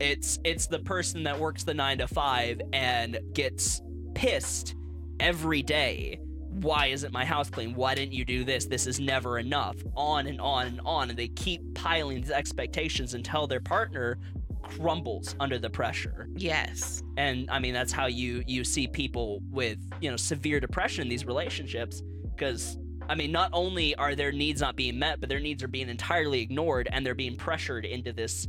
It's 0.00 0.38
it's 0.44 0.68
the 0.68 0.78
person 0.78 1.24
that 1.24 1.38
works 1.38 1.64
the 1.64 1.74
9 1.74 1.98
to 1.98 2.06
5 2.06 2.60
and 2.72 3.18
gets 3.34 3.82
pissed 4.18 4.74
every 5.20 5.62
day 5.62 6.18
why 6.50 6.86
isn't 6.86 7.12
my 7.12 7.24
house 7.24 7.50
clean? 7.50 7.74
Why 7.74 7.94
didn't 7.94 8.14
you 8.14 8.24
do 8.24 8.42
this? 8.42 8.66
This 8.66 8.88
is 8.88 8.98
never 8.98 9.38
enough. 9.38 9.76
On 9.94 10.26
and 10.26 10.40
on 10.40 10.66
and 10.66 10.80
on. 10.84 11.10
And 11.10 11.18
they 11.18 11.28
keep 11.28 11.62
piling 11.74 12.20
these 12.22 12.32
expectations 12.32 13.14
until 13.14 13.46
their 13.46 13.60
partner 13.60 14.18
crumbles 14.62 15.36
under 15.38 15.58
the 15.58 15.70
pressure. 15.70 16.26
yes. 16.34 17.02
And 17.16 17.48
I 17.48 17.60
mean 17.60 17.74
that's 17.74 17.92
how 17.92 18.06
you 18.06 18.42
you 18.46 18.64
see 18.64 18.88
people 18.88 19.40
with, 19.50 19.78
you 20.00 20.10
know, 20.10 20.16
severe 20.16 20.58
depression 20.58 21.02
in 21.02 21.08
these 21.08 21.24
relationships 21.24 22.02
because 22.34 22.76
I 23.08 23.14
mean 23.14 23.30
not 23.30 23.50
only 23.52 23.94
are 23.94 24.16
their 24.16 24.32
needs 24.32 24.60
not 24.60 24.74
being 24.74 24.98
met, 24.98 25.20
but 25.20 25.28
their 25.28 25.40
needs 25.40 25.62
are 25.62 25.68
being 25.68 25.88
entirely 25.88 26.40
ignored 26.40 26.88
and 26.90 27.06
they're 27.06 27.14
being 27.14 27.36
pressured 27.36 27.84
into 27.84 28.12
this 28.12 28.48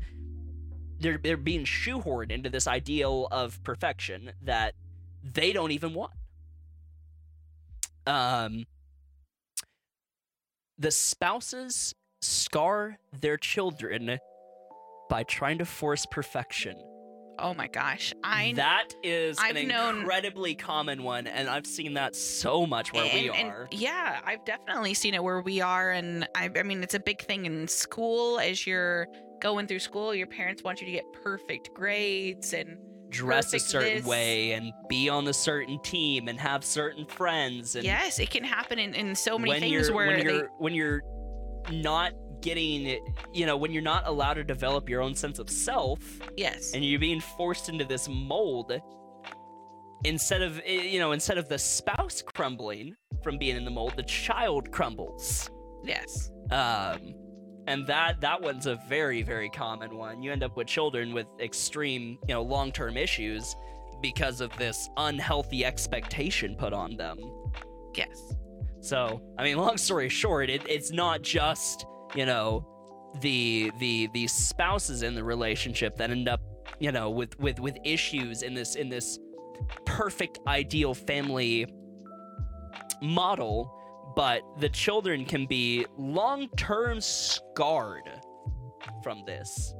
they're 1.00 1.20
they're 1.24 1.38
being 1.38 1.64
shoehorned 1.64 2.32
into 2.32 2.50
this 2.50 2.66
ideal 2.66 3.28
of 3.32 3.64
perfection 3.64 4.32
that 4.42 4.74
they 5.24 5.52
don't 5.54 5.72
even 5.72 5.94
want. 5.94 6.12
Um 8.08 8.66
the 10.78 10.92
spouses 10.92 11.94
scar 12.22 12.98
their 13.20 13.38
children 13.38 14.18
by 15.10 15.24
trying 15.24 15.58
to 15.58 15.66
force 15.66 16.06
perfection. 16.06 16.76
Oh 17.38 17.54
my 17.54 17.68
gosh. 17.68 18.14
I 18.24 18.54
that 18.58 18.90
is 19.04 19.38
I've 19.42 19.56
an 19.56 19.68
known- 19.70 20.00
incredibly 20.00 20.56
common 20.56 21.04
one, 21.04 21.26
and 21.28 21.50
I've 21.50 21.66
seen 21.66 21.94
that 21.94 22.16
so 22.16 22.66
much 22.66 22.92
where 22.92 23.06
we 23.06 23.28
and- 23.30 23.36
and- 23.38 23.50
are. 23.50 23.68
yeah, 23.72 24.20
I've 24.26 24.44
definitely 24.44 24.94
seen 24.94 25.14
it 25.14 25.24
where 25.24 25.42
we 25.42 25.62
are, 25.62 25.92
and 25.92 26.28
I, 26.36 26.50
I 26.54 26.64
mean, 26.64 26.84
it's 26.84 26.96
a 26.96 27.00
big 27.00 27.22
thing 27.22 27.46
in 27.46 27.68
school. 27.70 28.40
As 28.42 28.68
you're 28.68 29.08
going 29.40 29.68
through 29.68 29.80
school, 29.80 30.14
your 30.14 30.28
parents 30.28 30.64
want 30.64 30.82
you 30.82 30.86
to 30.88 30.92
get 30.92 31.06
perfect 31.14 31.70
grades, 31.74 32.54
and 32.54 32.78
Dress 33.10 33.54
a 33.54 33.60
certain 33.60 34.06
way 34.06 34.52
and 34.52 34.72
be 34.88 35.10
on 35.10 35.28
a 35.28 35.34
certain 35.34 35.82
team 35.82 36.28
and 36.28 36.40
have 36.40 36.64
certain 36.64 37.06
friends. 37.06 37.76
And 37.76 37.84
yes, 37.84 38.20
it 38.20 38.30
can 38.30 38.44
happen 38.44 38.80
in, 38.80 38.94
in 38.94 39.16
so 39.16 39.38
many 39.38 39.60
things 39.60 39.92
where 39.92 40.08
when 40.08 40.24
you're 40.24 40.50
when 40.58 40.74
you're 40.74 41.02
not 41.72 42.14
getting, 42.42 43.00
you 43.34 43.46
know, 43.46 43.58
when 43.58 43.72
you're 43.72 43.82
not 43.82 44.08
allowed 44.08 44.36
to 44.36 44.44
develop 44.44 44.88
your 44.90 45.02
own 45.02 45.16
sense 45.16 45.40
of 45.40 45.50
self, 45.50 46.00
yes, 46.38 46.74
and 46.74 46.86
you're 46.86 47.00
being 47.00 47.20
forced 47.20 47.70
into 47.70 47.86
this 47.86 48.08
mold 48.08 48.72
instead 50.06 50.42
of 50.42 50.60
eh, 50.66 50.84
you 50.84 51.00
know 51.00 51.12
instead 51.12 51.38
of 51.38 51.50
the 51.50 51.58
spouse 51.60 52.22
crumbling 52.22 52.96
from 53.24 53.38
being 53.38 53.58
in 53.58 53.66
the 53.66 53.72
mold 53.72 53.94
the 53.96 54.04
child 54.04 54.72
crumbles. 54.72 55.50
Yes, 55.84 56.32
um 56.52 57.14
and 57.70 57.88
that 57.88 58.20
that 58.20 58.42
one's 58.42 58.66
a 58.66 58.76
very 58.90 59.22
very 59.22 59.50
common 59.50 59.96
one. 59.96 60.22
You 60.22 60.32
end 60.32 60.44
up 60.44 60.58
with 60.58 60.68
children 60.68 61.14
with 61.14 61.28
extreme 61.40 62.18
you 62.28 62.34
know 62.34 62.42
long-term 62.42 62.98
issues 62.98 63.56
because 64.02 64.42
of 64.42 64.56
this 64.58 64.90
unhealthy 64.98 65.64
expectation 65.64 66.56
put 66.56 66.74
on 66.74 66.98
them. 66.98 67.18
Yes, 67.96 68.34
so 68.82 69.22
i 69.38 69.44
mean 69.44 69.58
long 69.58 69.78
story 69.78 70.10
short 70.10 70.50
it, 70.50 70.62
it's 70.68 70.92
not 70.92 71.22
just 71.22 71.86
you 72.16 72.26
know 72.26 72.66
the 73.22 73.72
the 73.80 74.10
the 74.14 74.28
spouses 74.28 75.04
in 75.04 75.16
the 75.16 75.24
relationship 75.24 75.96
that 75.98 76.12
end 76.12 76.30
up 76.30 76.42
you 76.80 76.92
know 76.92 77.10
with 77.10 77.38
with 77.40 77.60
with 77.60 77.78
issues 77.84 78.42
in 78.42 78.54
this 78.54 78.76
in 78.76 78.90
this 78.90 79.20
perfect 79.86 80.40
ideal 80.48 80.94
family 80.94 81.66
model 83.02 83.76
but 84.16 84.42
the 84.60 84.70
children 84.70 85.26
can 85.26 85.46
be 85.46 85.86
long-term 85.98 87.02
scarred 87.02 88.10
from 89.04 89.24
this. 89.26 89.74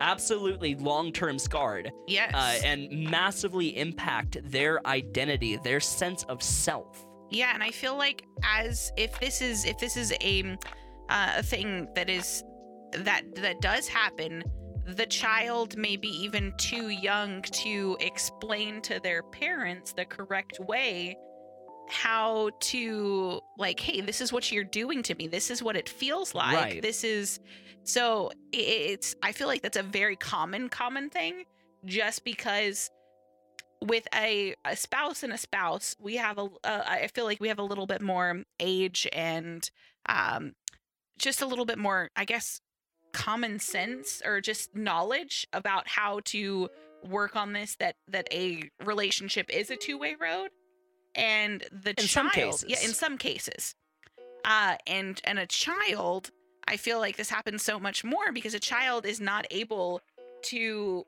Absolutely 0.00 0.74
long-term 0.76 1.38
scarred. 1.38 1.90
Yes. 2.06 2.32
uh, 2.34 2.58
and 2.64 2.90
massively 2.90 3.76
impact 3.76 4.38
their 4.44 4.86
identity 4.86 5.56
their 5.56 5.80
sense 5.80 6.24
of 6.24 6.42
self. 6.42 7.04
Yeah, 7.30 7.52
and 7.52 7.62
I 7.62 7.70
feel 7.70 7.96
like 7.96 8.24
as 8.42 8.90
if 8.96 9.18
this 9.20 9.42
is 9.42 9.64
if 9.64 9.78
this 9.78 9.96
is 9.96 10.12
a 10.20 10.56
uh, 11.08 11.32
a 11.36 11.42
thing 11.42 11.88
that 11.94 12.08
is 12.08 12.42
that 12.92 13.22
that 13.36 13.60
does 13.60 13.88
happen, 13.88 14.42
the 14.86 15.06
child 15.06 15.76
may 15.76 15.96
be 15.96 16.08
even 16.08 16.52
too 16.56 16.88
young 16.88 17.42
to 17.42 17.96
explain 18.00 18.80
to 18.82 19.00
their 19.00 19.22
parents 19.22 19.92
the 19.92 20.04
correct 20.04 20.58
way 20.60 21.16
how 21.90 22.50
to 22.60 23.40
like 23.58 23.80
hey 23.80 24.00
this 24.00 24.20
is 24.20 24.32
what 24.32 24.50
you're 24.52 24.64
doing 24.64 25.02
to 25.04 25.14
me. 25.14 25.26
This 25.26 25.50
is 25.50 25.62
what 25.62 25.76
it 25.76 25.88
feels 25.88 26.34
like. 26.34 26.56
Right. 26.56 26.82
this 26.82 27.04
is 27.04 27.40
so 27.88 28.30
it's 28.52 29.16
i 29.22 29.32
feel 29.32 29.46
like 29.46 29.62
that's 29.62 29.76
a 29.76 29.82
very 29.82 30.16
common 30.16 30.68
common 30.68 31.08
thing 31.08 31.44
just 31.86 32.22
because 32.22 32.90
with 33.80 34.06
a, 34.14 34.54
a 34.64 34.76
spouse 34.76 35.22
and 35.22 35.32
a 35.32 35.38
spouse 35.38 35.96
we 35.98 36.16
have 36.16 36.36
a 36.36 36.48
uh, 36.64 36.82
i 36.86 37.06
feel 37.14 37.24
like 37.24 37.40
we 37.40 37.48
have 37.48 37.58
a 37.58 37.62
little 37.62 37.86
bit 37.86 38.02
more 38.02 38.42
age 38.60 39.08
and 39.12 39.70
um 40.06 40.52
just 41.18 41.40
a 41.40 41.46
little 41.46 41.64
bit 41.64 41.78
more 41.78 42.10
i 42.14 42.24
guess 42.24 42.60
common 43.12 43.58
sense 43.58 44.20
or 44.24 44.40
just 44.40 44.76
knowledge 44.76 45.46
about 45.54 45.88
how 45.88 46.20
to 46.24 46.68
work 47.04 47.36
on 47.36 47.52
this 47.54 47.76
that 47.76 47.94
that 48.06 48.28
a 48.32 48.68
relationship 48.84 49.48
is 49.48 49.70
a 49.70 49.76
two-way 49.76 50.14
road 50.20 50.50
and 51.14 51.64
the 51.72 51.90
In 51.90 52.06
child 52.06 52.08
some 52.08 52.68
yeah 52.68 52.76
in 52.76 52.80
cases. 52.80 52.96
some 52.98 53.18
cases 53.18 53.74
uh 54.44 54.76
and 54.86 55.20
and 55.24 55.38
a 55.38 55.46
child 55.46 56.30
i 56.68 56.76
feel 56.76 56.98
like 57.00 57.16
this 57.16 57.30
happens 57.30 57.62
so 57.62 57.78
much 57.80 58.04
more 58.04 58.30
because 58.32 58.54
a 58.54 58.60
child 58.60 59.04
is 59.06 59.20
not 59.20 59.46
able 59.50 60.00
to 60.42 61.04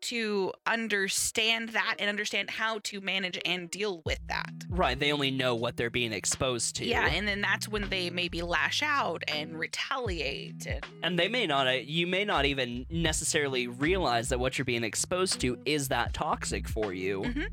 to 0.00 0.52
understand 0.66 1.70
that 1.70 1.94
and 1.98 2.10
understand 2.10 2.50
how 2.50 2.78
to 2.80 3.00
manage 3.00 3.38
and 3.46 3.70
deal 3.70 4.02
with 4.04 4.18
that. 4.28 4.50
Right. 4.68 4.98
They 5.00 5.12
only 5.12 5.30
know 5.30 5.54
what 5.54 5.78
they're 5.78 5.88
being 5.88 6.12
exposed 6.12 6.76
to. 6.76 6.84
Yeah, 6.84 7.06
and 7.06 7.26
then 7.26 7.40
that's 7.40 7.68
when 7.68 7.88
they 7.88 8.10
maybe 8.10 8.42
lash 8.42 8.82
out 8.82 9.22
and 9.28 9.58
retaliate 9.58 10.66
and 10.66 10.84
and 11.02 11.18
they 11.18 11.28
may 11.28 11.46
not 11.46 11.66
uh, 11.66 11.70
you 11.70 12.06
may 12.06 12.26
not 12.26 12.44
even 12.44 12.84
necessarily 12.90 13.66
realize 13.66 14.28
that 14.28 14.38
what 14.38 14.58
you're 14.58 14.66
being 14.66 14.84
exposed 14.84 15.40
to 15.40 15.56
is 15.64 15.88
that 15.88 16.12
toxic 16.12 16.68
for 16.68 16.92
you 16.92 17.22
Mhm. 17.22 17.46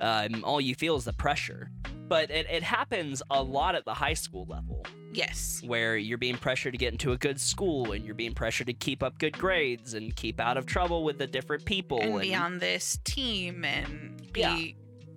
Um, 0.00 0.44
all 0.44 0.60
you 0.60 0.74
feel 0.74 0.96
is 0.96 1.04
the 1.04 1.12
pressure 1.12 1.70
but 2.08 2.30
it, 2.30 2.46
it 2.48 2.62
happens 2.62 3.20
a 3.30 3.42
lot 3.42 3.74
at 3.74 3.84
the 3.84 3.92
high 3.94 4.14
school 4.14 4.46
level 4.48 4.84
yes. 5.12 5.60
where 5.66 5.96
you're 5.96 6.18
being 6.18 6.36
pressured 6.36 6.72
to 6.72 6.78
get 6.78 6.92
into 6.92 7.10
a 7.12 7.16
good 7.16 7.40
school 7.40 7.90
and 7.92 8.04
you're 8.04 8.14
being 8.14 8.32
pressured 8.34 8.68
to 8.68 8.72
keep 8.72 9.02
up 9.02 9.18
good 9.18 9.36
grades 9.36 9.94
and 9.94 10.14
keep 10.14 10.38
out 10.38 10.56
of 10.56 10.66
trouble 10.66 11.02
with 11.02 11.18
the 11.18 11.26
different 11.26 11.64
people 11.64 12.00
And 12.00 12.20
be 12.20 12.32
on 12.34 12.58
this 12.58 12.98
team 13.04 13.64
and 13.64 14.22
be 14.32 14.40
Yeah. 14.40 14.58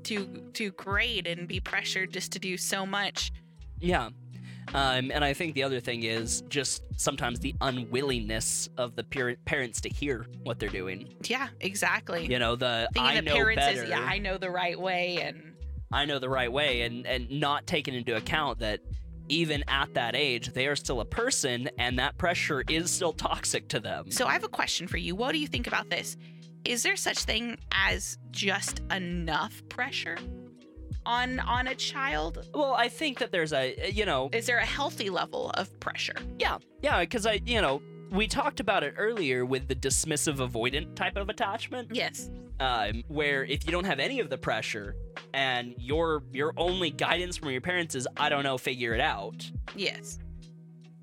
too 0.03 0.25
too 0.53 0.71
great 0.71 1.27
and 1.27 1.47
be 1.47 1.59
pressured 1.59 2.11
just 2.11 2.31
to 2.31 2.39
do 2.39 2.57
so 2.57 2.85
much. 2.87 3.31
yeah 3.79 4.09
um, 4.73 5.11
and 5.11 5.23
i 5.23 5.33
think 5.33 5.55
the 5.55 5.63
other 5.63 5.79
thing 5.79 6.03
is 6.03 6.41
just 6.49 6.83
sometimes 6.97 7.39
the 7.39 7.53
unwillingness 7.61 8.69
of 8.77 8.95
the 8.95 9.03
par- 9.03 9.35
parents 9.45 9.81
to 9.81 9.89
hear 9.89 10.25
what 10.43 10.59
they're 10.59 10.69
doing 10.69 11.13
Yeah, 11.25 11.47
exactly. 11.59 12.25
you 12.31 12.39
know 12.39 12.55
the 12.55 12.87
Thinking 12.93 13.11
i 13.11 13.15
the 13.15 13.21
know 13.23 13.33
parents 13.35 13.65
better 13.65 13.83
is 13.83 13.89
yeah, 13.89 13.99
I 14.01 14.17
know 14.19 14.37
the 14.37 14.49
right 14.49 14.79
way 14.79 15.17
and 15.21 15.53
I 15.91 16.05
know 16.05 16.19
the 16.19 16.29
right 16.29 16.51
way 16.51 16.81
and 16.81 17.07
and 17.07 17.29
not 17.31 17.65
taking 17.65 17.95
into 17.95 18.15
account 18.15 18.59
that 18.59 18.79
even 19.27 19.63
at 19.67 19.93
that 19.95 20.15
age 20.15 20.53
they 20.53 20.67
are 20.67 20.75
still 20.75 21.01
a 21.01 21.05
person 21.05 21.67
and 21.79 21.97
that 21.99 22.17
pressure 22.17 22.63
is 22.69 22.91
still 22.91 23.13
toxic 23.13 23.67
to 23.69 23.79
them. 23.79 24.11
So 24.11 24.27
I 24.27 24.33
have 24.33 24.43
a 24.43 24.47
question 24.49 24.87
for 24.87 24.97
you. 24.97 25.15
What 25.15 25.31
do 25.31 25.39
you 25.39 25.47
think 25.47 25.65
about 25.67 25.89
this? 25.89 26.15
Is 26.65 26.83
there 26.83 26.95
such 26.95 27.19
thing 27.23 27.57
as 27.71 28.17
just 28.31 28.81
enough 28.91 29.63
pressure 29.69 30.17
on 31.09 31.39
on 31.39 31.67
a 31.67 31.75
child? 31.75 32.47
Well, 32.53 32.73
I 32.73 32.87
think 32.87 33.17
that 33.19 33.31
there's 33.31 33.51
a 33.53 33.91
you 33.91 34.05
know, 34.05 34.29
Is 34.31 34.45
there 34.45 34.59
a 34.59 34.65
healthy 34.65 35.09
level 35.09 35.49
of 35.51 35.65
pressure? 35.79 36.15
yeah. 36.37 36.57
Yeah, 36.81 37.03
cuz 37.05 37.25
I 37.25 37.41
you 37.45 37.61
know, 37.61 37.81
we 38.11 38.27
talked 38.27 38.59
about 38.59 38.83
it 38.83 38.93
earlier 38.97 39.43
with 39.45 39.67
the 39.67 39.75
dismissive 39.75 40.37
avoidant 40.47 40.95
type 40.95 41.15
of 41.17 41.29
attachment 41.29 41.89
Yes. 41.93 42.29
um, 42.59 43.03
where 43.07 43.43
if 43.43 43.65
you 43.65 43.71
don't 43.71 43.85
have 43.85 43.99
any 43.99 44.19
of 44.19 44.29
the 44.29 44.37
pressure 44.37 44.95
and 45.33 45.73
your 45.77 46.23
your 46.31 46.53
only 46.57 46.91
guidance 46.91 47.37
from 47.37 47.49
your 47.49 47.61
parents 47.61 47.95
is 47.95 48.07
I 48.17 48.29
don't 48.29 48.43
know, 48.43 48.57
figure 48.57 48.93
it 48.93 49.01
out. 49.01 49.37
Yes. 49.75 50.19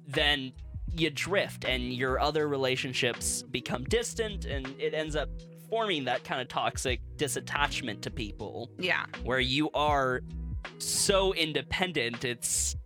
then 0.09 0.53
you 0.99 1.11
drift 1.11 1.65
and 1.65 1.93
your 1.93 2.19
other 2.21 2.49
relationships 2.49 3.43
become 3.43 3.83
distant 3.85 4.45
and 4.47 4.63
it 4.79 4.95
ends 4.95 5.15
up 5.17 5.29
forming 5.71 6.05
that 6.05 6.25
kind 6.25 6.41
of 6.41 6.49
toxic 6.49 7.01
disattachment 7.17 8.01
to 8.03 8.11
people 8.11 8.71
Yeah. 8.79 9.07
where 9.25 9.41
you 9.41 9.71
are 9.73 10.23
so 10.79 11.33
independent 11.35 12.25
it's 12.25 12.77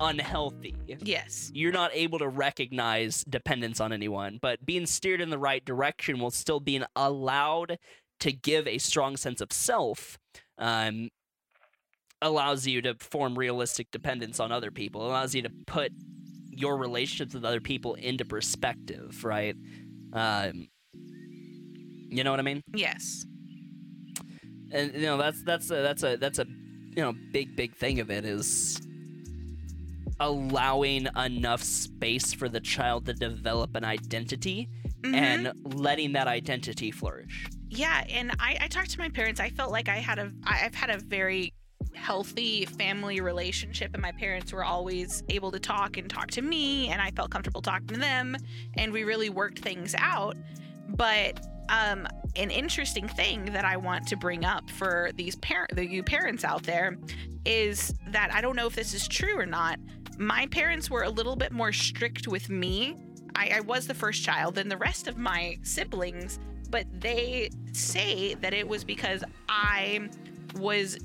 unhealthy 0.00 0.74
Yes. 0.86 1.50
you're 1.54 1.72
not 1.72 1.90
able 1.94 2.18
to 2.18 2.28
recognize 2.28 3.24
dependence 3.28 3.80
on 3.80 3.92
anyone 3.92 4.38
but 4.42 4.64
being 4.64 4.86
steered 4.86 5.20
in 5.20 5.30
the 5.30 5.38
right 5.38 5.64
direction 5.64 6.18
while 6.20 6.30
still 6.30 6.60
being 6.60 6.84
allowed 6.94 7.78
to 8.20 8.32
give 8.32 8.66
a 8.66 8.78
strong 8.78 9.16
sense 9.16 9.40
of 9.40 9.52
self 9.52 10.18
um, 10.58 11.08
allows 12.22 12.66
you 12.66 12.80
to 12.82 12.94
form 13.00 13.36
realistic 13.38 13.90
dependence 13.90 14.38
on 14.40 14.52
other 14.52 14.70
people 14.70 15.06
allows 15.06 15.34
you 15.34 15.42
to 15.42 15.50
put 15.66 15.92
your 16.50 16.76
relationships 16.78 17.34
with 17.34 17.44
other 17.44 17.60
people 17.60 17.94
into 17.94 18.24
perspective 18.24 19.24
right 19.24 19.56
um, 20.12 20.68
you 22.10 22.22
know 22.24 22.30
what 22.30 22.40
i 22.40 22.42
mean 22.42 22.62
Yes. 22.74 23.24
and 24.72 24.92
you 24.94 25.02
know 25.02 25.16
that's 25.16 25.42
that's 25.42 25.70
a 25.70 25.74
that's 25.82 26.02
a 26.02 26.16
that's 26.16 26.38
a 26.38 26.46
you 26.96 27.02
know 27.02 27.12
big 27.32 27.56
big 27.56 27.74
thing 27.76 28.00
of 28.00 28.10
it 28.10 28.24
is 28.24 28.80
allowing 30.20 31.06
enough 31.16 31.62
space 31.62 32.32
for 32.32 32.48
the 32.48 32.60
child 32.60 33.04
to 33.06 33.12
develop 33.12 33.74
an 33.76 33.84
identity 33.84 34.68
Mhm. 35.02 35.14
and 35.14 35.52
letting 35.74 36.12
that 36.12 36.26
identity 36.26 36.90
flourish 36.90 37.46
Yeah, 37.68 38.04
and 38.08 38.30
I, 38.38 38.56
I 38.62 38.68
talked 38.68 38.90
to 38.92 38.98
my 38.98 39.08
parents. 39.08 39.40
I 39.40 39.50
felt 39.50 39.70
like 39.72 39.88
I 39.88 39.96
had 39.96 40.18
a 40.18 40.30
I've 40.44 40.74
had 40.74 40.88
a 40.90 40.98
very 40.98 41.52
healthy 41.94 42.64
family 42.64 43.20
relationship 43.20 43.90
and 43.92 44.00
my 44.02 44.12
parents 44.12 44.52
were 44.52 44.64
always 44.64 45.22
able 45.28 45.50
to 45.50 45.58
talk 45.58 45.96
and 45.96 46.08
talk 46.08 46.30
to 46.30 46.42
me 46.42 46.88
and 46.88 47.00
I 47.02 47.10
felt 47.10 47.30
comfortable 47.30 47.60
talking 47.62 47.88
to 47.88 47.98
them 47.98 48.36
and 48.76 48.92
we 48.92 49.02
really 49.04 49.28
worked 49.30 49.58
things 49.58 49.94
out. 49.98 50.36
But 50.88 51.44
um 51.68 52.06
an 52.36 52.50
interesting 52.50 53.08
thing 53.08 53.46
that 53.46 53.64
I 53.64 53.76
want 53.76 54.06
to 54.08 54.16
bring 54.16 54.44
up 54.44 54.68
for 54.70 55.10
these 55.14 55.36
parent 55.36 55.74
the 55.74 55.86
you 55.86 56.02
parents 56.02 56.44
out 56.44 56.62
there 56.62 56.96
is 57.44 57.94
that 58.08 58.32
I 58.32 58.40
don't 58.40 58.56
know 58.56 58.66
if 58.66 58.74
this 58.74 58.92
is 58.92 59.08
true 59.08 59.38
or 59.38 59.46
not. 59.46 59.78
My 60.18 60.46
parents 60.46 60.90
were 60.90 61.02
a 61.02 61.10
little 61.10 61.36
bit 61.36 61.52
more 61.52 61.72
strict 61.72 62.26
with 62.26 62.48
me. 62.48 62.96
I, 63.34 63.52
I 63.56 63.60
was 63.60 63.86
the 63.86 63.94
first 63.94 64.22
child 64.22 64.54
than 64.54 64.68
the 64.68 64.76
rest 64.76 65.06
of 65.08 65.16
my 65.16 65.56
siblings 65.62 66.38
but 66.70 66.86
they 67.00 67.50
say 67.72 68.34
that 68.34 68.52
it 68.52 68.66
was 68.66 68.84
because 68.84 69.22
I 69.48 70.08
was 70.56 70.98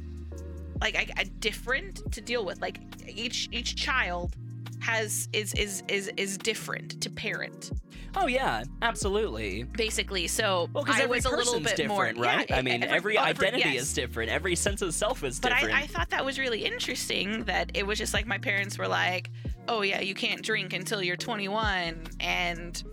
like 0.79 0.95
I, 0.95 1.07
I 1.17 1.23
different 1.39 2.11
to 2.11 2.21
deal 2.21 2.45
with. 2.45 2.61
Like 2.61 2.79
each 3.07 3.49
each 3.51 3.75
child 3.75 4.35
has 4.81 5.29
is 5.33 5.53
is 5.53 5.83
is 5.87 6.11
is 6.17 6.37
different 6.37 7.01
to 7.01 7.09
parent. 7.09 7.71
Oh 8.15 8.27
yeah 8.27 8.63
absolutely. 8.81 9.63
Basically. 9.63 10.27
So 10.27 10.69
well 10.73 10.83
I 10.87 11.03
every 11.03 11.17
was 11.17 11.25
a 11.25 11.29
little 11.29 11.59
bit 11.59 11.77
different 11.77 12.17
more 12.17 12.25
right? 12.25 12.49
yeah, 12.49 12.57
i 12.57 12.61
mean 12.61 12.83
every, 12.83 13.17
every- 13.17 13.17
identity 13.17 13.69
yes. 13.69 13.83
is 13.83 13.93
different. 13.93 14.31
Every 14.31 14.55
sense 14.55 14.81
of 14.81 14.93
self 14.93 15.23
is 15.23 15.39
But 15.39 15.49
different. 15.49 15.75
I, 15.75 15.81
I 15.81 15.87
thought 15.87 16.09
that 16.09 16.25
was 16.25 16.37
really 16.37 16.65
interesting 16.65 17.45
that 17.45 17.71
it 17.73 17.85
was 17.85 17.97
just 17.97 18.13
like 18.13 18.25
my 18.25 18.37
parents 18.37 18.77
were 18.77 18.87
like, 18.87 19.29
oh 19.67 19.81
yeah, 19.81 20.01
you 20.01 20.13
can't 20.13 20.41
drink 20.41 20.73
until 20.73 21.01
you're 21.01 21.15
21, 21.15 21.95
and 22.19 22.83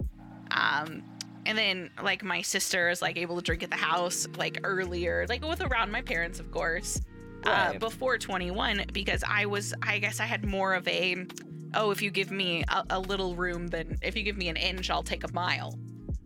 um, 0.50 1.02
and 1.46 1.56
then 1.56 1.90
like 2.02 2.22
my 2.22 2.42
sister 2.42 2.90
is 2.90 3.02
like 3.02 3.16
able 3.16 3.36
to 3.36 3.42
drink 3.42 3.62
at 3.62 3.70
the 3.70 3.76
house 3.76 4.26
like 4.36 4.60
earlier, 4.64 5.26
like 5.28 5.44
with 5.44 5.62
around 5.62 5.90
my 5.90 6.02
parents, 6.02 6.38
of 6.40 6.50
course, 6.50 7.00
uh, 7.44 7.72
before 7.78 8.18
21 8.18 8.84
because 8.92 9.24
I 9.26 9.46
was, 9.46 9.72
I 9.82 9.98
guess 9.98 10.20
I 10.20 10.24
had 10.24 10.44
more 10.44 10.74
of 10.74 10.86
a, 10.88 11.26
oh, 11.74 11.90
if 11.90 12.02
you 12.02 12.10
give 12.10 12.30
me 12.30 12.64
a, 12.68 12.84
a 12.90 13.00
little 13.00 13.34
room, 13.34 13.68
then 13.68 13.98
if 14.02 14.16
you 14.16 14.22
give 14.22 14.36
me 14.36 14.48
an 14.48 14.56
inch, 14.56 14.90
I'll 14.90 15.02
take 15.02 15.24
a 15.24 15.32
mile 15.32 15.78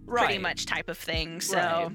pretty 0.07 0.39
much 0.39 0.67
type 0.67 0.89
of 0.89 0.99
thing. 0.99 1.41
So 1.41 1.57
Right. 1.57 1.93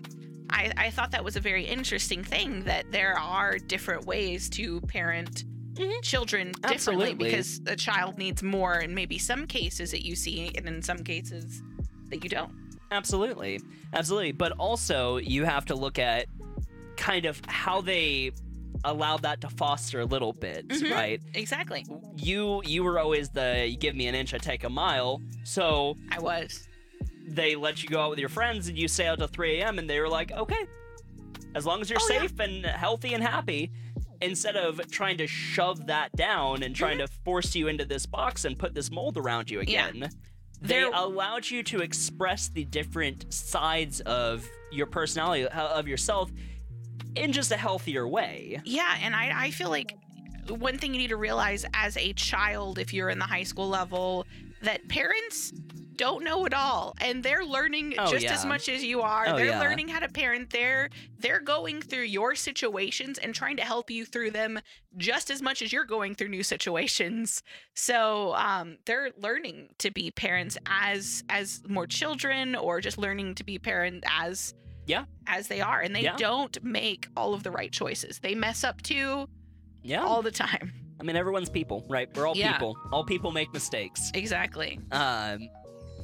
I, 0.49 0.71
I 0.87 0.89
thought 0.89 1.11
that 1.11 1.23
was 1.23 1.35
a 1.35 1.39
very 1.39 1.63
interesting 1.65 2.23
thing 2.23 2.63
that 2.63 2.91
there 2.91 3.17
are 3.19 3.57
different 3.59 4.05
ways 4.05 4.49
to 4.51 4.81
parent 4.81 5.43
Mhm. 5.75 6.01
children 6.01 6.47
differently 6.53 6.73
Absolutely. 7.11 7.13
because 7.25 7.61
a 7.67 7.75
child 7.75 8.17
needs 8.17 8.41
more 8.41 8.79
in 8.79 8.95
maybe 8.95 9.19
some 9.19 9.45
cases 9.45 9.91
that 9.91 10.03
you 10.03 10.15
see 10.15 10.51
and 10.55 10.67
in 10.67 10.81
some 10.81 11.03
cases 11.03 11.61
that 12.09 12.23
you 12.23 12.29
don't. 12.29 12.51
Absolutely. 12.89 13.59
Absolutely. 13.93 14.31
But 14.31 14.53
also, 14.53 15.17
you 15.17 15.43
have 15.45 15.65
to 15.65 15.75
look 15.75 15.99
at 15.99 16.25
kind 16.95 17.25
of 17.25 17.39
how 17.47 17.81
they 17.81 18.31
allow 18.83 19.17
that 19.17 19.41
to 19.41 19.49
foster 19.49 19.99
a 20.01 20.05
little 20.05 20.33
bit, 20.33 20.67
Mhm. 20.67 20.91
right? 20.91 21.21
Exactly. 21.33 21.85
You 22.15 22.61
you 22.65 22.83
were 22.83 22.99
always 22.99 23.29
the 23.29 23.67
you 23.69 23.77
give 23.77 23.95
me 23.95 24.07
an 24.07 24.15
inch, 24.15 24.33
I 24.33 24.37
take 24.37 24.63
a 24.63 24.69
mile. 24.69 25.21
So 25.43 25.97
I 26.11 26.19
was. 26.19 26.67
they 27.29 27.55
let 27.55 27.83
you 27.83 27.89
go 27.89 27.99
out 28.01 28.09
with 28.09 28.19
your 28.19 28.29
friends 28.29 28.69
and 28.69 28.77
you 28.77 28.87
stay 28.87 29.05
out 29.05 29.17
till 29.17 29.27
3 29.27 29.59
a.m. 29.59 29.79
and 29.79 29.89
they 29.89 29.99
were 29.99 30.07
like, 30.07 30.31
okay, 30.31 30.65
as 31.55 31.65
long 31.65 31.81
as 31.81 31.89
you're 31.89 31.99
Oh, 32.01 32.07
yeah. 32.09 32.21
safe 32.21 32.39
and 32.39 32.65
healthy 32.65 33.13
and 33.13 33.23
happy. 33.23 33.71
Instead 34.21 34.55
of 34.55 34.81
trying 34.89 35.17
to 35.17 35.27
shove 35.27 35.85
that 35.87 36.11
down 36.15 36.63
and 36.63 36.75
trying 36.75 36.97
to 36.97 37.07
force 37.25 37.53
you 37.53 37.67
into 37.67 37.85
this 37.85 38.05
box 38.07 38.45
and 38.45 38.57
put 38.57 38.73
this 38.73 38.89
mold 38.89 39.15
around 39.17 39.49
you 39.51 39.59
Mm-hmm. 39.59 39.69
Yeah. 39.69 39.87
again, 39.89 40.09
they 40.61 40.81
allowed 40.83 41.47
you 41.51 41.61
to 41.63 41.81
express 41.81 42.49
the 42.49 42.63
different 42.65 43.31
sides 43.31 43.99
of 44.01 44.49
your 44.71 44.87
personality, 44.87 45.47
uh, 45.47 45.67
of 45.79 45.87
yourself, 45.87 46.31
in 47.15 47.31
just 47.31 47.51
a 47.51 47.57
healthier 47.57 48.07
way. 48.07 48.61
Yeah, 48.63 48.95
and 49.01 49.15
I, 49.15 49.45
I 49.45 49.51
feel 49.51 49.69
like 49.69 49.95
one 50.49 50.77
thing 50.77 50.93
you 50.93 50.99
need 50.99 51.09
to 51.09 51.17
realize 51.17 51.65
as 51.73 51.97
a 51.97 52.13
child, 52.13 52.79
if 52.79 52.93
you're 52.93 53.09
in 53.09 53.19
the 53.19 53.25
high 53.25 53.43
school 53.43 53.67
level, 53.67 54.25
that 54.61 54.87
parents 54.87 55.51
don't 55.97 56.23
know 56.23 56.45
it 56.45 56.53
all 56.53 56.93
and 57.01 57.23
they're 57.23 57.43
learning 57.43 57.95
Oh, 57.97 58.11
just 58.11 58.27
as 58.27 58.45
much 58.45 58.69
as 58.69 58.83
you 58.83 59.01
are. 59.01 59.25
Oh, 59.27 59.35
they're 59.35 59.47
yeah. 59.47 59.59
learning 59.59 59.87
how 59.87 59.99
to 59.99 60.07
parent. 60.07 60.51
They're 60.51 60.89
they're 61.19 61.39
going 61.39 61.81
through 61.81 62.03
your 62.03 62.35
situations 62.35 63.17
and 63.17 63.33
trying 63.33 63.57
to 63.57 63.63
help 63.63 63.89
you 63.89 64.05
through 64.05 64.31
them 64.31 64.59
just 64.97 65.31
as 65.31 65.41
much 65.41 65.63
as 65.63 65.73
you're 65.73 65.85
going 65.85 66.13
through 66.13 66.29
new 66.29 66.43
situations. 66.43 67.41
So 67.73 68.35
um, 68.35 68.77
they're 68.85 69.09
learning 69.19 69.69
to 69.79 69.89
be 69.89 70.11
parents 70.11 70.55
as 70.67 71.23
as 71.29 71.61
more 71.67 71.87
children 71.87 72.55
or 72.55 72.79
just 72.79 72.99
learning 72.99 73.35
to 73.35 73.43
be 73.43 73.57
parent 73.57 74.03
as 74.07 74.53
Yeah. 74.87 75.03
as 75.27 75.47
they 75.47 75.61
are 75.61 75.81
and 75.81 75.95
they 75.95 76.01
Yeah. 76.03 76.15
don't 76.17 76.61
make 76.63 77.07
all 77.15 77.33
of 77.33 77.43
the 77.43 77.51
right 77.51 77.71
choices. 77.71 78.19
They 78.19 78.33
mess 78.33 78.63
up 78.63 78.81
too 78.81 79.27
Yeah. 79.83 80.03
all 80.03 80.21
the 80.21 80.31
time. 80.31 80.73
I 80.99 81.03
mean, 81.03 81.15
everyone's 81.15 81.49
people, 81.49 81.85
right? 81.89 82.09
We're 82.15 82.25
all 82.25 82.35
Yeah. 82.35 82.53
people. 82.53 82.75
All 82.91 83.03
people 83.03 83.31
make 83.31 83.53
mistakes. 83.53 84.09
Exactly. 84.15 84.79
Um, 84.91 85.49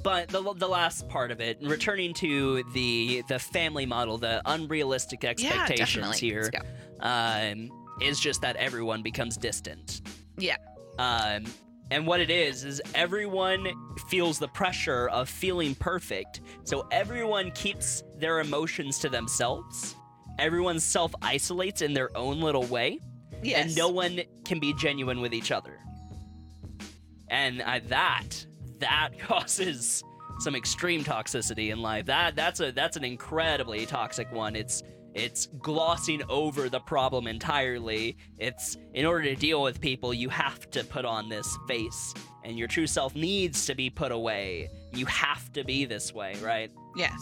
but 0.04 0.28
the, 0.28 0.54
the 0.54 0.68
last 0.68 1.08
part 1.10 1.32
of 1.32 1.40
it, 1.40 1.58
returning 1.62 2.14
to 2.16 2.64
the 2.74 3.24
the 3.30 3.40
family 3.40 3.86
model, 3.86 4.18
the 4.18 4.42
unrealistic 4.46 5.24
expectations 5.24 5.80
definitely. 5.80 6.20
here, 6.20 6.52
um, 7.00 7.72
is 8.02 8.20
just 8.20 8.42
that 8.42 8.56
everyone 8.58 9.02
becomes 9.02 9.38
distant. 9.38 10.02
Yeah. 10.38 10.58
Um, 11.00 11.46
and 11.94 12.08
what 12.08 12.20
it 12.20 12.32
is 12.32 12.64
is 12.64 12.82
everyone 12.96 13.68
feels 14.08 14.40
the 14.40 14.48
pressure 14.48 15.08
of 15.10 15.30
feeling 15.30 15.76
perfect, 15.76 16.42
so 16.64 16.88
everyone 16.92 17.52
keeps 17.52 18.04
their 18.18 18.40
emotions 18.40 18.98
to 18.98 19.10
themselves. 19.10 19.96
Everyone 20.40 20.80
self 20.80 21.14
isolates 21.22 21.84
in 21.84 21.94
their 21.94 22.10
own 22.18 22.42
little 22.42 22.64
way, 22.64 23.00
Yes. 23.44 23.68
and 23.68 23.78
no 23.78 23.90
one 23.90 24.22
can 24.44 24.60
be 24.60 24.74
genuine 24.74 25.22
with 25.22 25.36
each 25.36 25.52
other. 25.52 25.78
And 27.28 27.62
uh, 27.62 27.80
that 27.90 28.44
that 28.80 29.10
causes 29.20 30.04
some 30.40 30.56
extreme 30.56 31.04
toxicity 31.04 31.72
in 31.72 31.80
life. 31.80 32.08
That 32.08 32.36
that's 32.36 32.60
a 32.60 32.72
that's 32.72 32.98
an 32.98 33.04
incredibly 33.04 33.86
toxic 33.86 34.32
one. 34.32 34.56
It's 34.56 34.82
it's 35.14 35.48
glossing 35.60 36.24
over 36.30 36.70
the 36.70 36.80
problem 36.80 37.28
entirely. 37.28 38.18
It's 38.40 38.78
in 38.94 39.06
order 39.06 39.26
to 39.26 39.36
deal 39.36 39.62
with 39.62 39.80
people, 39.80 40.14
you 40.14 40.30
have 40.30 40.70
to 40.72 40.84
put 40.84 41.06
on 41.06 41.30
this 41.30 41.58
face, 41.68 42.14
and 42.44 42.58
your 42.58 42.68
true 42.68 42.88
self 42.88 43.16
needs 43.16 43.66
to 43.68 43.76
be 43.76 43.90
put 43.90 44.12
away. 44.12 44.70
You 44.92 45.06
have 45.06 45.52
to 45.54 45.64
be 45.64 45.86
this 45.86 46.14
way, 46.14 46.36
right? 46.42 46.72
Yes. 46.96 47.14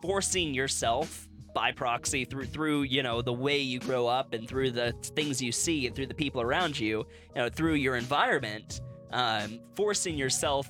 forcing 0.00 0.54
yourself 0.54 1.28
by 1.54 1.70
proxy 1.72 2.24
through 2.24 2.46
through 2.46 2.82
you 2.82 3.02
know 3.02 3.20
the 3.20 3.32
way 3.32 3.58
you 3.58 3.78
grow 3.78 4.06
up 4.06 4.32
and 4.32 4.48
through 4.48 4.70
the 4.70 4.92
things 5.14 5.42
you 5.42 5.52
see 5.52 5.86
and 5.86 5.94
through 5.94 6.06
the 6.06 6.14
people 6.14 6.40
around 6.40 6.80
you 6.80 7.06
you 7.34 7.42
know 7.42 7.48
through 7.50 7.74
your 7.74 7.96
environment 7.96 8.80
um, 9.12 9.60
forcing 9.74 10.16
yourself 10.16 10.66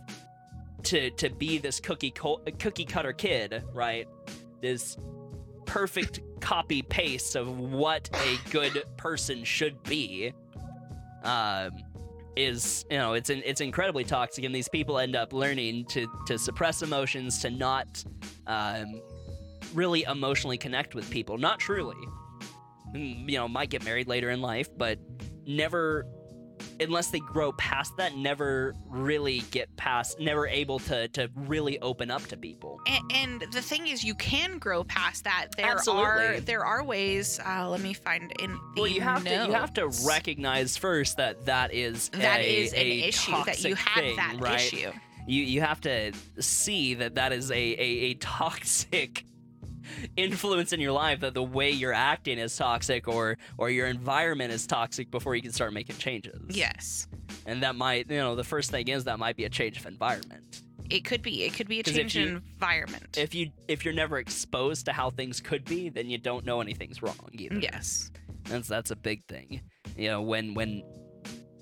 to 0.82 1.10
to 1.12 1.30
be 1.30 1.58
this 1.58 1.78
cookie 1.78 2.10
co- 2.10 2.42
cookie 2.58 2.84
cutter 2.84 3.12
kid 3.12 3.62
right 3.72 4.08
this 4.60 4.96
perfect 5.66 6.20
copy 6.40 6.82
paste 6.82 7.36
of 7.36 7.58
what 7.58 8.08
a 8.14 8.50
good 8.50 8.82
person 8.96 9.44
should 9.44 9.80
be 9.84 10.32
um 11.22 11.70
is 12.34 12.84
you 12.90 12.96
know 12.96 13.12
it's 13.12 13.30
in, 13.30 13.42
it's 13.44 13.60
incredibly 13.60 14.04
toxic 14.04 14.44
and 14.44 14.54
these 14.54 14.68
people 14.68 14.98
end 14.98 15.14
up 15.14 15.32
learning 15.32 15.84
to 15.84 16.06
to 16.26 16.38
suppress 16.38 16.82
emotions 16.82 17.38
to 17.40 17.50
not 17.50 18.02
um, 18.46 19.00
really 19.74 20.02
emotionally 20.04 20.58
connect 20.58 20.94
with 20.94 21.08
people. 21.10 21.38
Not 21.38 21.58
truly. 21.58 21.96
Mm, 22.94 23.28
you 23.30 23.38
know 23.38 23.48
might 23.48 23.70
get 23.70 23.84
married 23.84 24.06
later 24.06 24.28
in 24.30 24.42
life 24.42 24.68
but 24.76 24.98
never 25.46 26.04
unless 26.80 27.10
they 27.10 27.20
grow 27.20 27.52
past 27.52 27.96
that 27.96 28.16
never 28.16 28.74
really 28.88 29.40
get 29.50 29.74
past 29.76 30.18
never 30.20 30.46
able 30.46 30.78
to 30.78 31.08
to 31.08 31.28
really 31.34 31.78
open 31.80 32.10
up 32.10 32.22
to 32.26 32.36
people 32.36 32.80
And, 32.86 33.12
and 33.12 33.52
the 33.52 33.62
thing 33.62 33.86
is, 33.86 34.02
you 34.04 34.14
can 34.14 34.58
grow 34.58 34.84
past 34.84 35.24
that. 35.24 35.48
There 35.56 35.66
Absolutely. 35.66 36.24
are 36.24 36.40
there 36.40 36.64
are 36.64 36.82
ways. 36.84 37.40
Uh, 37.44 37.68
let 37.68 37.80
me 37.80 37.92
find 37.92 38.32
in 38.40 38.52
the 38.52 38.58
well 38.76 38.86
you 38.86 39.00
have 39.00 39.24
to 39.24 39.46
you 39.46 39.52
have 39.52 39.72
to 39.74 39.88
recognize 40.06 40.76
first 40.76 41.16
that 41.16 41.44
that 41.46 41.72
is 41.72 42.08
that 42.10 42.40
a, 42.40 42.62
is 42.62 42.72
an 42.72 42.78
a 42.80 43.00
issue 43.04 43.44
that 43.44 43.62
you 43.64 43.74
have 43.74 44.04
thing, 44.04 44.16
that 44.16 44.36
right? 44.40 44.60
issue. 44.60 44.90
you 45.26 45.42
you 45.42 45.60
have 45.60 45.80
to 45.82 46.12
see 46.40 46.94
that 46.94 47.14
that 47.14 47.32
is 47.32 47.50
a, 47.50 47.54
a, 47.54 47.88
a 48.10 48.14
toxic 48.14 49.24
influence 50.16 50.72
in 50.72 50.80
your 50.80 50.92
life 50.92 51.20
that 51.20 51.34
the 51.34 51.42
way 51.42 51.70
you're 51.70 51.92
acting 51.92 52.38
is 52.38 52.56
toxic 52.56 53.08
or 53.08 53.38
or 53.58 53.70
your 53.70 53.86
environment 53.86 54.52
is 54.52 54.66
toxic 54.66 55.10
before 55.10 55.34
you 55.34 55.42
can 55.42 55.52
start 55.52 55.72
making 55.72 55.96
changes 55.96 56.40
Yes, 56.48 57.06
and 57.46 57.62
that 57.62 57.76
might 57.76 58.10
you 58.10 58.18
know 58.18 58.34
the 58.34 58.44
first 58.44 58.70
thing 58.70 58.88
is 58.88 59.04
that 59.04 59.18
might 59.18 59.36
be 59.36 59.44
a 59.44 59.50
change 59.50 59.78
of 59.78 59.86
environment 59.86 60.62
it 60.90 61.04
could 61.06 61.22
be. 61.22 61.44
It 61.44 61.54
could 61.54 61.68
be 61.68 61.80
a 61.80 61.82
change 61.82 62.16
in 62.16 62.36
environment. 62.36 63.16
if 63.16 63.34
you 63.34 63.50
if 63.66 63.84
you're 63.84 63.94
never 63.94 64.18
exposed 64.18 64.84
to 64.86 64.92
how 64.92 65.10
things 65.10 65.40
could 65.40 65.64
be 65.64 65.88
then 65.88 66.10
you 66.10 66.18
don't 66.18 66.44
know 66.44 66.60
anything's 66.60 67.02
wrong 67.02 67.28
either 67.32 67.58
yes. 67.58 68.10
that's 68.44 68.68
that's 68.68 68.90
a 68.90 68.96
big 68.96 69.24
thing 69.26 69.62
you 69.96 70.08
know 70.08 70.20
when 70.20 70.54
when 70.54 70.82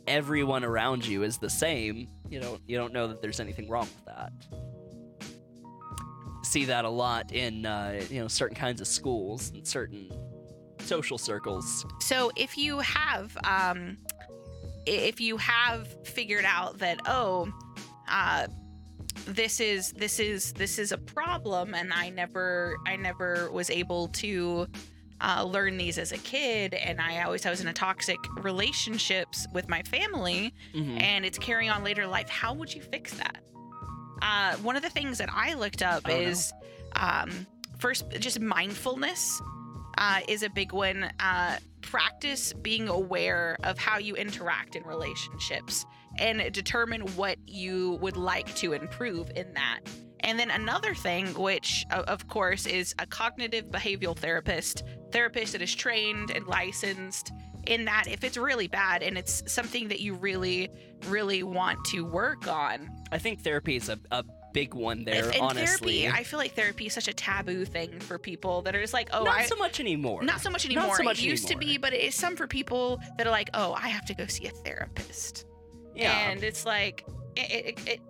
everyone 0.08 0.64
around 0.64 1.06
you 1.06 1.22
is 1.22 1.38
the 1.38 1.50
same 1.50 2.08
you 2.28 2.40
don't 2.40 2.60
you 2.66 2.76
don't 2.76 2.92
know 2.92 3.06
that 3.06 3.22
there's 3.22 3.38
anything 3.38 3.68
wrong 3.68 3.86
with 3.94 4.04
that 4.06 4.32
see 6.50 6.64
that 6.64 6.84
a 6.84 6.88
lot 6.90 7.32
in 7.32 7.64
uh, 7.64 8.00
you 8.10 8.20
know 8.20 8.28
certain 8.28 8.56
kinds 8.56 8.80
of 8.80 8.86
schools 8.88 9.50
and 9.54 9.66
certain 9.66 10.10
social 10.80 11.18
circles 11.18 11.84
So 12.00 12.32
if 12.36 12.56
you 12.58 12.78
have 12.80 13.36
um 13.44 13.96
if 14.86 15.20
you 15.20 15.36
have 15.36 15.86
figured 16.06 16.44
out 16.44 16.78
that 16.78 16.98
oh 17.06 17.52
uh 18.08 18.46
this 19.26 19.60
is 19.60 19.92
this 19.92 20.18
is 20.18 20.52
this 20.54 20.78
is 20.78 20.90
a 20.92 20.98
problem 20.98 21.74
and 21.74 21.92
I 21.92 22.08
never 22.10 22.76
I 22.86 22.96
never 22.96 23.50
was 23.52 23.68
able 23.70 24.08
to 24.08 24.66
uh, 25.20 25.44
learn 25.44 25.76
these 25.76 25.98
as 25.98 26.12
a 26.12 26.16
kid 26.18 26.72
and 26.72 26.98
I 26.98 27.22
always 27.22 27.44
I 27.44 27.50
was 27.50 27.60
in 27.60 27.68
a 27.68 27.74
toxic 27.74 28.16
relationships 28.42 29.46
with 29.52 29.68
my 29.68 29.82
family 29.82 30.54
Mhm. 30.74 31.00
and 31.02 31.26
it's 31.26 31.38
carrying 31.38 31.70
on 31.70 31.84
later 31.84 32.02
in 32.02 32.10
life 32.10 32.30
how 32.30 32.54
would 32.54 32.72
you 32.74 32.80
fix 32.80 33.12
that 33.18 33.42
uh, 34.22 34.56
one 34.56 34.76
of 34.76 34.82
the 34.82 34.90
things 34.90 35.18
that 35.18 35.28
i 35.32 35.54
looked 35.54 35.82
up 35.82 36.06
know. 36.06 36.14
is 36.14 36.52
um, 36.96 37.46
first 37.78 38.04
just 38.18 38.40
mindfulness 38.40 39.40
uh, 39.98 40.20
is 40.28 40.42
a 40.42 40.50
big 40.50 40.72
one 40.72 41.10
uh, 41.20 41.56
practice 41.82 42.52
being 42.52 42.88
aware 42.88 43.56
of 43.64 43.78
how 43.78 43.98
you 43.98 44.14
interact 44.14 44.76
in 44.76 44.82
relationships 44.84 45.84
and 46.18 46.52
determine 46.52 47.02
what 47.16 47.36
you 47.46 47.98
would 48.00 48.16
like 48.16 48.54
to 48.54 48.72
improve 48.72 49.30
in 49.36 49.52
that 49.54 49.80
and 50.20 50.38
then 50.38 50.50
another 50.50 50.94
thing 50.94 51.26
which 51.34 51.86
of 51.90 52.28
course 52.28 52.66
is 52.66 52.94
a 52.98 53.06
cognitive 53.06 53.66
behavioral 53.66 54.16
therapist 54.16 54.82
therapist 55.10 55.52
that 55.52 55.62
is 55.62 55.74
trained 55.74 56.30
and 56.30 56.46
licensed 56.46 57.32
in 57.70 57.84
that 57.84 58.04
if 58.08 58.24
it's 58.24 58.36
really 58.36 58.66
bad 58.66 59.02
and 59.02 59.16
it's 59.16 59.42
something 59.46 59.88
that 59.88 60.00
you 60.00 60.14
really 60.14 60.68
really 61.06 61.42
want 61.42 61.82
to 61.86 62.04
work 62.04 62.46
on. 62.48 62.90
I 63.12 63.18
think 63.18 63.42
therapy 63.42 63.76
is 63.76 63.88
a, 63.88 63.98
a 64.10 64.24
big 64.52 64.74
one 64.74 65.04
there 65.04 65.30
if 65.30 65.40
honestly. 65.40 66.02
Therapy 66.02 66.20
i 66.20 66.24
feel 66.24 66.38
like 66.38 66.54
therapy 66.54 66.86
is 66.86 66.92
such 66.92 67.06
a 67.06 67.14
taboo 67.14 67.64
thing 67.64 68.00
for 68.00 68.18
people 68.18 68.62
that 68.62 68.74
are 68.74 68.80
just 68.80 68.92
like 68.92 69.08
oh 69.12 69.22
not 69.22 69.38
I, 69.38 69.44
so 69.46 69.54
much 69.56 69.78
anymore. 69.78 70.22
Not 70.22 70.40
so 70.40 70.50
much 70.50 70.66
anymore. 70.66 70.82
Not 70.82 70.94
anymore. 70.94 70.96
So 70.96 71.04
much 71.04 71.22
it 71.22 71.26
used 71.26 71.48
to 71.48 71.56
be 71.56 71.78
but 71.78 71.92
it 71.92 72.00
is 72.00 72.14
some 72.14 72.36
for 72.36 72.48
people 72.48 73.00
that 73.16 73.26
are 73.26 73.30
like 73.30 73.50
oh 73.54 73.72
i 73.74 73.88
have 73.88 74.04
to 74.06 74.14
go 74.14 74.26
see 74.26 74.46
a 74.46 74.50
therapist. 74.50 75.46
Yeah. 75.94 76.30
And 76.30 76.42
it's 76.42 76.66
like 76.66 77.06
it, 77.36 77.78
it, 77.86 78.00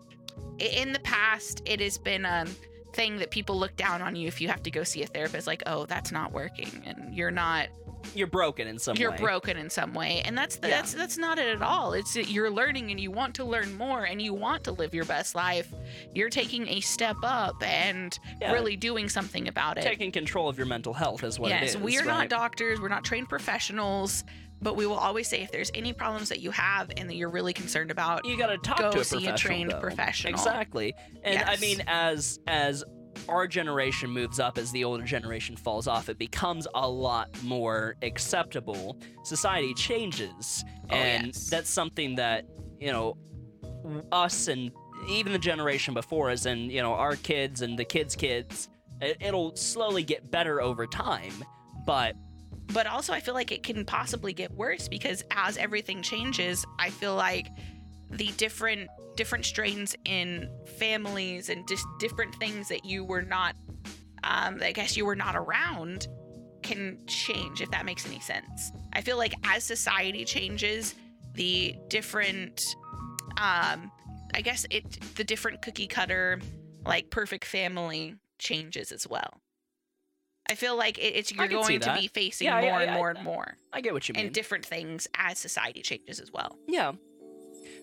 it 0.59 0.73
in 0.75 0.93
the 0.93 1.01
past 1.01 1.63
it 1.67 1.81
has 1.81 1.99
been 1.99 2.25
a 2.25 2.47
thing 2.93 3.19
that 3.19 3.31
people 3.31 3.59
look 3.59 3.77
down 3.77 4.03
on 4.03 4.17
you 4.17 4.27
if 4.27 4.41
you 4.41 4.49
have 4.49 4.63
to 4.63 4.71
go 4.71 4.83
see 4.83 5.03
a 5.03 5.07
therapist 5.07 5.47
like 5.47 5.63
oh 5.67 5.87
that's 5.87 6.11
not 6.11 6.33
working 6.33 6.83
and 6.85 7.15
you're 7.15 7.31
not 7.31 7.69
you're 8.15 8.27
broken 8.27 8.67
in 8.67 8.79
some 8.79 8.97
you're 8.97 9.11
way 9.13 9.17
broken 9.19 9.57
in 9.57 9.69
some 9.71 9.93
way 9.95 10.23
and 10.25 10.37
that's 10.37 10.59
Yeah. 10.63 10.71
that's 10.71 10.95
that's 10.95 11.19
not 11.19 11.39
it 11.39 11.49
at 11.55 11.63
all 11.63 11.93
it's 11.93 12.15
that 12.15 12.29
you're 12.31 12.51
learning 12.51 12.91
and 12.91 12.99
you 12.99 13.11
want 13.11 13.35
to 13.37 13.45
learn 13.45 13.77
more 13.77 14.05
and 14.05 14.21
you 14.21 14.35
want 14.35 14.65
to 14.65 14.73
live 14.73 14.95
your 14.95 15.05
best 15.05 15.35
life 15.35 15.73
you're 16.15 16.31
taking 16.31 16.69
a 16.69 16.81
step 16.81 17.17
up 17.23 17.63
and 17.63 18.19
Yeah. 18.41 18.53
really 18.53 18.77
doing 18.77 19.09
something 19.09 19.49
about 19.49 19.79
it 19.79 19.83
taking 19.83 20.11
control 20.13 20.49
of 20.49 20.57
your 20.57 20.67
mental 20.67 20.93
health 20.93 21.23
is 21.25 21.39
what 21.39 21.51
it 21.51 21.61
yes 21.61 21.71
is 21.71 21.77
we 21.79 21.99
are 21.99 22.05
not 22.05 22.29
doctors 22.29 22.81
we're 22.81 22.89
not 22.89 23.05
trained 23.05 23.29
professionals 23.29 24.25
but 24.63 24.77
we 24.77 24.87
will 24.87 24.99
always 24.99 25.27
say 25.27 25.41
if 25.43 25.51
there's 25.53 25.71
any 25.75 25.93
problems 25.93 26.29
that 26.29 26.41
you 26.41 26.51
have 26.51 26.91
and 26.99 27.09
that 27.09 27.15
you're 27.17 27.31
really 27.31 27.53
concerned 27.55 27.91
about 27.91 28.25
you 28.27 28.37
gotta 28.37 28.59
talk 28.59 28.79
Go 28.79 28.91
to 28.93 29.01
a 29.01 29.05
see 29.05 29.27
a 29.27 29.37
trained 29.37 29.71
though. 29.71 29.81
professional. 29.81 30.33
exactly 30.33 30.95
and 31.25 31.43
i 31.45 31.57
mean 31.57 31.83
as 31.87 32.39
as 32.47 32.85
our 33.29 33.47
generation 33.47 34.11
moves 34.11 34.41
up 34.41 34.59
as 34.59 34.71
the 34.73 34.85
older 34.85 35.05
generation 35.05 35.57
falls 35.57 35.87
off 35.87 36.09
it 36.09 36.18
becomes 36.18 36.66
a 36.75 36.89
lot 36.89 37.31
more 37.43 37.97
acceptable. 38.03 38.97
Society 39.23 39.75
changes. 39.75 40.64
Oh, 40.91 40.95
and 40.95 41.27
yes. 41.29 41.49
that's 41.49 41.71
something 41.71 42.16
that 42.16 42.47
you 42.79 42.93
know 42.93 43.16
us 44.12 44.49
and 44.49 44.71
even 45.09 45.33
the 45.33 45.39
generation 45.39 45.95
before 45.95 46.31
us 46.31 46.47
and 46.47 46.71
you 46.71 46.83
know 46.83 46.93
our 46.93 47.16
kids 47.16 47.62
and 47.62 47.79
the 47.79 47.85
kids 47.85 48.14
kids 48.14 48.68
it, 49.01 49.16
it'll 49.21 49.57
slowly 49.57 50.03
get 50.03 50.31
better 50.31 50.61
over 50.61 50.87
time. 50.87 51.33
But 51.87 52.16
but 52.73 52.87
also 52.87 53.12
I 53.12 53.21
feel 53.21 53.35
like 53.35 53.53
it 53.53 53.62
can 53.62 53.85
possibly 53.85 54.33
get 54.33 54.51
worse 54.53 54.89
because 54.89 55.25
as 55.31 55.57
everything 55.57 56.03
changes, 56.03 56.64
I 56.79 56.91
feel 56.91 57.14
like 57.14 57.49
the 58.11 58.29
different 58.37 58.89
different 59.17 59.45
strains 59.45 59.95
in 60.05 60.49
families 60.79 61.49
and 61.49 61.67
just 61.69 61.85
different 61.99 62.35
things 62.37 62.69
that 62.69 62.85
you 62.85 63.05
were 63.05 63.23
not 63.23 63.55
um 64.25 64.59
I 64.63 64.73
guess 64.73 64.97
you 64.97 65.05
were 65.07 65.17
not 65.17 65.37
around 65.37 66.07
can 66.63 66.99
change 67.07 67.61
if 67.63 67.71
that 67.71 67.85
makes 67.87 68.07
any 68.07 68.21
sense. 68.21 68.71
I 68.93 69.01
feel 69.01 69.17
like 69.17 69.33
as 69.45 69.65
society 69.65 70.25
changes, 70.25 70.95
the 71.35 71.75
different 71.89 72.63
um 73.39 73.91
I 74.35 74.41
guess 74.43 74.67
it 74.71 74.85
the 75.17 75.25
different 75.25 75.63
cookie 75.63 75.87
cutter 75.87 76.41
like 76.85 77.11
perfect 77.11 77.45
family 77.45 78.17
changes 78.39 78.91
as 78.93 79.07
well. 79.07 79.41
I 80.49 80.55
feel 80.55 80.77
like 80.77 80.99
it, 80.99 81.15
it's 81.15 81.33
you're 81.33 81.45
I 81.45 81.49
can 81.49 81.63
see 81.63 81.79
going 81.79 81.81
to 81.95 82.01
be 82.01 82.09
facing 82.09 82.47
Yeah, 82.47 82.61
more 82.61 82.65
yeah, 82.65 82.81
and 82.81 82.91
yeah, 82.91 82.95
more 82.95 83.09
I- 83.09 83.15
and 83.15 83.23
more 83.23 83.57
i 83.73 83.81
get 83.81 83.93
what 83.93 84.09
you 84.09 84.15
mean 84.15 84.27
and 84.27 84.35
different 84.35 84.67
things 84.67 85.07
as 85.17 85.39
society 85.39 85.81
changes 85.83 86.19
as 86.21 86.33
well. 86.33 86.59
Yeah. 86.67 86.93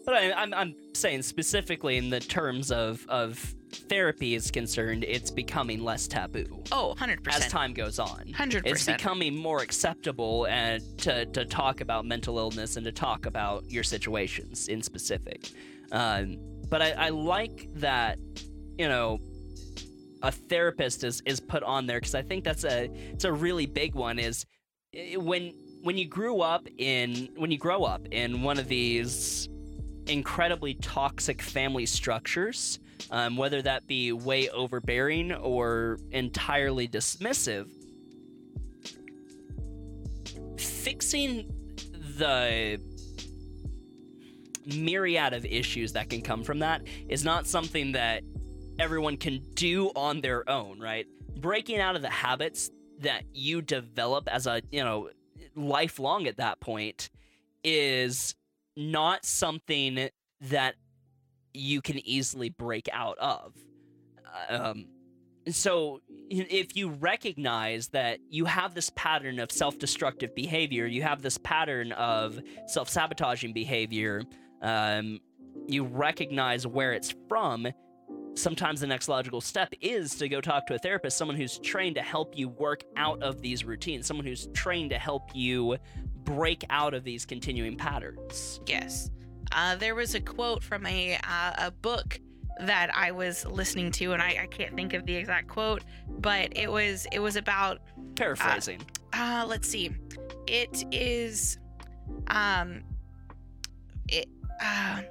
But 0.07 0.15
I, 0.15 0.31
I'm 0.31 0.53
I'm 0.53 0.75
saying 0.93 1.23
specifically 1.23 1.97
in 1.97 2.09
the 2.09 2.21
terms 2.21 2.71
of 2.71 3.05
of 3.09 3.53
therapy 3.89 4.35
is 4.35 4.49
concerned, 4.49 5.03
it's 5.03 5.29
becoming 5.29 5.83
less 5.83 6.07
taboo 6.07 6.63
Oh, 6.71 6.95
100%. 6.97 7.27
as 7.27 7.49
time 7.49 7.73
goes 7.73 7.99
on. 7.99 8.23
100%. 8.33 8.61
It's 8.65 8.85
becoming 8.85 9.35
more 9.35 9.61
acceptable 9.61 10.47
and 10.47 10.81
to, 10.99 11.25
to 11.25 11.43
talk 11.43 11.81
about 11.81 12.05
mental 12.05 12.39
illness 12.39 12.77
and 12.77 12.85
to 12.85 12.93
talk 12.93 13.25
about 13.25 13.69
your 13.69 13.83
situations 13.83 14.69
in 14.69 14.81
specific. 14.81 15.51
Um, 15.91 16.37
but 16.69 16.81
I, 16.81 16.91
I 16.91 17.09
like 17.09 17.67
that, 17.75 18.17
you 18.77 18.87
know, 18.87 19.19
a 20.23 20.31
therapist 20.31 21.03
is, 21.03 21.21
is 21.25 21.41
put 21.41 21.63
on 21.63 21.85
there 21.85 21.99
because 21.99 22.15
I 22.15 22.21
think 22.21 22.45
that's 22.45 22.63
a 22.63 22.85
it's 23.11 23.25
a 23.25 23.31
really 23.33 23.65
big 23.65 23.93
one. 23.93 24.17
Is 24.17 24.45
eh, 24.93 25.17
when 25.17 25.53
when 25.83 25.97
you 25.97 26.07
grew 26.07 26.39
up 26.39 26.65
in 26.77 27.27
when 27.35 27.51
you 27.51 27.57
grow 27.57 27.83
up 27.83 28.07
in 28.11 28.41
one 28.41 28.57
of 28.57 28.69
these 28.69 29.49
incredibly 30.07 30.73
toxic 30.75 31.41
family 31.41 31.85
structures, 31.85 32.79
um, 33.11 33.37
whether 33.37 33.61
that 33.61 33.87
be 33.87 34.11
way 34.11 34.49
overbearing 34.49 35.33
or 35.33 35.99
entirely 36.11 36.87
dismissive, 36.87 37.67
fixing 40.57 41.51
the 42.17 42.79
myriad 44.65 45.33
of 45.33 45.45
issues 45.45 45.93
that 45.93 46.09
can 46.09 46.21
come 46.21 46.43
from 46.43 46.59
that 46.59 46.81
is 47.07 47.23
not 47.23 47.47
something 47.47 47.93
that 47.93 48.23
everyone 48.79 49.17
can 49.17 49.41
do 49.53 49.89
on 49.95 50.21
their 50.21 50.47
own, 50.49 50.79
right? 50.79 51.07
Breaking 51.39 51.79
out 51.79 51.95
of 51.95 52.01
the 52.01 52.09
habits 52.09 52.69
that 52.99 53.23
you 53.33 53.61
develop 53.61 54.27
as 54.27 54.47
a, 54.47 54.61
you 54.71 54.83
know, 54.83 55.09
lifelong 55.55 56.27
at 56.27 56.37
that 56.37 56.59
point 56.59 57.09
is 57.63 58.35
not 58.77 59.25
something 59.25 60.09
that 60.39 60.75
you 61.53 61.81
can 61.81 61.97
easily 62.07 62.49
break 62.49 62.87
out 62.93 63.17
of. 63.17 63.53
Um, 64.49 64.85
so 65.49 66.01
if 66.29 66.75
you 66.75 66.89
recognize 66.89 67.87
that 67.89 68.19
you 68.29 68.45
have 68.45 68.75
this 68.75 68.91
pattern 68.95 69.39
of 69.39 69.51
self-destructive 69.51 70.35
behavior, 70.35 70.85
you 70.85 71.01
have 71.01 71.21
this 71.21 71.37
pattern 71.39 71.91
of 71.93 72.39
self-sabotaging 72.67 73.53
behavior, 73.53 74.21
um, 74.61 75.19
you 75.67 75.83
recognize 75.83 76.67
where 76.67 76.93
it's 76.93 77.15
from. 77.27 77.67
Sometimes 78.37 78.81
the 78.81 78.87
next 78.87 79.07
logical 79.07 79.41
step 79.41 79.73
is 79.81 80.15
to 80.15 80.29
go 80.29 80.39
talk 80.41 80.67
to 80.67 80.75
a 80.75 80.77
therapist, 80.77 81.17
someone 81.17 81.35
who's 81.35 81.57
trained 81.59 81.95
to 81.95 82.03
help 82.03 82.37
you 82.37 82.49
work 82.49 82.83
out 82.95 83.21
of 83.23 83.41
these 83.41 83.65
routines, 83.65 84.05
someone 84.05 84.25
who's 84.25 84.47
trained 84.53 84.91
to 84.91 84.99
help 84.99 85.31
you 85.33 85.77
break 86.23 86.63
out 86.69 86.93
of 86.93 87.03
these 87.03 87.25
continuing 87.25 87.75
patterns. 87.75 88.59
Yes. 88.67 89.09
Uh, 89.51 89.75
there 89.75 89.95
was 89.95 90.13
a 90.13 90.21
quote 90.21 90.61
from 90.61 90.85
a 90.85 91.15
uh, 91.27 91.53
a 91.57 91.71
book 91.71 92.19
that 92.59 92.93
I 92.95 93.11
was 93.11 93.45
listening 93.45 93.91
to, 93.93 94.13
and 94.13 94.21
I, 94.21 94.37
I 94.43 94.47
can't 94.47 94.75
think 94.75 94.93
of 94.93 95.05
the 95.05 95.15
exact 95.15 95.47
quote, 95.47 95.83
but 96.07 96.55
it 96.55 96.71
was 96.71 97.07
it 97.11 97.19
was 97.19 97.37
about 97.37 97.79
Paraphrasing. 98.15 98.81
uh, 99.13 99.45
let's 99.47 99.67
see, 99.67 99.95
it 100.47 100.83
is, 100.91 101.57
um, 102.27 102.83
it 104.09 104.27
uh, 104.61 105.01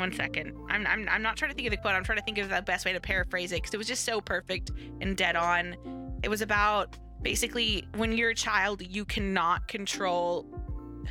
one 0.00 0.12
second. 0.12 0.56
I'm, 0.68 0.86
I'm 0.86 1.08
I'm 1.08 1.22
not 1.22 1.36
trying 1.36 1.50
to 1.50 1.54
think 1.54 1.68
of 1.68 1.70
the 1.70 1.76
quote. 1.76 1.94
I'm 1.94 2.04
trying 2.04 2.18
to 2.18 2.24
think 2.24 2.38
of 2.38 2.48
the 2.48 2.62
best 2.62 2.84
way 2.84 2.92
to 2.92 3.00
paraphrase 3.00 3.52
it 3.52 3.56
because 3.56 3.74
it 3.74 3.76
was 3.76 3.86
just 3.86 4.04
so 4.04 4.20
perfect 4.20 4.70
and 5.00 5.16
dead 5.16 5.36
on. 5.36 5.76
It 6.22 6.28
was 6.28 6.42
about 6.42 6.96
basically 7.22 7.86
when 7.96 8.12
you're 8.12 8.30
a 8.30 8.34
child, 8.34 8.82
you 8.82 9.04
cannot 9.04 9.68
control 9.68 10.46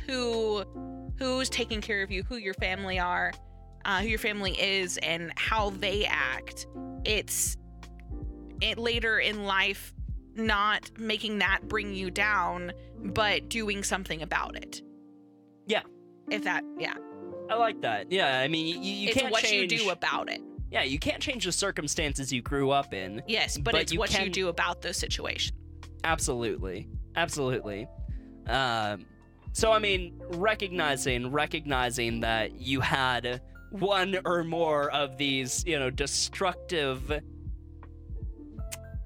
who 0.06 0.64
who's 1.18 1.48
taking 1.48 1.80
care 1.80 2.02
of 2.02 2.10
you, 2.10 2.22
who 2.22 2.36
your 2.36 2.54
family 2.54 2.98
are, 2.98 3.32
uh, 3.84 4.00
who 4.00 4.08
your 4.08 4.18
family 4.18 4.60
is, 4.60 4.98
and 4.98 5.32
how 5.36 5.70
they 5.70 6.04
act. 6.06 6.66
It's 7.04 7.56
it 8.60 8.78
later 8.78 9.18
in 9.18 9.44
life 9.44 9.94
not 10.34 10.90
making 10.98 11.38
that 11.38 11.60
bring 11.68 11.94
you 11.94 12.10
down, 12.10 12.72
but 12.98 13.48
doing 13.48 13.82
something 13.82 14.22
about 14.22 14.56
it. 14.56 14.82
Yeah. 15.66 15.82
If 16.30 16.44
that, 16.44 16.62
yeah, 16.78 16.94
I 17.50 17.56
like 17.56 17.80
that. 17.82 18.10
Yeah, 18.12 18.38
I 18.40 18.48
mean, 18.48 18.66
you, 18.82 18.92
you 18.92 19.08
it's 19.08 19.14
can't 19.16 19.26
It's 19.26 19.32
what 19.32 19.42
change. 19.42 19.72
you 19.72 19.78
do 19.78 19.90
about 19.90 20.30
it. 20.30 20.40
yeah, 20.70 20.84
you 20.84 20.98
can't 21.00 21.20
change 21.20 21.44
the 21.44 21.52
circumstances 21.52 22.32
you 22.32 22.42
grew 22.42 22.70
up 22.70 22.94
in. 22.94 23.22
Yes, 23.26 23.58
but, 23.58 23.72
But 23.72 23.82
it's 23.82 23.92
you 23.92 23.98
what 23.98 24.18
you 24.18 24.30
do 24.30 24.48
about 24.48 24.80
those 24.82 24.96
situations. 24.96 25.52
Absolutely, 26.04 26.88
absolutely. 27.16 27.88
Um, 28.46 29.04
so 29.52 29.72
I 29.72 29.80
mean, 29.80 30.20
recognizing 30.30 31.32
recognizing 31.32 32.20
that 32.20 32.60
you 32.60 32.80
had 32.80 33.42
one 33.70 34.16
or 34.24 34.44
more 34.44 34.90
of 34.92 35.16
these, 35.18 35.64
you 35.66 35.78
know, 35.78 35.90
destructive 35.90 37.20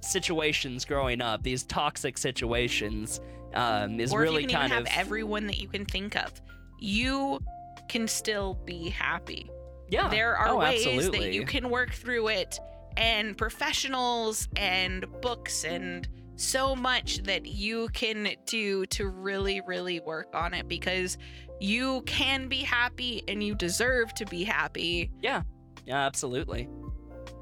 situations 0.01 0.84
growing 0.84 1.20
up, 1.22 1.42
these 1.42 1.64
toxic 1.64 2.18
situations, 2.18 3.20
um, 3.55 3.99
is 3.99 4.12
or 4.12 4.20
really 4.20 4.47
kind 4.47 4.72
of 4.72 4.86
everyone 4.90 5.47
that 5.47 5.59
you 5.59 5.68
can 5.68 5.84
think 5.84 6.14
of, 6.16 6.30
you 6.78 7.40
can 7.89 8.09
still 8.09 8.59
be 8.64 8.89
happy. 8.89 9.51
yeah. 9.89 10.09
there 10.09 10.37
are 10.37 10.49
oh, 10.49 10.59
ways 10.59 10.87
absolutely. 10.87 11.18
that 11.20 11.32
you 11.35 11.45
can 11.45 11.70
work 11.70 11.93
through 11.93 12.28
it 12.28 12.59
and 12.97 13.37
professionals 13.37 14.49
and 14.57 15.05
books 15.20 15.64
and 15.64 16.09
so 16.37 16.74
much 16.74 17.22
that 17.24 17.47
you 17.47 17.89
can 17.89 18.28
do 18.47 18.87
to 18.87 19.09
really 19.09 19.61
really 19.66 20.01
work 20.01 20.35
on 20.35 20.55
it 20.55 20.68
because 20.68 21.16
you 21.61 22.03
can 22.03 22.49
be 22.49 22.59
happy 22.59 23.22
and 23.28 23.43
you 23.43 23.55
deserve 23.55 24.12
to 24.14 24.26
be 24.26 24.43
happy 24.43 25.11
Yeah, 25.22 25.43
Yeah, 25.87 26.05
absolutely. 26.05 26.68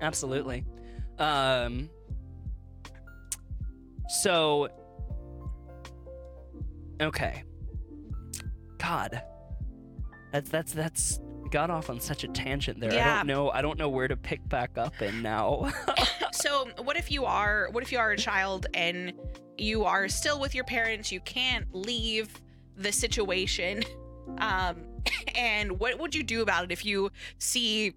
Absolutely. 0.01 0.65
Um 1.19 1.89
so 4.09 4.69
okay. 7.01 7.45
God. 8.79 9.23
That's 10.33 10.51
that's 10.51 10.73
that's 10.73 11.21
got 11.51 11.71
off 11.71 11.91
on 11.91 12.01
such 12.01 12.25
a 12.25 12.29
tangent 12.29 12.81
there. 12.81 12.93
Yeah. 12.93 13.13
I 13.13 13.17
don't 13.19 13.27
know 13.27 13.51
I 13.51 13.63
don't 13.63 13.79
know 13.79 13.89
where 13.89 14.09
to 14.09 14.17
pick 14.17 14.47
back 14.49 14.79
up 14.79 15.01
in 15.03 15.23
now. 15.23 15.71
so 16.33 16.69
what 16.83 16.97
if 16.97 17.11
you 17.11 17.25
are 17.25 17.69
what 17.71 17.83
if 17.83 17.93
you 17.93 17.99
are 17.99 18.11
a 18.13 18.17
child 18.17 18.67
and 18.75 19.13
you 19.59 19.85
are 19.85 20.09
still 20.09 20.41
with 20.41 20.55
your 20.55 20.65
parents 20.65 21.13
you 21.13 21.21
can't 21.21 21.67
leave 21.75 22.41
the 22.79 22.91
situation 22.91 23.83
um 24.39 24.77
and 25.35 25.79
what 25.79 25.99
would 25.99 26.15
you 26.15 26.23
do 26.23 26.41
about 26.41 26.65
it 26.65 26.73
if 26.73 26.87
you 26.87 27.11
see 27.39 27.95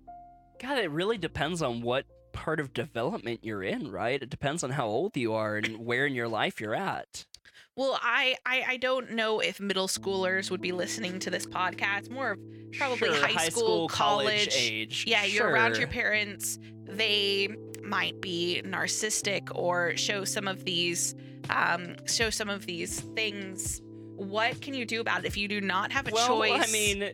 God, 0.59 0.77
it 0.77 0.91
really 0.91 1.17
depends 1.17 1.61
on 1.61 1.81
what 1.81 2.05
part 2.33 2.59
of 2.59 2.73
development 2.73 3.41
you're 3.43 3.63
in, 3.63 3.91
right? 3.91 4.21
It 4.21 4.29
depends 4.29 4.63
on 4.63 4.71
how 4.71 4.87
old 4.87 5.15
you 5.17 5.33
are 5.33 5.57
and 5.57 5.85
where 5.85 6.05
in 6.05 6.13
your 6.13 6.27
life 6.27 6.59
you're 6.59 6.75
at. 6.75 7.25
Well, 7.77 7.99
I, 8.01 8.35
I 8.45 8.63
I 8.69 8.77
don't 8.77 9.11
know 9.11 9.39
if 9.39 9.59
middle 9.59 9.87
schoolers 9.87 10.49
would 10.49 10.61
be 10.61 10.71
listening 10.71 11.19
to 11.19 11.29
this 11.29 11.45
podcast. 11.45 12.09
More 12.09 12.31
of 12.31 12.39
probably 12.77 13.09
Sure, 13.09 13.27
high, 13.27 13.49
school, 13.49 13.87
college. 13.89 14.49
age. 14.55 15.05
Yeah, 15.07 15.25
you're 15.25 15.49
around 15.49 15.77
your 15.77 15.87
parents. 15.87 16.57
They 16.85 17.49
might 17.83 18.19
be 18.21 18.61
narcissistic 18.65 19.49
or 19.53 19.95
show 19.97 20.23
some 20.25 20.47
of 20.47 20.63
these 20.63 21.15
um, 21.49 21.95
show 22.05 22.29
some 22.29 22.49
of 22.49 22.65
these 22.65 23.01
things. 23.15 23.81
What 24.15 24.61
can 24.61 24.73
you 24.73 24.85
do 24.85 25.01
about 25.01 25.19
it 25.19 25.27
if 25.27 25.37
you 25.37 25.47
do 25.47 25.59
not 25.59 25.91
have 25.91 26.07
a 26.07 26.11
choice? 26.11 26.29
well, 26.29 26.37
choice? 26.39 26.69
I 26.69 26.71
mean, 26.71 27.11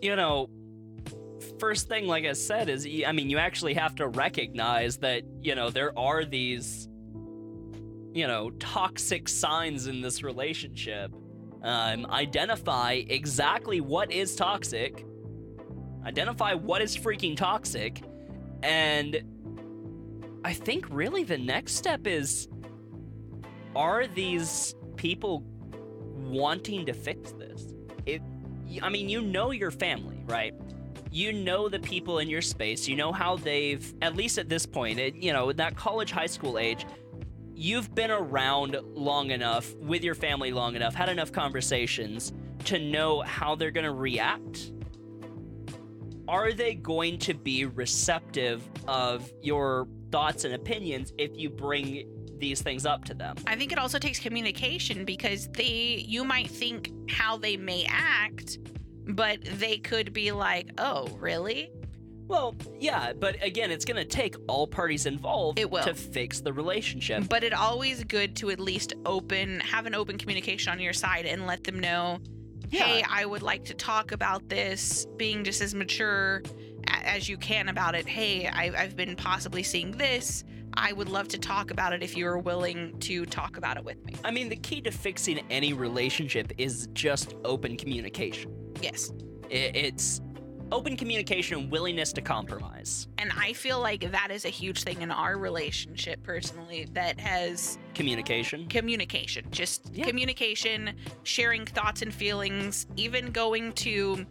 you 0.00 0.16
know, 0.16 0.48
first 1.60 1.88
thing, 1.88 2.06
like 2.06 2.24
I 2.24 2.32
said, 2.32 2.68
is 2.68 2.86
I 3.06 3.12
mean, 3.12 3.28
you 3.28 3.38
actually 3.38 3.74
have 3.74 3.94
to 3.96 4.08
recognize 4.08 4.96
that 4.98 5.22
you 5.42 5.54
know 5.54 5.70
there 5.70 5.96
are 5.98 6.24
these, 6.24 6.87
you 8.18 8.26
know, 8.26 8.50
toxic 8.58 9.28
signs 9.28 9.86
in 9.86 10.00
this 10.00 10.24
relationship. 10.24 11.14
Um, 11.62 12.04
identify 12.06 13.04
exactly 13.08 13.80
what 13.80 14.10
is 14.10 14.34
toxic. 14.34 15.06
Identify 16.04 16.54
what 16.54 16.82
is 16.82 16.96
freaking 16.96 17.36
toxic, 17.36 18.02
and 18.64 19.22
I 20.44 20.52
think 20.52 20.86
really 20.90 21.22
the 21.22 21.38
next 21.38 21.74
step 21.74 22.08
is: 22.08 22.48
Are 23.76 24.08
these 24.08 24.74
people 24.96 25.44
wanting 26.16 26.86
to 26.86 26.94
fix 26.94 27.30
this? 27.32 27.72
It, 28.04 28.20
I 28.82 28.88
mean, 28.88 29.08
you 29.08 29.20
know 29.20 29.52
your 29.52 29.70
family, 29.70 30.24
right? 30.26 30.54
You 31.12 31.32
know 31.32 31.68
the 31.68 31.78
people 31.78 32.18
in 32.18 32.28
your 32.28 32.42
space. 32.42 32.88
You 32.88 32.96
know 32.96 33.12
how 33.12 33.36
they've, 33.36 33.94
at 34.02 34.16
least 34.16 34.38
at 34.38 34.48
this 34.48 34.66
point, 34.66 34.98
it, 34.98 35.14
you 35.14 35.32
know, 35.32 35.52
that 35.52 35.76
college, 35.76 36.10
high 36.10 36.26
school 36.26 36.58
age, 36.58 36.84
you've 37.58 37.92
been 37.92 38.12
around 38.12 38.76
long 38.94 39.32
enough 39.32 39.74
with 39.76 40.04
your 40.04 40.14
family 40.14 40.52
long 40.52 40.76
enough, 40.76 40.94
had 40.94 41.08
enough 41.08 41.32
conversations 41.32 42.32
to 42.64 42.78
know 42.78 43.20
how 43.22 43.56
they're 43.56 43.72
going 43.72 43.84
to 43.84 43.92
react. 43.92 44.70
Are 46.28 46.52
they 46.52 46.74
going 46.74 47.18
to 47.20 47.34
be 47.34 47.64
receptive 47.64 48.62
of 48.86 49.32
your 49.42 49.88
thoughts 50.12 50.44
and 50.44 50.54
opinions 50.54 51.12
if 51.18 51.36
you 51.36 51.50
bring 51.50 52.06
these 52.38 52.62
things 52.62 52.86
up 52.86 53.04
to 53.06 53.14
them? 53.14 53.34
I 53.48 53.56
think 53.56 53.72
it 53.72 53.78
also 53.78 53.98
takes 53.98 54.20
communication 54.20 55.04
because 55.04 55.48
they 55.48 56.04
you 56.06 56.22
might 56.22 56.48
think 56.48 56.92
how 57.10 57.38
they 57.38 57.56
may 57.56 57.86
act, 57.88 58.58
but 59.08 59.40
they 59.42 59.78
could 59.78 60.12
be 60.12 60.30
like, 60.30 60.70
"Oh, 60.78 61.08
really?" 61.18 61.72
Well, 62.28 62.54
yeah, 62.78 63.12
but 63.14 63.42
again, 63.42 63.70
it's 63.70 63.84
going 63.86 63.96
to 63.96 64.04
take 64.04 64.36
all 64.48 64.66
parties 64.66 65.06
involved 65.06 65.58
It 65.58 65.70
will. 65.70 65.82
to 65.84 65.94
fix 65.94 66.40
the 66.40 66.52
relationship. 66.52 67.24
But 67.28 67.42
it 67.42 67.54
always 67.54 68.04
good 68.04 68.36
to 68.36 68.50
at 68.50 68.60
least 68.60 68.92
open, 69.06 69.60
have 69.60 69.86
an 69.86 69.94
open 69.94 70.18
communication 70.18 70.70
on 70.70 70.78
your 70.78 70.92
side 70.92 71.24
and 71.26 71.46
let 71.46 71.64
them 71.64 71.80
know, 71.80 72.18
hey, 72.70 72.98
Yeah. 73.00 73.06
I 73.10 73.24
would 73.24 73.42
like 73.42 73.64
to 73.66 73.74
talk 73.74 74.12
about 74.12 74.48
this, 74.48 75.06
being 75.16 75.42
just 75.42 75.62
as 75.62 75.74
mature 75.74 76.42
as 76.86 77.28
you 77.28 77.38
can 77.38 77.68
about 77.68 77.94
it. 77.94 78.06
Hey, 78.06 78.46
I, 78.46 78.72
I've 78.76 78.94
been 78.96 79.16
possibly 79.16 79.62
seeing 79.62 79.90
this. 79.92 80.44
I 80.74 80.92
would 80.92 81.08
love 81.08 81.28
to 81.28 81.38
talk 81.38 81.70
about 81.70 81.92
it 81.94 82.02
if 82.02 82.14
you're 82.16 82.38
willing 82.38 82.98
to 83.00 83.24
talk 83.26 83.56
about 83.56 83.78
it 83.78 83.84
with 83.84 84.04
me. 84.04 84.14
I 84.22 84.30
mean, 84.30 84.48
the 84.50 84.56
key 84.56 84.80
to 84.82 84.90
fixing 84.90 85.40
any 85.50 85.72
relationship 85.72 86.52
is 86.58 86.88
just 86.92 87.34
open 87.44 87.76
communication. 87.76 88.54
Yes. 88.82 89.10
It's 89.50 90.20
open 90.70 90.96
communication 90.96 91.58
and 91.58 91.70
willingness 91.70 92.12
to 92.12 92.20
compromise. 92.20 93.08
And 93.18 93.32
I 93.38 93.52
feel 93.52 93.80
like 93.80 94.10
that 94.12 94.30
is 94.30 94.44
a 94.44 94.48
huge 94.50 94.82
thing 94.82 95.00
in 95.02 95.10
our 95.10 95.38
relationship 95.38 96.22
personally 96.22 96.86
that 96.92 97.18
has 97.20 97.78
Communication. 97.94 98.66
communication 98.68 99.46
just 99.50 99.90
Yeah. 99.92 100.04
communication 100.06 100.92
sharing 101.24 101.64
thoughts 101.64 102.02
and 102.02 102.12
feelings 102.12 102.86
even 102.96 103.30
going 103.32 103.72
to 103.74 104.26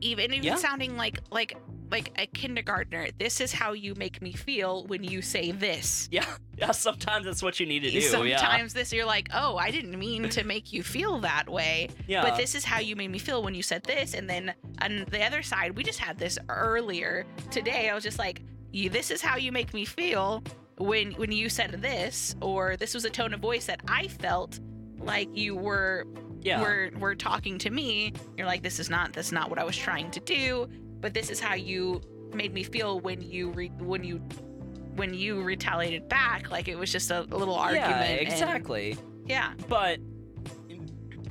even 0.00 0.32
even 0.32 0.42
Yeah. 0.44 0.56
sounding 0.56 0.96
like 0.96 1.20
like 1.30 1.56
like 1.90 2.10
a 2.18 2.26
kindergartner 2.26 3.08
this 3.18 3.40
is 3.40 3.52
how 3.52 3.72
you 3.72 3.94
make 3.94 4.20
me 4.20 4.32
feel 4.32 4.84
when 4.86 5.04
you 5.04 5.22
say 5.22 5.52
this 5.52 6.08
Yeah, 6.10 6.24
yeah. 6.58 6.72
Sometimes 6.72 7.26
that's 7.26 7.42
what 7.44 7.60
you 7.60 7.66
need 7.66 7.80
to 7.84 7.90
do. 7.92 8.00
sometimes 8.00 8.74
this 8.74 8.92
you're 8.92 9.06
like 9.06 9.28
oh 9.32 9.56
i 9.56 9.70
didn't 9.70 9.96
mean 9.96 10.28
to 10.30 10.42
make 10.54 10.72
you 10.72 10.82
feel 10.82 11.20
that 11.20 11.48
way 11.48 11.88
yeah, 12.08 12.22
yeah. 12.22 12.28
but 12.28 12.36
this 12.36 12.54
is 12.56 12.64
how 12.64 12.80
you 12.80 12.96
made 12.96 13.10
me 13.12 13.18
feel 13.20 13.42
when 13.42 13.54
you 13.54 13.62
said 13.62 13.84
this 13.84 14.14
and 14.14 14.28
then 14.28 14.52
on 14.82 15.04
the 15.10 15.24
other 15.24 15.42
side 15.42 15.76
we 15.76 15.84
just 15.84 16.00
had 16.00 16.18
this 16.18 16.38
earlier 16.48 17.24
today 17.52 17.88
i 17.88 17.94
was 17.94 18.02
just 18.02 18.18
like 18.18 18.42
you 18.72 18.90
this 18.90 19.10
is 19.12 19.20
how 19.22 19.36
you 19.36 19.52
make 19.52 19.72
me 19.72 19.84
feel 19.84 20.42
when 20.78 21.12
when 21.12 21.30
you 21.30 21.48
said 21.48 21.70
this 21.80 22.34
or 22.42 22.76
this 22.76 22.94
was 22.94 23.04
a 23.04 23.10
tone 23.10 23.32
of 23.32 23.38
voice 23.40 23.66
that 23.66 23.80
i 23.88 24.08
felt 24.08 24.58
like 24.98 25.28
you 25.36 25.54
were 25.54 26.04
yeah. 26.46 26.60
were 26.60 26.90
were 26.98 27.14
talking 27.14 27.58
to 27.58 27.70
me 27.70 28.12
you're 28.38 28.46
like 28.46 28.62
this 28.62 28.78
is 28.80 28.88
not 28.88 29.12
that's 29.12 29.32
not 29.32 29.50
what 29.50 29.58
i 29.58 29.64
was 29.64 29.76
trying 29.76 30.10
to 30.12 30.20
do 30.20 30.66
but 31.00 31.12
this 31.12 31.28
is 31.30 31.38
how 31.40 31.54
you 31.54 32.00
made 32.34 32.52
me 32.54 32.62
feel 32.62 33.00
when 33.00 33.20
you 33.20 33.50
re- 33.50 33.72
when 33.80 34.02
you 34.04 34.16
when 34.96 35.12
you 35.12 35.42
retaliated 35.42 36.08
back 36.08 36.50
like 36.50 36.68
it 36.68 36.78
was 36.78 36.90
just 36.90 37.10
a, 37.10 37.20
a 37.20 37.36
little 37.36 37.54
argument 37.54 37.90
Yeah, 37.90 38.02
and- 38.04 38.20
exactly. 38.20 38.96
yeah 39.26 39.52
But 39.68 39.98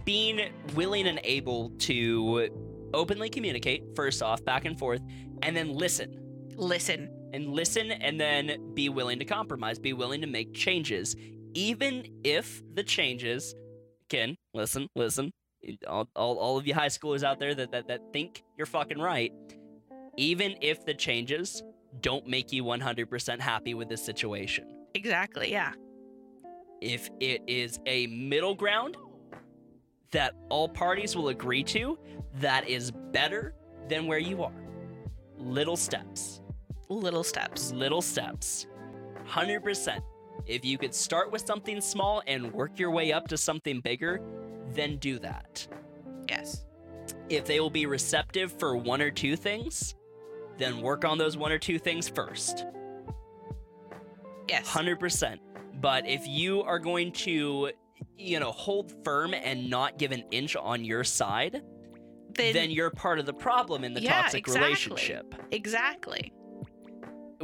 being 0.05 0.39
willing 0.75 1.07
and 1.07 1.19
able 1.23 1.69
to 1.79 2.49
openly 2.93 3.29
communicate, 3.29 3.83
first 3.95 4.21
off, 4.21 4.43
back 4.45 4.65
and 4.65 4.77
forth, 4.77 5.01
and 5.41 5.55
then 5.55 5.69
listen. 5.73 6.15
listen 6.55 7.09
And 7.33 7.49
listen 7.49 7.91
and 7.91 8.19
then 8.19 8.73
be 8.75 8.87
willing 8.89 9.19
to 9.19 9.25
compromise, 9.25 9.79
be 9.79 9.93
willing 9.93 10.21
to 10.21 10.27
make 10.27 10.53
changes. 10.53 11.15
Even 11.55 12.07
if 12.23 12.61
the 12.75 12.83
changes, 12.83 13.55
Ken, 14.09 14.35
listen, 14.53 14.87
listen. 14.95 15.31
All, 15.87 16.07
all, 16.15 16.37
all 16.37 16.57
of 16.57 16.67
you 16.67 16.73
high 16.73 16.87
schoolers 16.87 17.23
out 17.23 17.39
there 17.39 17.55
that, 17.55 17.71
that, 17.71 17.87
that 17.87 18.01
think 18.13 18.43
you're 18.57 18.67
fucking 18.67 18.99
right, 18.99 19.31
even 20.17 20.55
if 20.61 20.85
the 20.85 20.93
changes 20.93 21.63
don't 22.01 22.27
make 22.27 22.51
you 22.51 22.63
100% 22.63 23.39
happy 23.39 23.73
with 23.73 23.89
this 23.89 24.03
situation. 24.03 24.65
exactly 24.93 25.49
yeah 25.49 25.71
if 26.81 27.09
it 27.19 27.41
is 27.47 27.79
a 27.85 28.07
middle 28.07 28.53
ground 28.53 28.97
that 30.11 30.33
all 30.49 30.69
parties 30.69 31.15
will 31.15 31.29
agree 31.29 31.63
to, 31.63 31.97
that 32.35 32.67
is 32.69 32.91
better 33.11 33.53
than 33.89 34.07
where 34.07 34.19
you 34.19 34.43
are. 34.43 34.53
Little 35.37 35.75
steps, 35.75 36.41
little 36.89 37.23
steps 37.23 37.71
little 37.71 38.01
steps. 38.01 38.67
100%. 39.27 39.99
If 40.45 40.63
you 40.63 40.77
could 40.77 40.93
start 40.93 41.31
with 41.31 41.45
something 41.45 41.81
small 41.81 42.21
and 42.27 42.51
work 42.53 42.77
your 42.79 42.91
way 42.91 43.11
up 43.11 43.27
to 43.29 43.37
something 43.37 43.79
bigger, 43.81 44.21
then 44.73 44.97
do 44.97 45.19
that. 45.19 45.67
yes 46.29 46.65
If 47.29 47.45
they 47.45 47.59
will 47.59 47.69
be 47.69 47.85
receptive 47.85 48.51
for 48.59 48.75
one 48.77 49.01
or 49.01 49.11
two 49.11 49.35
things, 49.35 49.95
then 50.57 50.81
work 50.81 51.03
on 51.05 51.17
those 51.17 51.35
one 51.37 51.51
or 51.51 51.57
two 51.59 51.79
things 51.79 52.07
first. 52.07 52.65
yes 54.47 54.67
100%. 54.69 55.39
But 55.81 56.07
if 56.07 56.25
you 56.27 56.61
are 56.63 56.79
going 56.79 57.11
to, 57.13 57.71
you 58.17 58.39
know, 58.39 58.51
hold 58.51 58.93
firm 59.03 59.33
and 59.33 59.69
not 59.69 59.97
give 59.97 60.11
an 60.11 60.23
inch 60.31 60.55
on 60.55 60.85
your 60.85 61.03
side, 61.03 61.61
then, 62.35 62.69
you're 62.69 62.89
part 62.91 63.19
of 63.19 63.25
the 63.25 63.33
problem 63.33 63.83
in 63.85 63.93
the 63.93 64.01
Yeah, 64.01 64.21
toxic 64.23 64.39
exactly. 64.39 64.61
relationship. 64.67 65.35
exactly 65.51 66.33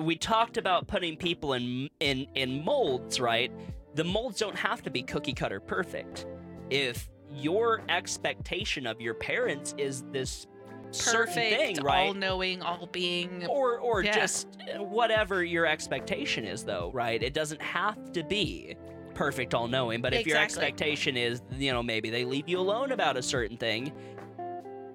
We 0.02 0.16
talked 0.16 0.58
about 0.58 0.88
putting 0.88 1.16
people 1.18 1.54
in 1.54 1.89
in 1.99 2.28
in 2.36 2.64
molds, 2.66 3.20
right? 3.20 3.52
The 3.95 4.04
molds 4.04 4.39
don't 4.39 4.56
have 4.58 4.82
to 4.84 4.89
be 4.89 5.04
cookie 5.04 5.34
cutter 5.34 5.60
perfect. 5.60 6.26
If 6.70 7.10
your 7.30 7.82
expectation 7.89 8.88
of 8.88 8.99
your 8.99 9.14
parents 9.14 9.74
is 9.78 10.04
this 10.12 10.47
certain 10.91 11.34
perfect 11.34 11.56
thing, 11.56 11.76
right? 11.84 12.08
all-knowing 12.08 12.62
all-being 12.62 13.45
or 13.47 13.80
or 13.80 14.04
Yeah. 14.04 14.14
just 14.14 14.47
whatever 14.78 15.41
your 15.41 15.66
expectation 15.66 16.43
is 16.43 16.66
though 16.66 16.91
right 16.93 17.24
it 17.24 17.34
doesn't 17.34 17.62
have 17.62 18.12
to 18.12 18.24
be 18.26 18.76
perfect 19.14 19.54
all 19.54 19.70
knowing 19.70 20.02
but 20.02 20.14
if 20.14 20.28
your 20.28 20.38
expectation 20.38 21.16
is 21.16 21.41
you 21.54 21.72
know 21.72 21.82
maybe 21.82 22.10
they 22.10 22.26
leave 22.26 22.49
you 22.49 22.60
alone 22.60 22.91
about 22.91 23.16
a 23.16 23.22
certain 23.22 23.56
thing 23.56 23.93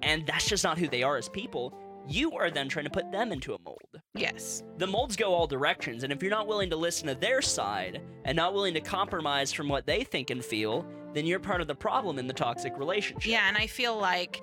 and 0.03 0.23
that's 0.27 0.47
just 0.47 0.63
not 0.63 0.77
who 0.77 0.87
they 0.87 1.01
are 1.01 1.17
as 1.17 1.29
people 1.29 1.73
you 2.09 2.33
are 2.33 2.49
then 2.49 2.69
trying 2.69 2.85
to 2.85 2.91
put 2.91 3.11
them 3.11 3.31
into 3.31 3.53
a 3.53 3.57
mold. 3.65 4.01
Yes. 4.15 4.63
The 4.77 4.87
molds 4.87 5.15
go 5.15 5.33
all 5.33 5.47
directions 5.47 6.03
and 6.03 6.11
if 6.13 6.21
you're 6.21 6.31
not 6.31 6.47
willing 6.47 6.69
to 6.69 6.75
listen 6.75 7.07
to 7.07 7.15
their 7.15 7.41
side 7.41 8.01
and 8.25 8.35
not 8.35 8.53
willing 8.53 8.73
to 8.75 8.81
compromise 8.81 9.51
from 9.51 9.67
what 9.69 9.85
they 9.85 10.03
think 10.03 10.29
and 10.29 10.43
feel 10.43 10.85
then 11.13 11.25
you're 11.25 11.39
part 11.39 11.61
of 11.61 11.67
the 11.67 11.75
problem 11.75 12.19
in 12.19 12.27
the 12.27 12.33
toxic 12.33 12.77
relationship. 12.77 13.25
Yeah 13.25 13.47
and 13.47 13.57
i 13.57 13.65
feel 13.67 13.97
like 13.97 14.41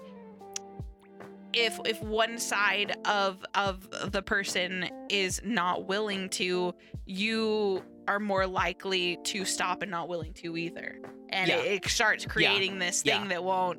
if 1.52 1.78
if 1.84 2.02
one 2.02 2.38
side 2.38 2.96
of 3.04 3.44
of 3.54 3.88
the 4.12 4.22
person 4.22 4.88
is 5.08 5.40
not 5.44 5.86
willing 5.86 6.28
to 6.30 6.74
you 7.06 7.82
are 8.08 8.18
more 8.20 8.46
likely 8.46 9.18
to 9.24 9.44
stop 9.44 9.80
and 9.82 9.90
not 9.90 10.08
willing 10.08 10.32
to 10.34 10.56
either. 10.58 10.98
And 11.30 11.48
Yeah. 11.48 11.56
it, 11.60 11.84
it 11.84 11.90
starts 11.90 12.26
creating 12.26 12.78
this 12.78 13.02
thing 13.02 13.22
Yeah. 13.22 13.28
that 13.28 13.44
won't 13.44 13.78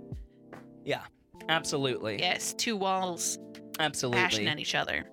Yeah. 0.84 1.02
absolutely. 1.50 2.20
Yes 2.20 2.54
two 2.54 2.76
walls 2.78 3.38
absolutely 3.80 4.22
bashing 4.22 4.48
at 4.48 4.60
each 4.60 4.76
other 4.76 5.06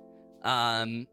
um 0.45 1.07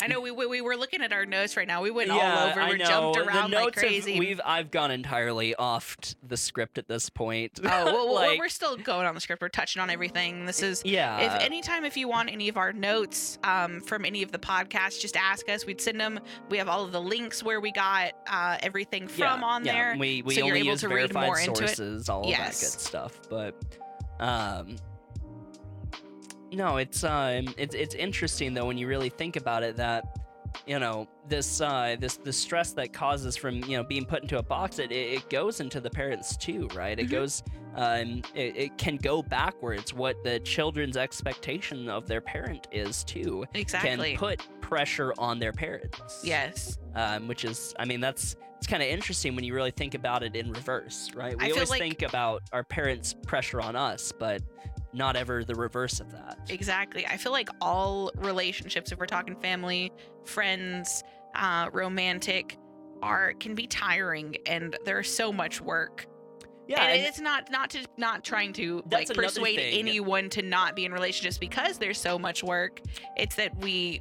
i 0.00 0.06
know 0.08 0.20
we, 0.20 0.30
we 0.30 0.46
we 0.46 0.60
were 0.62 0.76
looking 0.76 1.00
at 1.02 1.12
our 1.12 1.26
notes 1.26 1.56
right 1.56 1.68
now 1.68 1.80
we 1.82 1.90
went 1.90 2.10
all 2.10 2.16
Yeah, 2.16 2.48
over 2.50 2.60
I 2.60 2.70
we 2.72 2.78
know. 2.78 2.84
jumped 2.86 3.18
The 3.18 3.24
around 3.24 3.50
like 3.52 3.64
notes 3.64 3.80
have- 3.80 3.84
crazy 3.84 4.18
we've 4.18 4.40
I've 4.44 4.70
gone 4.70 4.90
entirely 4.90 5.54
off 5.54 5.96
the 6.26 6.36
script 6.36 6.78
at 6.78 6.88
this 6.88 7.08
point. 7.10 7.60
oh 7.62 7.68
well, 7.84 8.14
well, 8.14 8.38
we're 8.38 8.48
still 8.48 8.76
going 8.76 9.06
on 9.06 9.14
the 9.14 9.20
script 9.20 9.42
we're 9.42 9.48
touching 9.50 9.80
on 9.80 9.90
everything 9.90 10.46
this 10.46 10.62
is 10.62 10.82
yeah. 10.84 11.18
if 11.20 11.42
anytime 11.42 11.84
if 11.84 11.96
you 11.96 12.08
want 12.08 12.30
any 12.30 12.48
of 12.48 12.56
our 12.56 12.72
notes 12.72 13.38
um, 13.44 13.80
from 13.82 14.04
any 14.04 14.22
of 14.22 14.32
the 14.32 14.38
podcasts 14.38 14.98
just 15.00 15.16
ask 15.16 15.48
us 15.48 15.66
we'd 15.66 15.80
send 15.80 16.00
them 16.00 16.18
we 16.48 16.58
have 16.58 16.68
all 16.68 16.82
of 16.84 16.90
the 16.90 17.00
links 17.00 17.42
where 17.42 17.60
we 17.60 17.70
got 17.70 18.12
uh, 18.28 18.56
everything 18.62 19.06
from 19.06 19.40
yeah, 19.40 19.46
on 19.46 19.64
yeah, 19.64 19.72
there 19.72 19.96
We 19.98 20.22
we 20.22 20.34
so 20.34 20.46
you're 20.46 20.56
able 20.56 20.66
use 20.68 20.80
to 20.80 20.88
read 20.88 21.12
verified 21.12 21.26
more 21.26 21.38
into 21.38 21.52
it. 21.52 21.56
sources, 21.76 22.08
all 22.08 22.24
Yes. 22.26 22.38
of 22.56 22.60
that 22.60 22.72
good 22.72 22.80
stuff. 22.80 23.20
But 23.28 23.54
um, 24.18 24.76
no, 26.52 26.76
it's 26.76 27.02
um, 27.04 27.46
it's 27.56 27.74
it's 27.74 27.94
interesting 27.94 28.54
though 28.54 28.66
when 28.66 28.78
you 28.78 28.86
really 28.86 29.08
think 29.08 29.36
about 29.36 29.62
it 29.62 29.76
that 29.76 30.18
you 30.66 30.78
know 30.78 31.08
this 31.28 31.62
uh 31.62 31.96
this 31.98 32.16
the 32.18 32.32
stress 32.32 32.72
that 32.72 32.92
causes 32.92 33.36
from 33.36 33.56
you 33.64 33.74
know 33.76 33.82
being 33.82 34.04
put 34.04 34.20
into 34.22 34.36
a 34.38 34.42
box 34.42 34.78
it 34.78 34.92
it, 34.92 35.30
goes 35.30 35.60
into 35.60 35.80
the 35.80 35.88
parents 35.88 36.36
too 36.36 36.68
right? 36.74 36.98
It 36.98 37.06
Mhm. 37.06 37.10
goes 37.10 37.42
um 37.74 38.22
it, 38.34 38.54
it 38.56 38.78
can 38.78 38.98
go 38.98 39.22
backwards 39.22 39.94
what 39.94 40.22
the 40.24 40.40
children's 40.40 40.98
expectation 40.98 41.88
of 41.88 42.06
their 42.06 42.20
parent 42.20 42.68
is 42.70 43.02
too 43.04 43.46
exactly. 43.54 44.10
can 44.10 44.18
put 44.18 44.46
pressure 44.60 45.14
on 45.16 45.38
their 45.38 45.52
parents. 45.54 46.20
Yes. 46.22 46.76
Um, 46.94 47.28
which 47.28 47.46
is 47.46 47.72
i 47.78 47.86
mean 47.86 48.00
that's 48.00 48.36
it's 48.58 48.66
kind 48.66 48.82
of 48.82 48.88
interesting 48.90 49.34
when 49.34 49.44
you 49.44 49.54
really 49.54 49.70
think 49.72 49.94
about 49.94 50.22
it 50.22 50.36
in 50.36 50.52
reverse 50.52 51.10
right? 51.14 51.36
We 51.40 51.50
always 51.52 51.70
like- 51.70 51.80
think 51.80 52.02
about 52.02 52.42
our 52.52 52.62
parents 52.62 53.14
pressure 53.26 53.62
on 53.62 53.74
us 53.74 54.12
but 54.12 54.42
not 54.92 55.16
ever 55.16 55.44
the 55.44 55.54
reverse 55.54 56.00
of 56.00 56.10
that. 56.12 56.38
Exactly. 56.48 57.06
I 57.06 57.16
feel 57.16 57.32
like 57.32 57.48
all 57.60 58.10
relationships 58.16 58.92
if 58.92 58.98
we're 58.98 59.06
talking 59.06 59.36
family 59.36 59.92
friends 60.24 61.02
uh, 61.34 61.68
romantic 61.72 62.58
are 63.02 63.32
can 63.34 63.54
be 63.54 63.66
tiring 63.66 64.36
and 64.46 64.76
there's 64.84 65.12
so 65.12 65.32
much 65.32 65.60
work. 65.60 66.06
Yeah 66.68 66.82
and, 66.84 66.98
and- 66.98 67.06
it's 67.06 67.20
not 67.20 67.50
not 67.50 67.70
to 67.70 67.84
not 67.96 68.22
trying 68.24 68.52
to 68.54 68.82
like 68.90 69.08
persuade 69.12 69.56
thing. 69.56 69.78
anyone 69.78 70.28
to 70.30 70.42
not 70.42 70.76
be 70.76 70.84
in 70.84 70.92
relationships 70.92 71.38
because 71.38 71.78
there's 71.78 71.98
so 71.98 72.18
much 72.18 72.44
work. 72.44 72.80
It's 73.16 73.34
that 73.36 73.56
we 73.58 74.00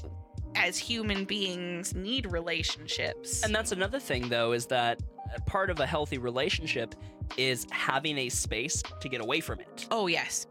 as 0.55 0.77
human 0.77 1.23
beings 1.23 1.95
need 1.95 2.29
relationships. 2.29 3.41
And 3.43 3.55
that's 3.55 3.71
another 3.71 3.99
thing, 3.99 4.27
though, 4.27 4.51
is 4.51 4.65
that 4.67 5.01
part 5.45 5.69
of 5.69 5.79
a 5.79 5.85
healthy 5.85 6.17
relationship 6.17 6.93
is 7.37 7.65
having 7.71 8.17
a 8.17 8.27
space 8.29 8.83
to 8.99 9.07
get 9.07 9.21
away 9.21 9.39
from 9.39 9.61
it. 9.61 9.87
oh 9.89 10.07
yes 10.07 10.45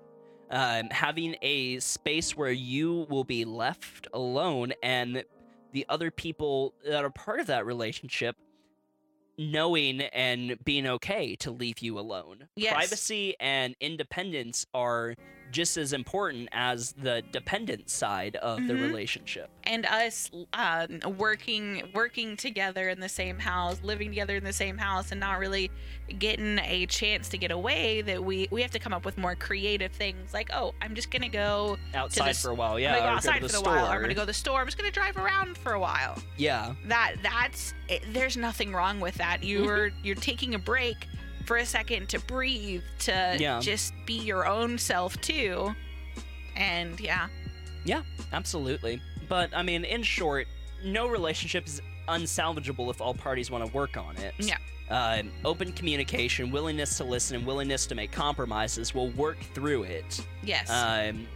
um, 0.51 0.88
having 0.90 1.36
a 1.42 1.78
space 1.80 2.36
where 2.36 2.51
you 2.51 3.07
will 3.09 3.24
be 3.24 3.44
left 3.44 4.09
alone 4.12 4.72
and 4.82 5.24
the 5.72 5.86
other 5.88 6.11
people 6.11 6.74
that 6.84 7.05
are 7.05 7.11
part 7.11 7.40
of 7.40 7.46
that 7.46 7.64
relationship 7.64 8.36
knowing 9.38 10.03
and 10.03 10.62
being 10.64 10.86
okay 10.86 11.34
to 11.36 11.51
leave 11.51 11.78
you 11.78 11.98
alone. 11.98 12.48
Yes. 12.57 12.74
Privacy 12.74 13.34
and 13.40 13.74
independence 13.80 14.66
are 14.74 15.14
just 15.51 15.76
as 15.76 15.92
important 15.92 16.48
as 16.53 16.92
the 16.92 17.22
dependent 17.32 17.88
side 17.90 18.36
of 18.36 18.59
the 18.66 18.74
Mhm. 18.74 18.82
relationship. 18.82 19.51
and 19.64 19.84
us 19.86 20.30
um, 20.55 20.98
working 21.18 21.90
working 21.94 22.36
together 22.36 22.88
in 22.88 22.98
the 22.98 23.09
same 23.09 23.38
house 23.38 23.78
living 23.82 24.09
together 24.09 24.34
in 24.36 24.42
the 24.42 24.53
same 24.55 24.78
house 24.78 25.11
and 25.12 25.20
not 25.20 25.38
really 25.38 25.70
getting 26.18 26.59
a 26.61 26.86
chance 26.86 27.28
to 27.28 27.36
get 27.38 27.51
away 27.51 28.01
that 28.03 28.24
we 28.24 28.48
we 28.51 28.62
have 28.62 28.70
to 28.70 28.78
come 28.78 28.92
up 28.94 29.05
with 29.05 29.16
more 29.18 29.34
creative 29.36 29.92
things. 29.92 30.32
Like 30.32 30.51
oh 30.53 30.74
i'm 30.80 30.94
just 30.94 31.11
gonna 31.11 31.28
go 31.28 31.76
Outside 31.94 32.30
s- 32.30 32.42
for 32.42 32.51
a 32.51 32.55
while, 32.55 32.80
yeah. 32.80 32.92
i'm 32.94 32.98
gonna 33.01 33.11
go 33.11 33.16
outside 33.16 33.42
to 33.42 33.48
for 33.48 33.57
a 33.59 33.61
while. 33.61 33.86
Or 33.86 33.94
i'm 33.96 34.01
gonna 34.01 34.14
go 34.14 34.22
to 34.22 34.26
the 34.26 34.32
store. 34.32 34.61
I'm 34.61 34.66
just 34.66 34.78
gonna 34.78 34.90
drive 34.90 35.16
around 35.18 35.57
for 35.59 35.72
a 35.74 35.80
while. 35.80 36.18
Yeah, 36.36 36.74
that 36.86 37.16
that's 37.22 37.74
it, 37.88 38.03
there's 38.12 38.36
nothing 38.36 38.72
wrong 38.72 38.98
with 38.98 39.14
that. 39.16 39.44
You're 39.44 39.90
you're 40.03 40.14
taking 40.16 40.55
a 40.55 40.59
break 40.59 41.07
for 41.51 41.57
a 41.57 41.66
second 41.66 42.09
to 42.09 42.20
breathe 42.20 42.84
to 43.01 43.36
Yeah. 43.40 43.59
just 43.59 43.92
be 44.07 44.12
your 44.12 44.46
own 44.46 44.78
self 44.78 45.20
too 45.20 45.74
and 46.55 47.01
yeah 47.01 47.26
Yeah, 47.84 48.03
absolutely. 48.32 49.03
But 49.28 49.51
I 49.53 49.62
mean, 49.64 49.84
in 49.84 50.05
short, 50.05 50.46
no 50.84 51.09
relationship 51.09 51.66
is 51.66 51.82
unsalvageable 52.07 52.88
if 52.88 53.01
all 53.01 53.14
parties 53.14 53.51
want 53.51 53.66
to 53.66 53.72
work 53.72 53.96
on 53.96 54.16
it. 54.18 54.32
Yeah. 54.38 54.59
Uh, 54.88 55.22
open 55.44 55.72
communication, 55.72 56.53
willingness 56.53 56.96
to 56.98 57.05
listen, 57.05 57.34
and 57.38 57.44
willingness 57.44 57.84
to 57.86 57.96
make 57.96 58.12
compromises 58.12 58.94
will 58.94 59.11
work 59.11 59.38
through 59.53 59.82
it. 59.84 60.24
yes 60.44 60.70
Um, 60.70 61.26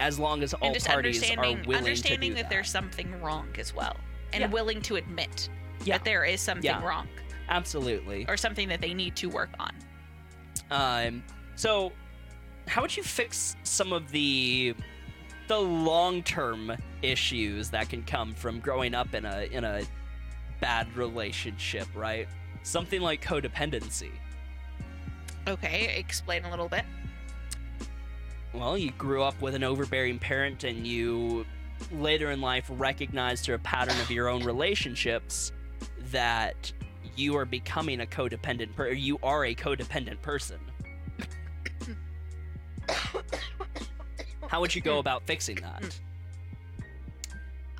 as 0.00 0.18
long 0.18 0.42
as 0.42 0.54
all 0.54 0.74
parties 0.74 1.22
are 1.30 1.36
willing 1.40 1.68
understanding 1.76 2.30
to 2.32 2.36
do 2.38 2.42
that, 2.42 2.50
there's 2.50 2.68
something 2.68 3.20
wrong 3.22 3.48
as 3.60 3.72
well 3.72 3.96
and 4.32 4.40
Yeah. 4.40 4.48
willing 4.48 4.82
to 4.82 4.96
admit 4.96 5.50
Yeah. 5.84 5.98
that 5.98 6.04
there 6.04 6.24
is 6.24 6.40
something 6.40 6.64
Yeah. 6.64 6.82
wrong 6.82 7.06
absolutely. 7.48 8.24
or 8.28 8.36
something 8.36 8.68
that 8.68 8.80
they 8.80 8.94
need 8.94 9.16
to 9.16 9.28
work 9.28 9.50
on 9.58 9.72
Um, 10.70 11.22
so, 11.56 11.92
how 12.66 12.82
would 12.82 12.96
you 12.96 13.02
fix 13.02 13.56
some 13.62 13.92
of 13.92 14.10
the 14.10 14.74
the 15.46 15.58
long-term 15.58 16.72
issues 17.02 17.68
that 17.70 17.90
can 17.90 18.02
come 18.02 18.32
from 18.34 18.60
growing 18.60 18.94
up 18.94 19.14
in 19.14 19.24
a 19.26 19.42
in 19.50 19.64
a 19.64 19.82
bad 20.60 20.94
relationship, 20.96 21.86
right? 21.94 22.26
Something 22.62 23.02
like 23.02 23.22
codependency. 23.22 24.10
okay 25.46 25.94
explain 25.98 26.44
a 26.46 26.50
little 26.50 26.68
bit 26.68 26.84
Well, 28.54 28.78
you 28.78 28.92
grew 28.92 29.22
up 29.22 29.40
with 29.42 29.54
an 29.54 29.62
overbearing 29.62 30.18
parent 30.18 30.64
and 30.64 30.86
you 30.86 31.44
later 31.92 32.30
in 32.30 32.40
life 32.40 32.66
recognized 32.70 33.44
through 33.44 33.56
a 33.56 33.58
pattern 33.58 34.00
of 34.00 34.10
your 34.10 34.28
own 34.28 34.42
relationships 34.44 35.52
that 36.10 36.72
you 37.16 37.36
are 37.36 37.44
becoming 37.44 38.00
a 38.00 38.06
codependent 38.06 38.74
per- 38.74 38.90
you 38.90 39.18
are 39.22 39.44
a 39.44 39.54
codependent 39.54 40.20
person. 40.22 40.58
How 44.48 44.60
would 44.60 44.74
you 44.74 44.80
go 44.82 44.98
about 44.98 45.26
fixing 45.26 45.56
that? 45.56 45.98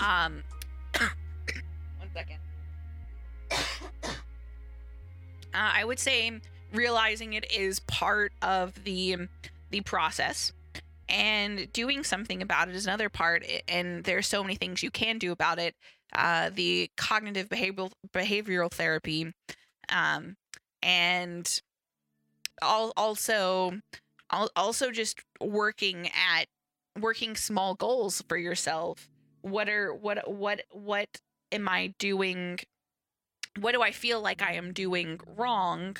um 0.01 0.43
one 0.99 2.09
second 2.13 2.39
uh, 3.53 4.13
i 5.55 5.85
would 5.85 6.01
say 6.01 6.33
realizing 6.73 7.35
it 7.35 7.51
is 7.53 7.79
part 7.81 8.33
of 8.43 8.83
the 8.83 9.17
the 9.71 9.81
process 9.83 10.53
and 11.09 11.73
doing 11.73 12.03
something 12.03 12.43
about 12.43 12.69
it 12.69 12.75
is 12.75 12.87
another 12.87 13.09
part 13.09 13.45
i- 13.49 13.63
and 13.69 14.03
there's 14.03 14.27
so 14.27 14.43
many 14.43 14.57
things 14.57 14.83
you 14.83 14.91
can 14.91 15.17
do 15.17 15.31
about 15.31 15.61
it 15.61 15.77
uh, 16.15 16.51
the 16.55 16.91
cognitive 16.97 17.49
behavioral 17.49 17.93
behavioral 18.13 18.71
therapy 18.71 19.33
um, 19.91 20.37
and 20.83 21.61
al- 22.63 22.93
also 22.97 23.81
al- 24.33 24.51
also 24.57 24.91
just 24.91 25.21
working 25.41 26.09
at 26.09 26.47
working 27.01 27.37
small 27.37 27.75
goals 27.75 28.23
for 28.29 28.37
yourself. 28.37 29.09
What 29.43 29.69
are 29.69 29.93
what 29.95 30.29
what 30.31 30.63
what 30.71 31.09
am 31.53 31.69
i 31.69 31.95
doing? 31.99 32.59
What 33.61 33.73
do 33.73 33.83
i 33.83 33.93
feel 33.93 34.21
like 34.21 34.43
i 34.43 34.53
am 34.55 34.73
doing 34.73 35.21
wrong 35.37 35.97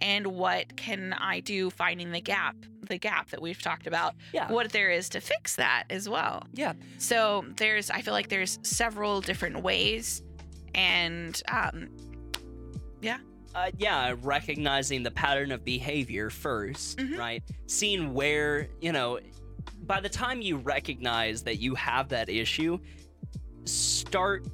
and 0.00 0.26
what 0.26 0.76
can 0.76 1.12
i 1.14 1.40
do 1.40 1.70
finding 1.70 2.10
the 2.12 2.20
gap 2.20 2.56
the 2.82 2.98
gap 2.98 3.30
that 3.30 3.40
we've 3.40 3.60
talked 3.62 3.86
about 3.86 4.14
Yeah. 4.32 4.50
what 4.50 4.72
there 4.72 4.90
is 4.90 5.08
to 5.10 5.20
fix 5.20 5.56
that 5.56 5.84
as 5.90 6.08
well 6.08 6.42
Yeah. 6.52 6.72
so 6.98 7.44
there's 7.56 7.90
i 7.90 8.00
feel 8.00 8.14
like 8.14 8.28
there's 8.28 8.58
several 8.62 9.20
different 9.20 9.62
ways 9.62 10.22
and 10.74 11.40
um 11.50 11.88
yeah. 13.02 13.18
Uh, 13.54 13.70
yeah, 13.78 14.14
recognizing 14.22 15.02
the 15.02 15.10
pattern 15.10 15.50
of 15.50 15.64
behavior 15.64 16.28
1st 16.30 16.96
Mhm. 16.98 17.18
right? 17.18 17.42
Seeing 17.66 18.12
where, 18.14 18.68
you 18.80 18.92
know, 18.92 19.18
by 19.86 20.00
the 20.00 20.08
time 20.08 20.40
you 20.42 20.56
recognize 20.58 21.42
that 21.44 21.56
you 21.58 21.74
have 21.74 22.10
that 22.10 22.28
issue, 22.28 22.78
start 23.64 24.46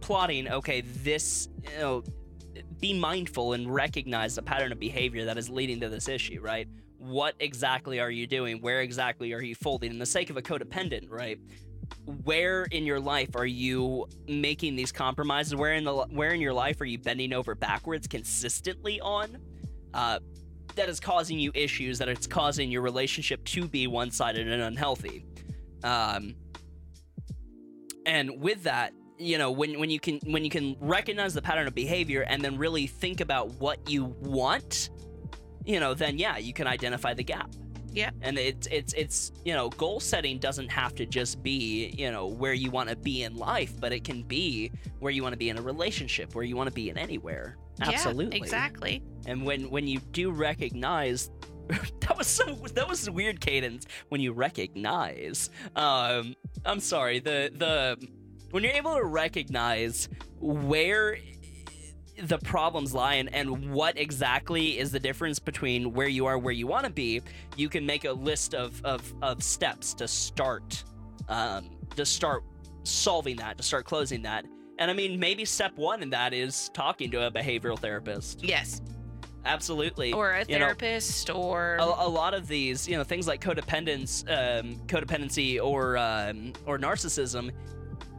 plotting, 0.00 0.48
okay, 0.48 0.80
this, 0.80 1.48
you 1.62 1.78
know, 1.78 2.02
be 2.80 2.94
mindful 2.94 3.52
and 3.54 3.72
recognize 3.72 4.34
the 4.34 4.42
pattern 4.42 4.72
of 4.72 4.78
behavior 4.78 5.24
that 5.24 5.38
is 5.38 5.48
leading 5.48 5.80
to 5.80 5.88
this 5.88 6.08
issue, 6.08 6.40
right? 6.40 6.68
What 6.98 7.34
exactly 7.40 8.00
are 8.00 8.10
you 8.10 8.26
doing? 8.26 8.60
Where 8.60 8.80
exactly 8.80 9.32
are 9.32 9.42
you 9.42 9.54
folding? 9.54 9.90
In 9.90 9.98
the 9.98 10.06
sake 10.06 10.30
of 10.30 10.36
a 10.36 10.42
codependent, 10.42 11.10
right? 11.10 11.38
Where 12.24 12.64
in 12.64 12.84
your 12.84 13.00
life 13.00 13.34
are 13.34 13.46
you 13.46 14.06
making 14.26 14.76
these 14.76 14.92
compromises? 14.92 15.54
Where 15.54 15.74
in 15.74 15.84
the 15.84 15.94
where 16.10 16.32
in 16.32 16.40
your 16.40 16.52
life 16.52 16.80
are 16.80 16.84
you 16.84 16.98
bending 16.98 17.32
over 17.32 17.54
backwards 17.54 18.06
consistently 18.06 19.00
on? 19.00 19.38
Uh, 19.94 20.18
that 20.74 20.88
is 20.88 21.00
causing 21.00 21.38
you 21.38 21.50
issues. 21.54 21.98
That 21.98 22.08
it's 22.08 22.26
causing 22.26 22.70
your 22.70 22.82
relationship 22.82 23.44
to 23.44 23.66
be 23.66 23.86
one-sided 23.86 24.46
and 24.46 24.62
unhealthy. 24.62 25.24
Um, 25.82 26.34
and 28.06 28.40
with 28.40 28.64
that, 28.64 28.92
you 29.18 29.38
know, 29.38 29.50
when 29.50 29.78
when 29.78 29.90
you 29.90 30.00
can 30.00 30.20
when 30.26 30.44
you 30.44 30.50
can 30.50 30.76
recognize 30.80 31.34
the 31.34 31.42
pattern 31.42 31.66
of 31.66 31.74
behavior 31.74 32.22
and 32.22 32.42
then 32.42 32.56
really 32.56 32.86
think 32.86 33.20
about 33.20 33.50
what 33.60 33.88
you 33.88 34.04
want, 34.20 34.90
you 35.64 35.80
know, 35.80 35.94
then 35.94 36.18
yeah, 36.18 36.38
you 36.38 36.52
can 36.52 36.66
identify 36.66 37.14
the 37.14 37.24
gap. 37.24 37.50
Yeah. 37.92 38.10
And 38.22 38.38
it's 38.38 38.66
it's 38.68 38.92
it's 38.94 39.32
you 39.44 39.54
know, 39.54 39.70
goal 39.70 40.00
setting 40.00 40.38
doesn't 40.38 40.68
have 40.68 40.94
to 40.96 41.06
just 41.06 41.42
be, 41.42 41.94
you 41.96 42.10
know, 42.10 42.26
where 42.26 42.52
you 42.52 42.70
want 42.70 42.88
to 42.90 42.96
be 42.96 43.24
in 43.24 43.36
life, 43.36 43.72
but 43.80 43.92
it 43.92 44.04
can 44.04 44.22
be 44.22 44.70
where 45.00 45.12
you 45.12 45.22
want 45.22 45.32
to 45.32 45.38
be 45.38 45.48
in 45.48 45.58
a 45.58 45.62
relationship, 45.62 46.34
where 46.34 46.44
you 46.44 46.56
want 46.56 46.68
to 46.68 46.74
be 46.74 46.90
in 46.90 46.98
anywhere. 46.98 47.56
Absolutely. 47.80 48.38
yeah, 48.38 48.42
exactly 48.42 49.02
And 49.26 49.44
when 49.44 49.70
when 49.70 49.86
you 49.86 50.00
do 50.12 50.30
recognize 50.32 51.30
that 51.68 52.16
was 52.16 52.26
so 52.26 52.54
that 52.74 52.88
was 52.88 53.06
a 53.06 53.12
weird 53.12 53.40
cadence 53.40 53.86
when 54.08 54.20
you 54.20 54.32
recognize. 54.32 55.50
Um 55.76 56.34
I'm 56.64 56.80
sorry, 56.80 57.20
the 57.20 57.50
the 57.54 58.08
when 58.50 58.64
you're 58.64 58.72
able 58.72 58.94
to 58.94 59.04
recognize 59.04 60.08
where 60.40 61.18
the 62.22 62.38
problems 62.38 62.94
lie 62.94 63.14
and, 63.14 63.32
and 63.32 63.70
what 63.72 63.96
exactly 63.98 64.78
is 64.78 64.90
the 64.90 64.98
difference 64.98 65.38
between 65.38 65.92
where 65.92 66.08
you 66.08 66.26
are 66.26 66.36
where 66.36 66.52
you 66.52 66.66
want 66.66 66.84
to 66.84 66.90
be 66.90 67.22
you 67.56 67.68
can 67.68 67.86
make 67.86 68.04
a 68.04 68.12
list 68.12 68.54
of, 68.54 68.84
of, 68.84 69.12
of 69.22 69.42
steps 69.42 69.94
to 69.94 70.08
start 70.08 70.82
um, 71.28 71.70
to 71.94 72.04
start 72.04 72.42
solving 72.82 73.36
that 73.36 73.56
to 73.56 73.62
start 73.62 73.84
closing 73.84 74.22
that. 74.22 74.44
And 74.78 74.90
i 74.90 74.94
mean 74.94 75.18
maybe 75.18 75.44
step 75.44 75.76
one 75.76 76.02
in 76.02 76.10
that 76.10 76.32
is 76.32 76.70
talking 76.70 77.10
to 77.12 77.26
a 77.26 77.30
behavioral 77.30 77.78
therapist. 77.78 78.42
Yes. 78.42 78.80
Absolutely. 79.44 80.12
Or 80.12 80.32
a 80.32 80.44
you 80.44 80.58
know, 80.58 80.66
therapist 80.66 81.30
or 81.30 81.76
a, 81.76 81.84
a 81.84 82.08
lot 82.08 82.34
of 82.34 82.48
these, 82.48 82.86
you 82.88 82.96
know, 82.96 83.04
things 83.04 83.26
like 83.26 83.40
codependence, 83.40 84.22
um, 84.28 84.74
codependency, 84.86 85.62
or 85.62 85.96
um, 85.96 86.52
or 86.66 86.78
narcissism, 86.78 87.52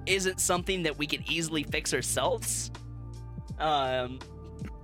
isn't 0.06 0.40
something 0.40 0.84
that 0.84 0.98
we 0.98 1.08
can 1.08 1.24
easily 1.30 1.64
fix 1.64 1.94
ourselves. 1.94 2.72
Um, 3.60 4.20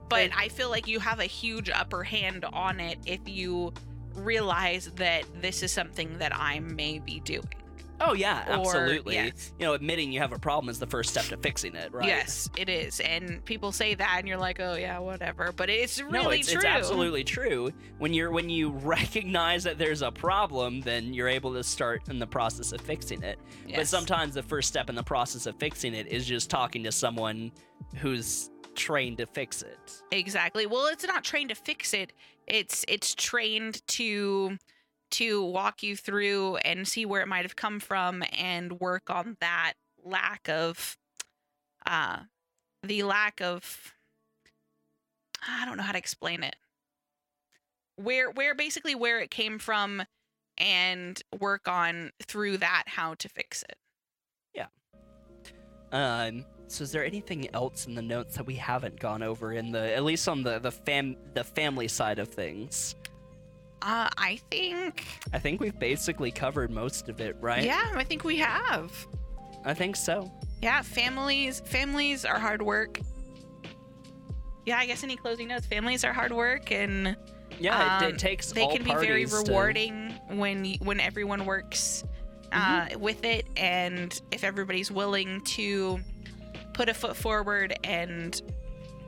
but 0.10 0.32
I 0.36 0.50
feel 0.50 0.70
like 0.70 0.88
you 0.88 1.00
have 1.00 1.20
a 1.20 1.26
huge 1.26 1.70
upper 1.70 2.04
hand 2.04 2.46
on 2.46 2.80
it 2.80 3.00
if 3.06 3.22
you 3.26 3.74
realize 4.16 4.92
that 4.96 5.24
this 5.42 5.64
is 5.64 5.72
something 5.72 6.18
that 6.20 6.36
I 6.36 6.60
may 6.60 7.00
be 7.00 7.20
doing. 7.22 7.44
Oh 8.02 8.14
yeah, 8.14 8.48
Or- 8.50 8.60
absolutely. 8.60 9.16
yes. 9.16 9.54
You 9.60 9.66
know, 9.66 9.74
admitting 9.74 10.12
you 10.12 10.20
have 10.20 10.34
a 10.34 10.40
problem 10.40 10.70
is 10.70 10.80
the 10.80 10.88
first 10.88 11.10
step 11.12 11.26
to 11.26 11.38
fixing 11.38 11.76
it, 11.76 11.94
right? 11.94 12.06
Yes, 12.08 12.50
it 12.58 12.70
is. 12.70 13.00
And 13.00 13.44
people 13.46 13.72
say 13.72 13.96
that 13.96 14.16
and 14.20 14.28
you're 14.28 14.38
like, 14.38 14.60
"Oh 14.60 14.76
yeah, 14.76 15.00
whatever." 15.00 15.52
But 15.52 15.70
it's 15.70 16.02
really 16.02 16.12
no, 16.24 16.30
it's, 16.30 16.48
true. 16.52 16.58
it's 16.58 16.66
absolutely 16.66 17.24
true. 17.24 17.72
When 17.98 18.14
you're 18.14 18.32
when 18.32 18.50
you 18.50 18.70
recognize 18.84 19.64
that 19.64 19.78
there's 19.78 20.02
a 20.02 20.12
problem, 20.12 20.82
then 20.82 21.14
you're 21.14 21.30
able 21.30 21.54
to 21.54 21.64
start 21.64 22.10
in 22.10 22.20
the 22.20 22.28
process 22.28 22.72
of 22.72 22.82
fixing 22.82 23.24
it. 23.24 23.40
But 23.74 23.88
sometimes 23.88 24.34
the 24.34 24.44
first 24.44 24.68
step 24.68 24.90
in 24.90 24.96
the 24.96 25.04
process 25.04 25.46
of 25.46 25.56
fixing 25.58 25.94
it 25.94 26.08
is 26.08 26.26
just 26.26 26.50
talking 26.50 26.84
to 26.84 26.92
someone 26.92 27.52
who's 27.98 28.50
trained 28.76 29.18
to 29.18 29.26
fix 29.26 29.62
it. 29.62 30.02
Exactly. 30.12 30.66
Well, 30.66 30.88
it's 30.88 31.06
not 31.06 31.24
trained 31.24 31.50
to 31.50 31.56
fix 31.56 31.94
it. 31.94 32.12
It's 32.48 32.86
it's 32.88 33.16
trained 33.16 33.86
to 33.88 34.58
to 35.16 35.44
walk 35.44 35.84
you 35.84 35.96
through 35.96 36.58
and 36.58 36.88
see 36.88 37.06
where 37.06 37.22
it 37.22 37.28
might 37.28 37.46
have 37.46 37.56
come 37.56 37.80
from 37.80 38.24
and 38.38 38.80
work 38.80 39.10
on 39.10 39.38
that 39.40 39.74
lack 40.04 40.48
of 40.50 40.98
uh 41.86 42.20
the 42.84 43.04
lack 43.04 43.42
of 43.42 43.94
I 45.48 45.66
don't 45.66 45.78
know 45.78 45.84
how 45.84 45.92
to 45.92 45.98
explain 45.98 46.44
it. 46.44 46.56
Where 47.96 48.30
where 48.32 48.56
basically 48.56 48.96
where 48.96 49.20
it 49.20 49.32
came 49.32 49.60
from 49.60 50.04
and 50.58 51.22
work 51.40 51.68
on 51.68 52.12
through 52.24 52.58
that 52.58 52.84
how 52.88 53.14
to 53.16 53.30
fix 53.30 53.64
it. 53.64 53.78
Yeah. 54.54 54.68
Um, 55.92 56.46
so 56.68 56.84
is 56.84 56.92
there 56.92 57.06
anything 57.06 57.54
else 57.54 57.86
in 57.86 57.96
the 57.96 58.02
notes 58.02 58.36
that 58.36 58.46
we 58.46 58.56
haven't 58.56 59.00
gone 59.00 59.22
over 59.24 59.54
in 59.54 59.72
the 59.72 59.96
at 59.96 60.04
least 60.04 60.28
on 60.28 60.44
the 60.44 60.60
the 60.60 60.72
fam 60.72 61.16
the 61.34 61.44
family 61.44 61.88
side 61.88 62.20
of 62.20 62.28
things? 62.28 62.96
Uh 63.86 64.10
I 64.18 64.40
think 64.50 65.06
I 65.32 65.38
think 65.40 65.62
we've 65.62 65.78
basically 65.78 66.32
covered 66.32 66.72
most 66.72 67.08
of 67.08 67.22
it, 67.22 67.36
right? 67.40 67.64
Yeah, 67.64 67.92
I 67.96 68.04
think 68.04 68.24
we 68.24 68.38
have. 68.38 68.92
I 69.64 69.74
think 69.76 69.96
so. 69.96 70.32
Yeah, 70.62 70.82
families 70.82 71.60
families 71.62 72.26
are 72.26 72.40
hard 72.40 72.62
work. 72.64 73.00
Yeah, 74.66 74.78
I 74.80 74.88
guess 74.88 75.04
any 75.04 75.16
closing 75.16 75.48
notes. 75.50 75.68
Families 75.68 76.04
are 76.04 76.14
hard 76.14 76.34
work 76.34 76.72
and 76.72 77.16
Yeah, 77.60 78.00
it, 78.00 78.06
Um, 78.06 78.14
it 78.14 78.18
takes 78.20 78.52
they 78.52 78.66
can 78.68 78.84
be 78.84 78.90
very 78.92 79.08
parties 79.26 79.44
to- 79.44 79.52
rewarding 79.52 80.14
when 80.30 80.66
when 80.80 81.00
everyone 81.00 81.46
works 81.46 82.04
uh, 82.52 82.88
with 82.98 83.24
it 83.26 83.46
and 83.58 84.20
if 84.32 84.44
everybody's 84.44 84.90
willing 84.90 85.42
to 85.42 86.00
put 86.74 86.90
a 86.90 86.94
foot 86.94 87.16
forward 87.16 87.78
and 87.84 88.42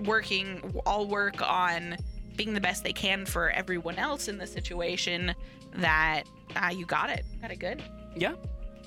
working 0.05 0.61
all 0.85 1.07
work 1.07 1.41
on 1.41 1.97
being 2.37 2.53
the 2.53 2.61
best 2.61 2.83
they 2.83 2.93
can 2.93 3.25
for 3.25 3.49
everyone 3.49 3.95
else 3.95 4.27
in 4.27 4.37
the 4.37 4.47
situation 4.47 5.33
that 5.75 6.23
uh, 6.55 6.69
you 6.73 6.85
got 6.85 7.09
it 7.09 7.25
got 7.41 7.51
it 7.51 7.59
good 7.59 7.83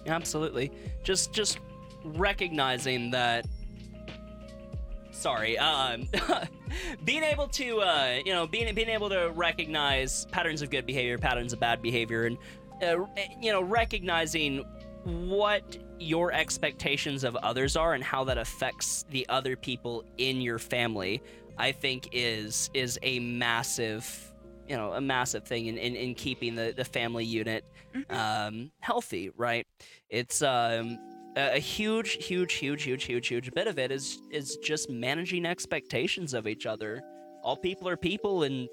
Yeah, 0.04 0.14
absolutely. 0.14 0.72
Just 1.02 1.32
just 1.32 1.58
recognizing 2.04 3.10
that. 3.12 3.46
Sorry. 5.12 5.58
Um, 5.58 6.08
being 7.04 7.22
able 7.22 7.48
to, 7.48 7.80
uh, 7.80 8.18
you 8.24 8.32
know, 8.32 8.46
being 8.46 8.74
being 8.74 8.88
able 8.88 9.08
to 9.10 9.30
recognize 9.34 10.26
patterns 10.26 10.62
of 10.62 10.70
good 10.70 10.86
behavior, 10.86 11.18
patterns 11.18 11.52
of 11.52 11.60
bad 11.60 11.82
behavior, 11.82 12.26
and 12.26 12.38
uh, 12.82 13.04
you 13.40 13.52
know, 13.52 13.62
recognizing 13.62 14.64
what 15.04 15.78
your 15.98 16.32
expectations 16.32 17.24
of 17.24 17.36
others 17.36 17.76
are 17.76 17.94
and 17.94 18.02
how 18.02 18.24
that 18.24 18.38
affects 18.38 19.04
the 19.10 19.26
other 19.28 19.56
people 19.56 20.04
in 20.18 20.40
your 20.40 20.58
family. 20.58 21.22
I 21.60 21.72
think 21.72 22.08
is 22.12 22.70
is 22.72 22.98
a 23.02 23.20
massive, 23.20 24.32
you 24.66 24.76
know, 24.76 24.94
a 24.94 25.00
massive 25.00 25.44
thing 25.44 25.66
in, 25.66 25.76
in, 25.76 25.94
in 25.94 26.14
keeping 26.14 26.54
the, 26.54 26.72
the 26.74 26.84
family 26.84 27.24
unit 27.24 27.64
um, 28.08 28.70
healthy, 28.80 29.30
right? 29.36 29.66
It's 30.08 30.40
um, 30.40 30.98
a, 31.36 31.56
a 31.56 31.58
huge, 31.58 32.12
huge, 32.24 32.54
huge, 32.54 32.82
huge, 32.84 33.04
huge, 33.04 33.28
huge 33.28 33.52
bit 33.52 33.66
of 33.66 33.78
it 33.78 33.92
is 33.92 34.22
is 34.30 34.56
just 34.56 34.88
managing 34.88 35.44
expectations 35.44 36.32
of 36.32 36.46
each 36.46 36.64
other. 36.64 37.02
All 37.42 37.58
people 37.58 37.86
are 37.88 37.96
people, 37.96 38.44
and 38.44 38.66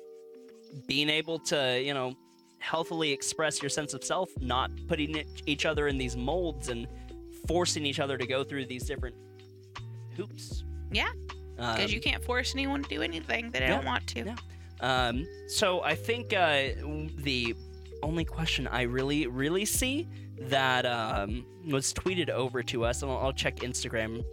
being 0.87 1.09
able 1.09 1.39
to, 1.39 1.81
you 1.81 1.93
know, 1.93 2.13
healthily 2.59 3.11
express 3.11 3.61
your 3.61 3.69
sense 3.69 3.93
of 3.93 4.03
self, 4.03 4.29
not 4.39 4.71
putting 4.87 5.25
each 5.45 5.65
other 5.65 5.89
in 5.89 5.97
these 5.97 6.15
molds 6.15 6.69
and 6.69 6.87
forcing 7.47 7.85
each 7.85 7.99
other 7.99 8.17
to 8.17 8.25
go 8.25 8.45
through 8.45 8.65
these 8.65 8.85
different 8.85 9.15
hoops. 10.15 10.63
Yeah, 10.91 11.11
because 11.57 11.85
Um, 11.85 11.89
you 11.89 11.99
can't 11.99 12.23
force 12.23 12.53
anyone 12.53 12.83
to 12.83 12.89
do 12.89 13.01
anything 13.01 13.45
that 13.51 13.59
they 13.59 13.67
yeah, 13.67 13.75
don't 13.75 13.85
want 13.85 14.07
to. 14.07 14.35
Um, 14.79 15.25
so 15.47 15.81
I 15.81 15.95
think 15.95 16.33
uh, 16.33 16.69
the 17.17 17.55
only 18.03 18.23
question 18.25 18.67
I 18.67 18.83
really, 18.83 19.25
really 19.27 19.65
see 19.65 20.07
that 20.39 20.85
um, 20.85 21.45
was 21.67 21.93
tweeted 21.93 22.29
over 22.29 22.61
to 22.63 22.85
us, 22.85 23.01
and 23.01 23.11
I'll, 23.11 23.17
I'll 23.17 23.33
check 23.33 23.57
Instagram 23.57 24.23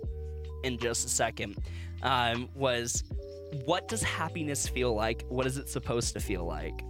in 0.62 0.78
just 0.78 1.06
a 1.06 1.08
second, 1.08 1.56
um, 2.02 2.48
was 2.54 3.04
what 3.64 3.88
does 3.88 4.02
happiness 4.02 4.68
feel 4.68 4.94
like? 4.94 5.24
What 5.28 5.46
is 5.46 5.56
it 5.56 5.68
supposed 5.68 6.12
to 6.14 6.20
feel 6.20 6.44
like? 6.44 6.84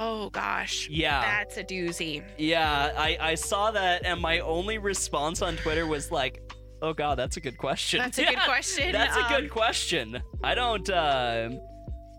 oh 0.00 0.30
gosh 0.30 0.88
Yeah. 0.88 1.20
that's 1.22 1.56
a 1.56 1.64
doozy 1.64 2.22
Yeah, 2.36 2.92
I, 2.96 3.16
I 3.20 3.34
saw 3.34 3.72
that, 3.72 4.04
and 4.06 4.20
my 4.20 4.38
only 4.40 4.78
response 4.78 5.42
on 5.42 5.56
Twitter 5.56 5.86
was 5.88 6.12
like, 6.12 6.40
"Oh 6.82 6.92
God, 6.92 7.16
that's 7.18 7.36
a 7.36 7.40
good 7.40 7.56
question." 7.58 7.98
That's 8.00 8.18
a 8.18 8.24
good 8.24 8.38
question. 8.44 8.92
That's 8.92 9.16
a 9.16 9.22
good 9.28 9.44
Um, 9.44 9.48
question. 9.50 10.22
I 10.42 10.54
don't, 10.54 10.88
uh, 10.90 11.50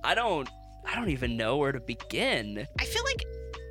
I 0.03 0.15
don't, 0.15 0.49
I 0.85 0.95
don't 0.95 1.09
even 1.09 1.37
know 1.37 1.57
where 1.57 1.71
to 1.71 1.79
begin. 1.79 2.65
I 2.79 2.85
feel 2.85 3.03
like 3.03 3.23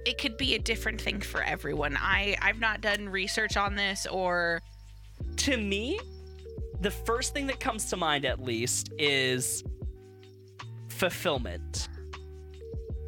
it 0.06 0.18
could 0.18 0.36
be 0.36 0.54
a 0.54 0.58
different 0.58 1.00
thing 1.00 1.20
for 1.20 1.42
everyone. 1.42 1.96
I 1.98 2.36
I've 2.40 2.60
not 2.60 2.80
done 2.80 3.08
research 3.08 3.56
on 3.56 3.74
this 3.74 4.06
or 4.06 4.60
To 5.38 5.56
me, 5.56 5.98
the 6.80 6.90
first 6.90 7.34
thing 7.34 7.46
that 7.48 7.60
comes 7.60 7.86
to 7.90 7.96
mind, 7.96 8.24
at 8.24 8.40
least, 8.40 8.92
is 8.98 9.64
fulfillment. 10.88 11.88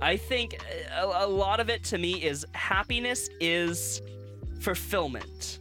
I 0.02 0.16
think 0.16 0.58
a, 0.94 1.04
a 1.04 1.26
lot 1.26 1.60
of 1.60 1.68
it 1.68 1.84
to 1.84 1.98
me 1.98 2.22
is 2.22 2.44
happiness 2.52 3.28
is 3.40 4.00
fulfillment. 4.60 5.60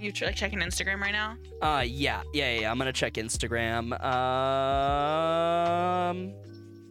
You 0.00 0.12
like 0.22 0.36
checking 0.36 0.60
Instagram 0.60 1.00
right 1.00 1.12
now. 1.12 1.36
Uh, 1.60 1.82
yeah, 1.82 2.22
yeah, 2.32 2.60
yeah. 2.60 2.70
I'm 2.70 2.78
gonna 2.78 2.92
check 2.92 3.14
Instagram. 3.14 3.92
Um, 6.08 6.34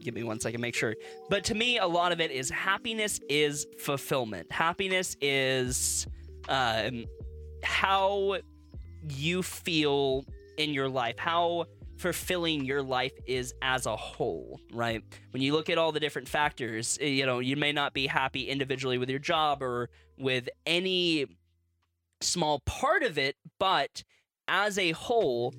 give 0.01 0.14
me 0.14 0.24
one 0.24 0.39
second, 0.39 0.62
make 0.62 0.76
sure. 0.76 0.95
But 1.30 1.43
to 1.45 1.55
me, 1.55 1.78
a 1.78 1.88
lot 1.88 2.12
of 2.12 2.20
it 2.20 2.32
is 2.32 2.49
happiness 2.49 3.20
is 3.30 3.66
fulfillment. 3.80 4.51
Happiness 4.51 5.16
is, 5.22 6.08
um, 6.49 7.05
how 7.64 8.38
you 9.10 9.43
feel 9.43 10.26
in 10.58 10.74
your 10.74 10.89
life, 10.89 11.18
how 11.18 11.66
fulfilling 11.97 12.64
your 12.64 12.82
life 12.82 13.14
is 13.26 13.53
as 13.62 13.86
a 13.86 13.95
whole, 13.95 14.60
right? 14.72 15.03
When 15.32 15.41
you 15.41 15.53
look 15.53 15.70
at 15.70 15.78
all 15.78 15.91
the 15.91 15.99
different 15.99 16.28
factors, 16.28 16.97
eh, 17.01 17.08
you 17.08 17.26
know, 17.26 17.39
you 17.39 17.55
may 17.55 17.72
not 17.72 17.93
be 17.93 18.08
happy 18.08 18.49
individually 18.49 18.97
with 18.97 19.10
your 19.10 19.20
job 19.20 19.62
or 19.62 19.89
with 20.18 20.49
any 20.66 21.26
small 22.22 22.59
part 22.61 23.03
of 23.03 23.18
it, 23.18 23.36
but 23.59 24.03
as 24.47 24.78
a 24.78 24.91
whole, 24.91 25.53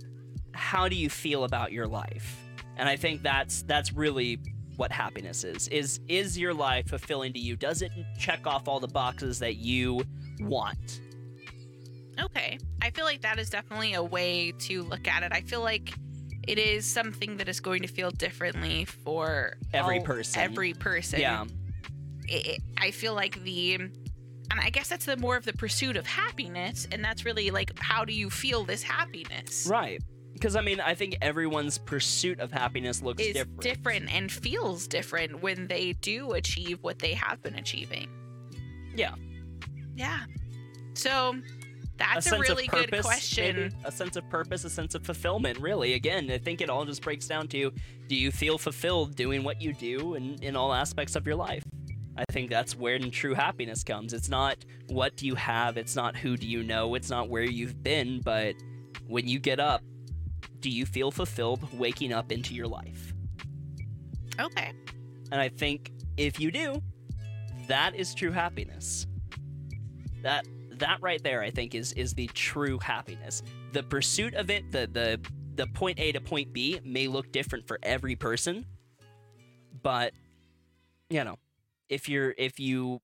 how 0.53 0.89
do 0.89 0.97
you 0.97 1.09
feel 1.11 1.45
about 1.45 1.73
your 1.73 1.87
life? 1.87 2.37
And 2.77 2.89
I 2.89 2.97
think 2.97 3.23
that's 3.23 3.63
that's 3.63 3.93
really 3.93 4.39
what 4.77 4.93
happiness 4.93 5.45
is. 5.45 5.69
Is 5.69 6.01
is 6.09 6.39
your 6.39 6.55
life 6.55 6.89
fulfilling 6.89 7.33
to 7.33 7.39
you? 7.39 7.57
Does 7.57 7.83
it 7.83 7.91
check 8.19 8.47
off 8.47 8.69
all 8.69 8.81
the 8.81 8.89
boxes 8.89 9.39
that 9.41 9.57
you 9.57 10.03
want? 10.41 11.01
Okay. 12.21 12.59
I 12.83 12.91
feel 12.91 13.05
like 13.05 13.23
that 13.23 13.39
is 13.39 13.51
definitely 13.51 13.95
a 13.95 14.03
way 14.03 14.53
to 14.61 14.83
look 14.83 15.07
at 15.07 15.23
it. 15.23 15.33
I 15.33 15.41
feel 15.43 15.61
like 15.63 15.93
it 16.47 16.59
is 16.59 16.87
something 16.87 17.37
that 17.37 17.49
is 17.49 17.61
going 17.61 17.83
to 17.83 17.89
feel 17.89 18.11
differently 18.11 18.85
for 18.85 19.55
Every 19.73 19.99
all- 19.99 20.05
person. 20.05 20.43
Every 20.43 20.73
person. 20.73 21.21
Yeah. 21.21 21.45
It, 22.27 22.61
I 22.77 22.91
feel 22.91 23.15
like 23.15 23.43
the 23.43 23.91
and 24.51 24.61
I 24.61 24.71
guess 24.71 24.89
that's 24.89 25.05
the 25.05 25.17
more 25.17 25.37
of 25.37 25.45
the 25.45 25.53
pursuit 25.53 25.97
of 25.97 26.07
happiness 26.07 26.87
and 26.91 27.05
that's 27.05 27.25
really 27.25 27.51
like 27.51 27.79
how 27.79 28.05
do 28.05 28.13
you 28.13 28.31
feel 28.31 28.65
this 28.65 28.83
happiness? 28.83 29.67
Right. 29.71 30.01
Because 30.33 30.57
I 30.57 30.61
mean, 30.61 30.81
I 30.81 30.95
think 30.95 31.17
everyone's 31.21 31.79
pursuit 31.79 32.41
of 32.41 32.53
happiness 32.53 33.03
looks 33.03 33.23
is 33.23 33.35
different. 33.35 33.61
different 33.61 34.15
and 34.15 34.31
feels 34.31 34.87
different 34.87 35.43
when 35.43 35.67
they 35.67 35.95
do 35.95 36.33
achieve 36.33 36.79
what 36.83 36.99
they 36.99 37.15
have 37.15 37.43
been 37.43 37.57
achieving. 37.57 38.09
Yeah. 38.95 39.15
Yeah. 39.97 40.21
So 40.95 41.35
that's 41.99 42.27
a, 42.27 42.31
sense 42.31 42.49
really 42.49 42.67
of 42.67 42.71
good 42.71 42.91
purpose, 42.91 43.05
question. 43.05 43.57
maybe? 43.57 43.75
A 43.85 43.93
sense 43.93 44.17
of 44.17 44.29
purpose, 44.31 44.65
a 44.65 44.71
sense 44.71 44.95
of 44.95 45.05
fulfillment, 45.05 45.59
really. 45.59 45.95
Again, 45.95 46.31
I 46.31 46.39
think 46.39 46.61
it 46.61 46.71
all 46.71 46.85
just 46.85 47.03
breaks 47.03 47.27
down 47.27 47.49
to 47.49 47.73
do 48.07 48.15
you 48.15 48.31
feel 48.31 48.59
fulfilled 48.59 49.17
doing 49.17 49.43
what 49.43 49.61
you 49.61 49.73
do 49.73 50.15
in, 50.15 50.37
in 50.43 50.57
all 50.57 50.73
aspects 50.73 51.17
of 51.17 51.27
your 51.27 51.37
life? 51.37 51.65
I 52.19 52.25
think 52.33 52.51
that's 52.51 52.77
where 52.77 52.99
true 52.99 53.35
happiness 53.35 53.85
comes. 53.85 54.13
It's 54.13 54.29
not 54.29 54.57
what 54.89 55.17
do 55.17 55.25
you 55.25 55.37
have, 55.37 55.77
it's 55.77 55.95
not 55.95 56.17
who 56.17 56.37
do 56.37 56.49
you 56.49 56.65
know, 56.65 56.97
it's 56.97 57.11
not 57.11 57.29
where 57.29 57.45
you've 57.45 57.81
been, 57.85 58.21
but 58.25 58.57
when 59.07 59.29
you 59.29 59.39
get 59.39 59.61
up, 59.61 59.83
do 60.59 60.69
you 60.69 60.85
feel 60.85 61.13
fulfilled 61.13 61.61
waking 61.79 62.13
up 62.13 62.33
into 62.33 62.55
your 62.55 62.67
life? 62.67 63.15
Okay. 64.41 64.73
And 65.31 65.41
I 65.41 65.49
think 65.49 65.93
if 66.17 66.41
you 66.41 66.51
do, 66.51 66.83
that 67.69 67.95
is 67.95 68.15
true 68.15 68.33
happiness. 68.33 69.07
That 70.23 70.45
that 70.71 70.99
right 71.01 71.23
there 71.23 71.43
I 71.43 71.51
think 71.51 71.75
is 71.75 71.93
is 71.93 72.15
the 72.15 72.27
true 72.29 72.79
happiness. 72.81 73.43
The 73.73 73.85
pursuit 73.85 74.35
of 74.35 74.51
it, 74.51 74.73
the 74.73 74.89
the 74.93 75.21
the 75.55 75.69
point 75.69 76.01
A 76.01 76.11
to 76.13 76.21
point 76.21 76.53
B 76.53 76.81
may 76.85 77.07
look 77.07 77.31
different 77.31 77.69
for 77.69 77.79
every 77.83 78.17
person, 78.17 78.65
but 79.83 80.13
you 81.11 81.23
know, 81.23 81.37
if 81.89 82.09
you're 82.09 82.35
if 82.39 82.59
you 82.61 83.01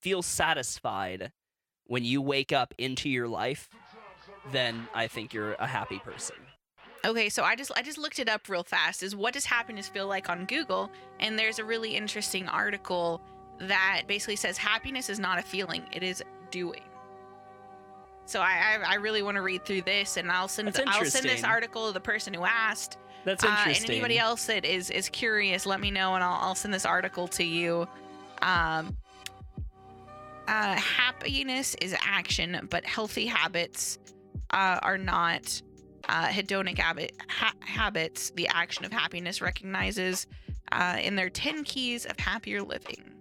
feel 0.00 0.22
satisfied 0.22 1.32
when 1.86 2.04
you 2.04 2.20
wake 2.20 2.52
up 2.52 2.74
into 2.78 3.08
your 3.08 3.28
life, 3.28 3.68
then 4.52 4.86
I 4.94 5.06
think 5.06 5.32
you're 5.32 5.54
a 5.54 5.66
happy 5.66 5.98
person. 5.98 6.36
Okay, 7.04 7.28
so 7.28 7.44
I 7.44 7.54
just 7.54 7.70
I 7.76 7.82
just 7.82 7.98
looked 7.98 8.18
it 8.18 8.28
up 8.28 8.48
real 8.48 8.64
fast. 8.64 9.02
Is 9.02 9.14
what 9.14 9.32
does 9.34 9.44
happiness 9.44 9.88
feel 9.88 10.06
like 10.06 10.28
on 10.28 10.44
Google? 10.46 10.90
And 11.20 11.38
there's 11.38 11.58
a 11.58 11.64
really 11.64 11.94
interesting 11.96 12.48
article 12.48 13.20
that 13.60 14.02
basically 14.06 14.36
says 14.36 14.58
happiness 14.58 15.08
is 15.08 15.18
not 15.18 15.38
a 15.38 15.42
feeling; 15.42 15.84
it 15.92 16.02
is 16.02 16.22
doing. 16.50 16.82
So 18.26 18.40
I 18.40 18.78
I, 18.84 18.92
I 18.92 18.94
really 18.96 19.22
want 19.22 19.36
to 19.36 19.42
read 19.42 19.64
through 19.64 19.82
this, 19.82 20.16
and 20.16 20.30
I'll 20.30 20.48
send 20.48 20.68
I'll 20.86 21.04
send 21.04 21.24
this 21.24 21.44
article 21.44 21.86
to 21.86 21.92
the 21.92 22.00
person 22.00 22.34
who 22.34 22.44
asked. 22.44 22.98
That's 23.24 23.42
Uh, 23.44 23.48
interesting. 23.48 23.84
and 23.84 23.90
anybody 23.92 24.18
else 24.18 24.46
that 24.46 24.64
is 24.64 24.90
is 24.90 25.08
curious, 25.08 25.66
let 25.66 25.80
me 25.80 25.90
know, 25.90 26.14
and 26.14 26.22
I'll 26.24 26.38
I'll 26.48 26.54
send 26.54 26.74
this 26.74 26.84
article 26.84 27.26
to 27.28 27.44
you. 27.44 27.88
Um, 28.42 28.96
uh, 30.46 30.76
happiness 30.76 31.76
is 31.82 31.94
action, 32.00 32.66
but 32.70 32.84
healthy 32.84 33.26
habits 33.26 33.98
uh, 34.50 34.78
are 34.82 34.98
not. 34.98 35.62
Uh, 36.10 36.28
hedonic 36.28 36.78
habit, 36.78 37.12
ha- 37.28 37.52
habits, 37.60 38.30
the 38.30 38.48
action 38.48 38.82
of 38.86 38.90
happiness 38.90 39.42
recognizes 39.42 40.26
uh, 40.72 40.96
in 41.02 41.14
their 41.16 41.28
10 41.28 41.64
keys 41.64 42.06
of 42.06 42.18
happier 42.18 42.62
living. 42.62 43.12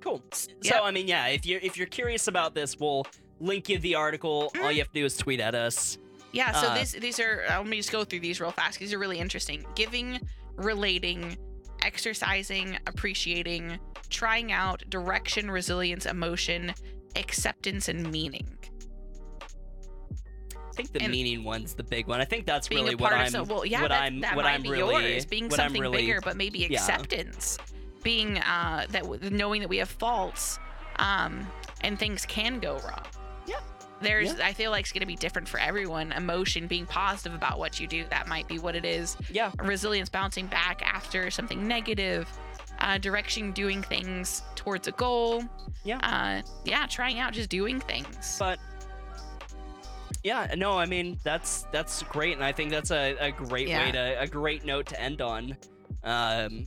Cool. 0.00 0.20
Yep. 0.62 0.74
So 0.74 0.82
I 0.82 0.90
mean, 0.90 1.06
yeah, 1.06 1.28
if 1.28 1.46
you're 1.46 1.60
if 1.60 1.76
you're 1.76 1.86
curious 1.86 2.26
about 2.26 2.56
this, 2.56 2.76
we'll 2.80 3.06
link 3.38 3.68
you 3.68 3.78
the 3.78 3.94
article. 3.94 4.50
All 4.56 4.62
Mhm. 4.62 4.72
you 4.72 4.78
have 4.80 4.88
to 4.88 4.94
do 5.00 5.04
is 5.04 5.16
tweet 5.16 5.38
at 5.38 5.54
us. 5.54 5.96
Yeah, 6.32 6.50
so 6.60 6.66
Uh, 6.68 6.78
these 6.78 6.92
these 6.92 7.20
are 7.20 7.44
uh, 7.48 7.58
let 7.58 7.66
me 7.68 7.76
just 7.76 7.92
go 7.92 8.02
through 8.02 8.20
these 8.20 8.40
real 8.40 8.50
fast. 8.50 8.80
These 8.80 8.92
are 8.92 8.98
really 8.98 9.18
interesting. 9.20 9.64
Giving, 9.76 10.18
relating, 10.56 11.36
exercising, 11.82 12.78
appreciating, 12.86 13.78
trying 14.10 14.52
out, 14.52 14.82
direction, 14.88 15.50
resilience, 15.50 16.06
emotion, 16.06 16.72
acceptance, 17.16 17.88
and 17.88 18.10
meaning. 18.10 18.46
I 20.52 20.72
think 20.74 20.92
the 20.92 21.02
And- 21.02 21.10
meaning 21.10 21.42
one's 21.42 21.74
the 21.74 21.82
big 21.82 22.06
one. 22.06 22.20
I 22.20 22.24
think 22.24 22.46
that's 22.46 22.70
really 22.70 22.94
what 22.94 23.12
I'm. 23.12 23.30
so 23.30 23.42
well, 23.42 23.66
yeah, 23.66 23.82
what 23.82 23.88
that, 23.88 24.02
I'm. 24.02 24.20
that 24.20 24.36
what 24.36 24.44
might 24.44 24.54
I'm 24.54 24.62
be 24.62 24.70
really. 24.70 25.14
yours. 25.14 25.24
Being 25.26 25.50
something 25.50 25.80
really, 25.82 25.98
bigger, 25.98 26.20
but 26.22 26.36
maybe 26.36 26.60
yeah. 26.60 26.78
acceptance. 26.78 27.58
Being 28.04 28.38
uh 28.38 28.86
that 28.90 29.32
knowing 29.32 29.60
that 29.60 29.68
we 29.68 29.78
have 29.78 29.88
faults, 29.88 30.58
um, 30.96 31.46
and 31.80 31.98
things 31.98 32.24
can 32.26 32.60
go 32.60 32.78
wrong. 32.78 33.04
Yeah. 34.00 34.08
There's, 34.08 34.40
I 34.40 34.52
feel 34.52 34.70
like 34.70 34.82
it's 34.84 34.92
gonna 34.92 35.06
be 35.06 35.16
different 35.16 35.48
for 35.48 35.58
everyone. 35.60 36.12
Emotion, 36.12 36.66
being 36.66 36.86
positive 36.86 37.34
about 37.34 37.58
what 37.58 37.80
you 37.80 37.86
do, 37.86 38.04
that 38.10 38.28
might 38.28 38.46
be 38.48 38.58
what 38.58 38.74
it 38.76 38.84
is. 38.84 39.16
Yeah. 39.30 39.50
resilience 39.58 40.08
bouncing 40.08 40.46
back 40.46 40.82
after 40.84 41.30
something 41.30 41.66
negative 41.66 42.28
uh, 42.80 42.96
direction 42.98 43.50
doing 43.52 43.82
things 43.82 44.42
towards 44.54 44.86
a 44.86 44.92
goal 44.92 45.42
Yeah. 45.84 45.98
uh, 45.98 46.42
yeah 46.64 46.86
trying 46.86 47.18
out 47.18 47.32
just 47.32 47.50
doing 47.50 47.80
things 47.80 48.36
But 48.38 48.60
yeah, 50.22 50.52
no, 50.56 50.78
I 50.78 50.86
mean 50.86 51.18
that's 51.24 51.64
that's 51.72 52.02
great, 52.04 52.34
and 52.34 52.44
I 52.44 52.50
think 52.52 52.70
that's 52.70 52.90
a, 52.90 53.16
a 53.20 53.30
great 53.30 53.68
way 53.68 53.92
to 53.92 54.20
a 54.20 54.26
great 54.26 54.64
note 54.64 54.86
to 54.86 55.00
end 55.00 55.20
on. 55.22 55.56
Um, 56.02 56.66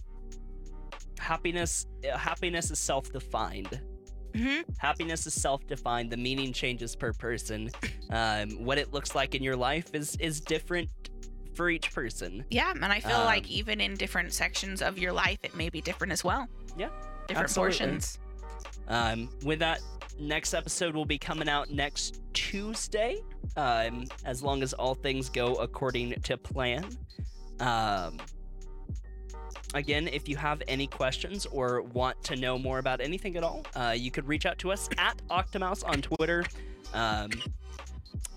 happiness, 1.19 1.85
happiness 2.15 2.71
is 2.71 2.79
self-defined. 2.79 3.81
Mhm. 4.33 4.63
Happiness 4.77 5.27
is 5.27 5.33
self-defined. 5.33 6.09
The 6.11 6.17
meaning 6.17 6.53
changes 6.53 6.95
per 6.95 7.13
person. 7.13 7.69
Um, 8.09 8.51
what 8.65 8.77
it 8.77 8.91
looks 8.93 9.15
like 9.15 9.35
in 9.35 9.43
your 9.43 9.55
life 9.55 9.93
is 9.93 10.15
is 10.17 10.39
different 10.41 10.89
for 11.53 11.69
each 11.69 11.93
person. 11.93 12.45
yeah 12.49 12.71
and 12.71 12.85
i 12.85 12.99
feel 13.01 13.19
like 13.19 13.43
Um, 13.43 13.49
even 13.51 13.81
in 13.81 13.95
different 13.95 14.31
sections 14.33 14.81
of 14.81 14.97
your 14.97 15.11
life 15.11 15.37
it 15.43 15.53
may 15.53 15.67
be 15.69 15.81
different 15.81 16.13
as 16.13 16.23
well 16.23 16.47
Yeah, 16.77 16.87
different 17.27 17.49
absolutely. 17.49 17.77
portions 17.77 18.19
Um, 18.87 19.29
with 19.43 19.59
that, 19.59 19.81
next 20.19 20.53
episode 20.53 20.95
will 20.95 21.05
be 21.05 21.17
coming 21.17 21.47
out 21.49 21.69
next 21.69 22.21
Tuesday, 22.33 23.21
um, 23.57 24.05
as 24.25 24.41
long 24.41 24.63
as 24.63 24.73
all 24.73 24.95
things 24.95 25.29
go 25.29 25.55
according 25.55 26.13
to 26.21 26.37
plan. 26.37 26.85
Um, 27.59 28.17
again, 29.73 30.07
if 30.07 30.27
you 30.27 30.35
have 30.37 30.61
any 30.67 30.87
questions 30.87 31.45
or 31.47 31.81
want 31.81 32.21
to 32.25 32.35
know 32.35 32.57
more 32.57 32.79
about 32.79 33.01
anything 33.01 33.37
at 33.37 33.43
all, 33.43 33.65
uh, 33.75 33.93
you 33.97 34.11
could 34.11 34.27
reach 34.27 34.45
out 34.45 34.57
to 34.59 34.71
us 34.71 34.89
at 34.97 35.21
Octomouse 35.29 35.85
on 35.85 36.01
Twitter. 36.01 36.43
Um, 36.93 37.31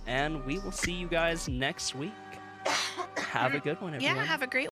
and 0.07 0.45
we 0.45 0.59
will 0.59 0.73
see 0.73 0.93
you 0.93 1.09
guys 1.09 1.49
next 1.49 1.95
week. 1.95 2.13
Have 3.17 3.55
a 3.55 3.59
good 3.59 3.81
one, 3.81 3.95
everyone. 3.95 4.17
yeah 4.17 4.25
have 4.25 4.43
a 4.43 4.47
great 4.47 4.63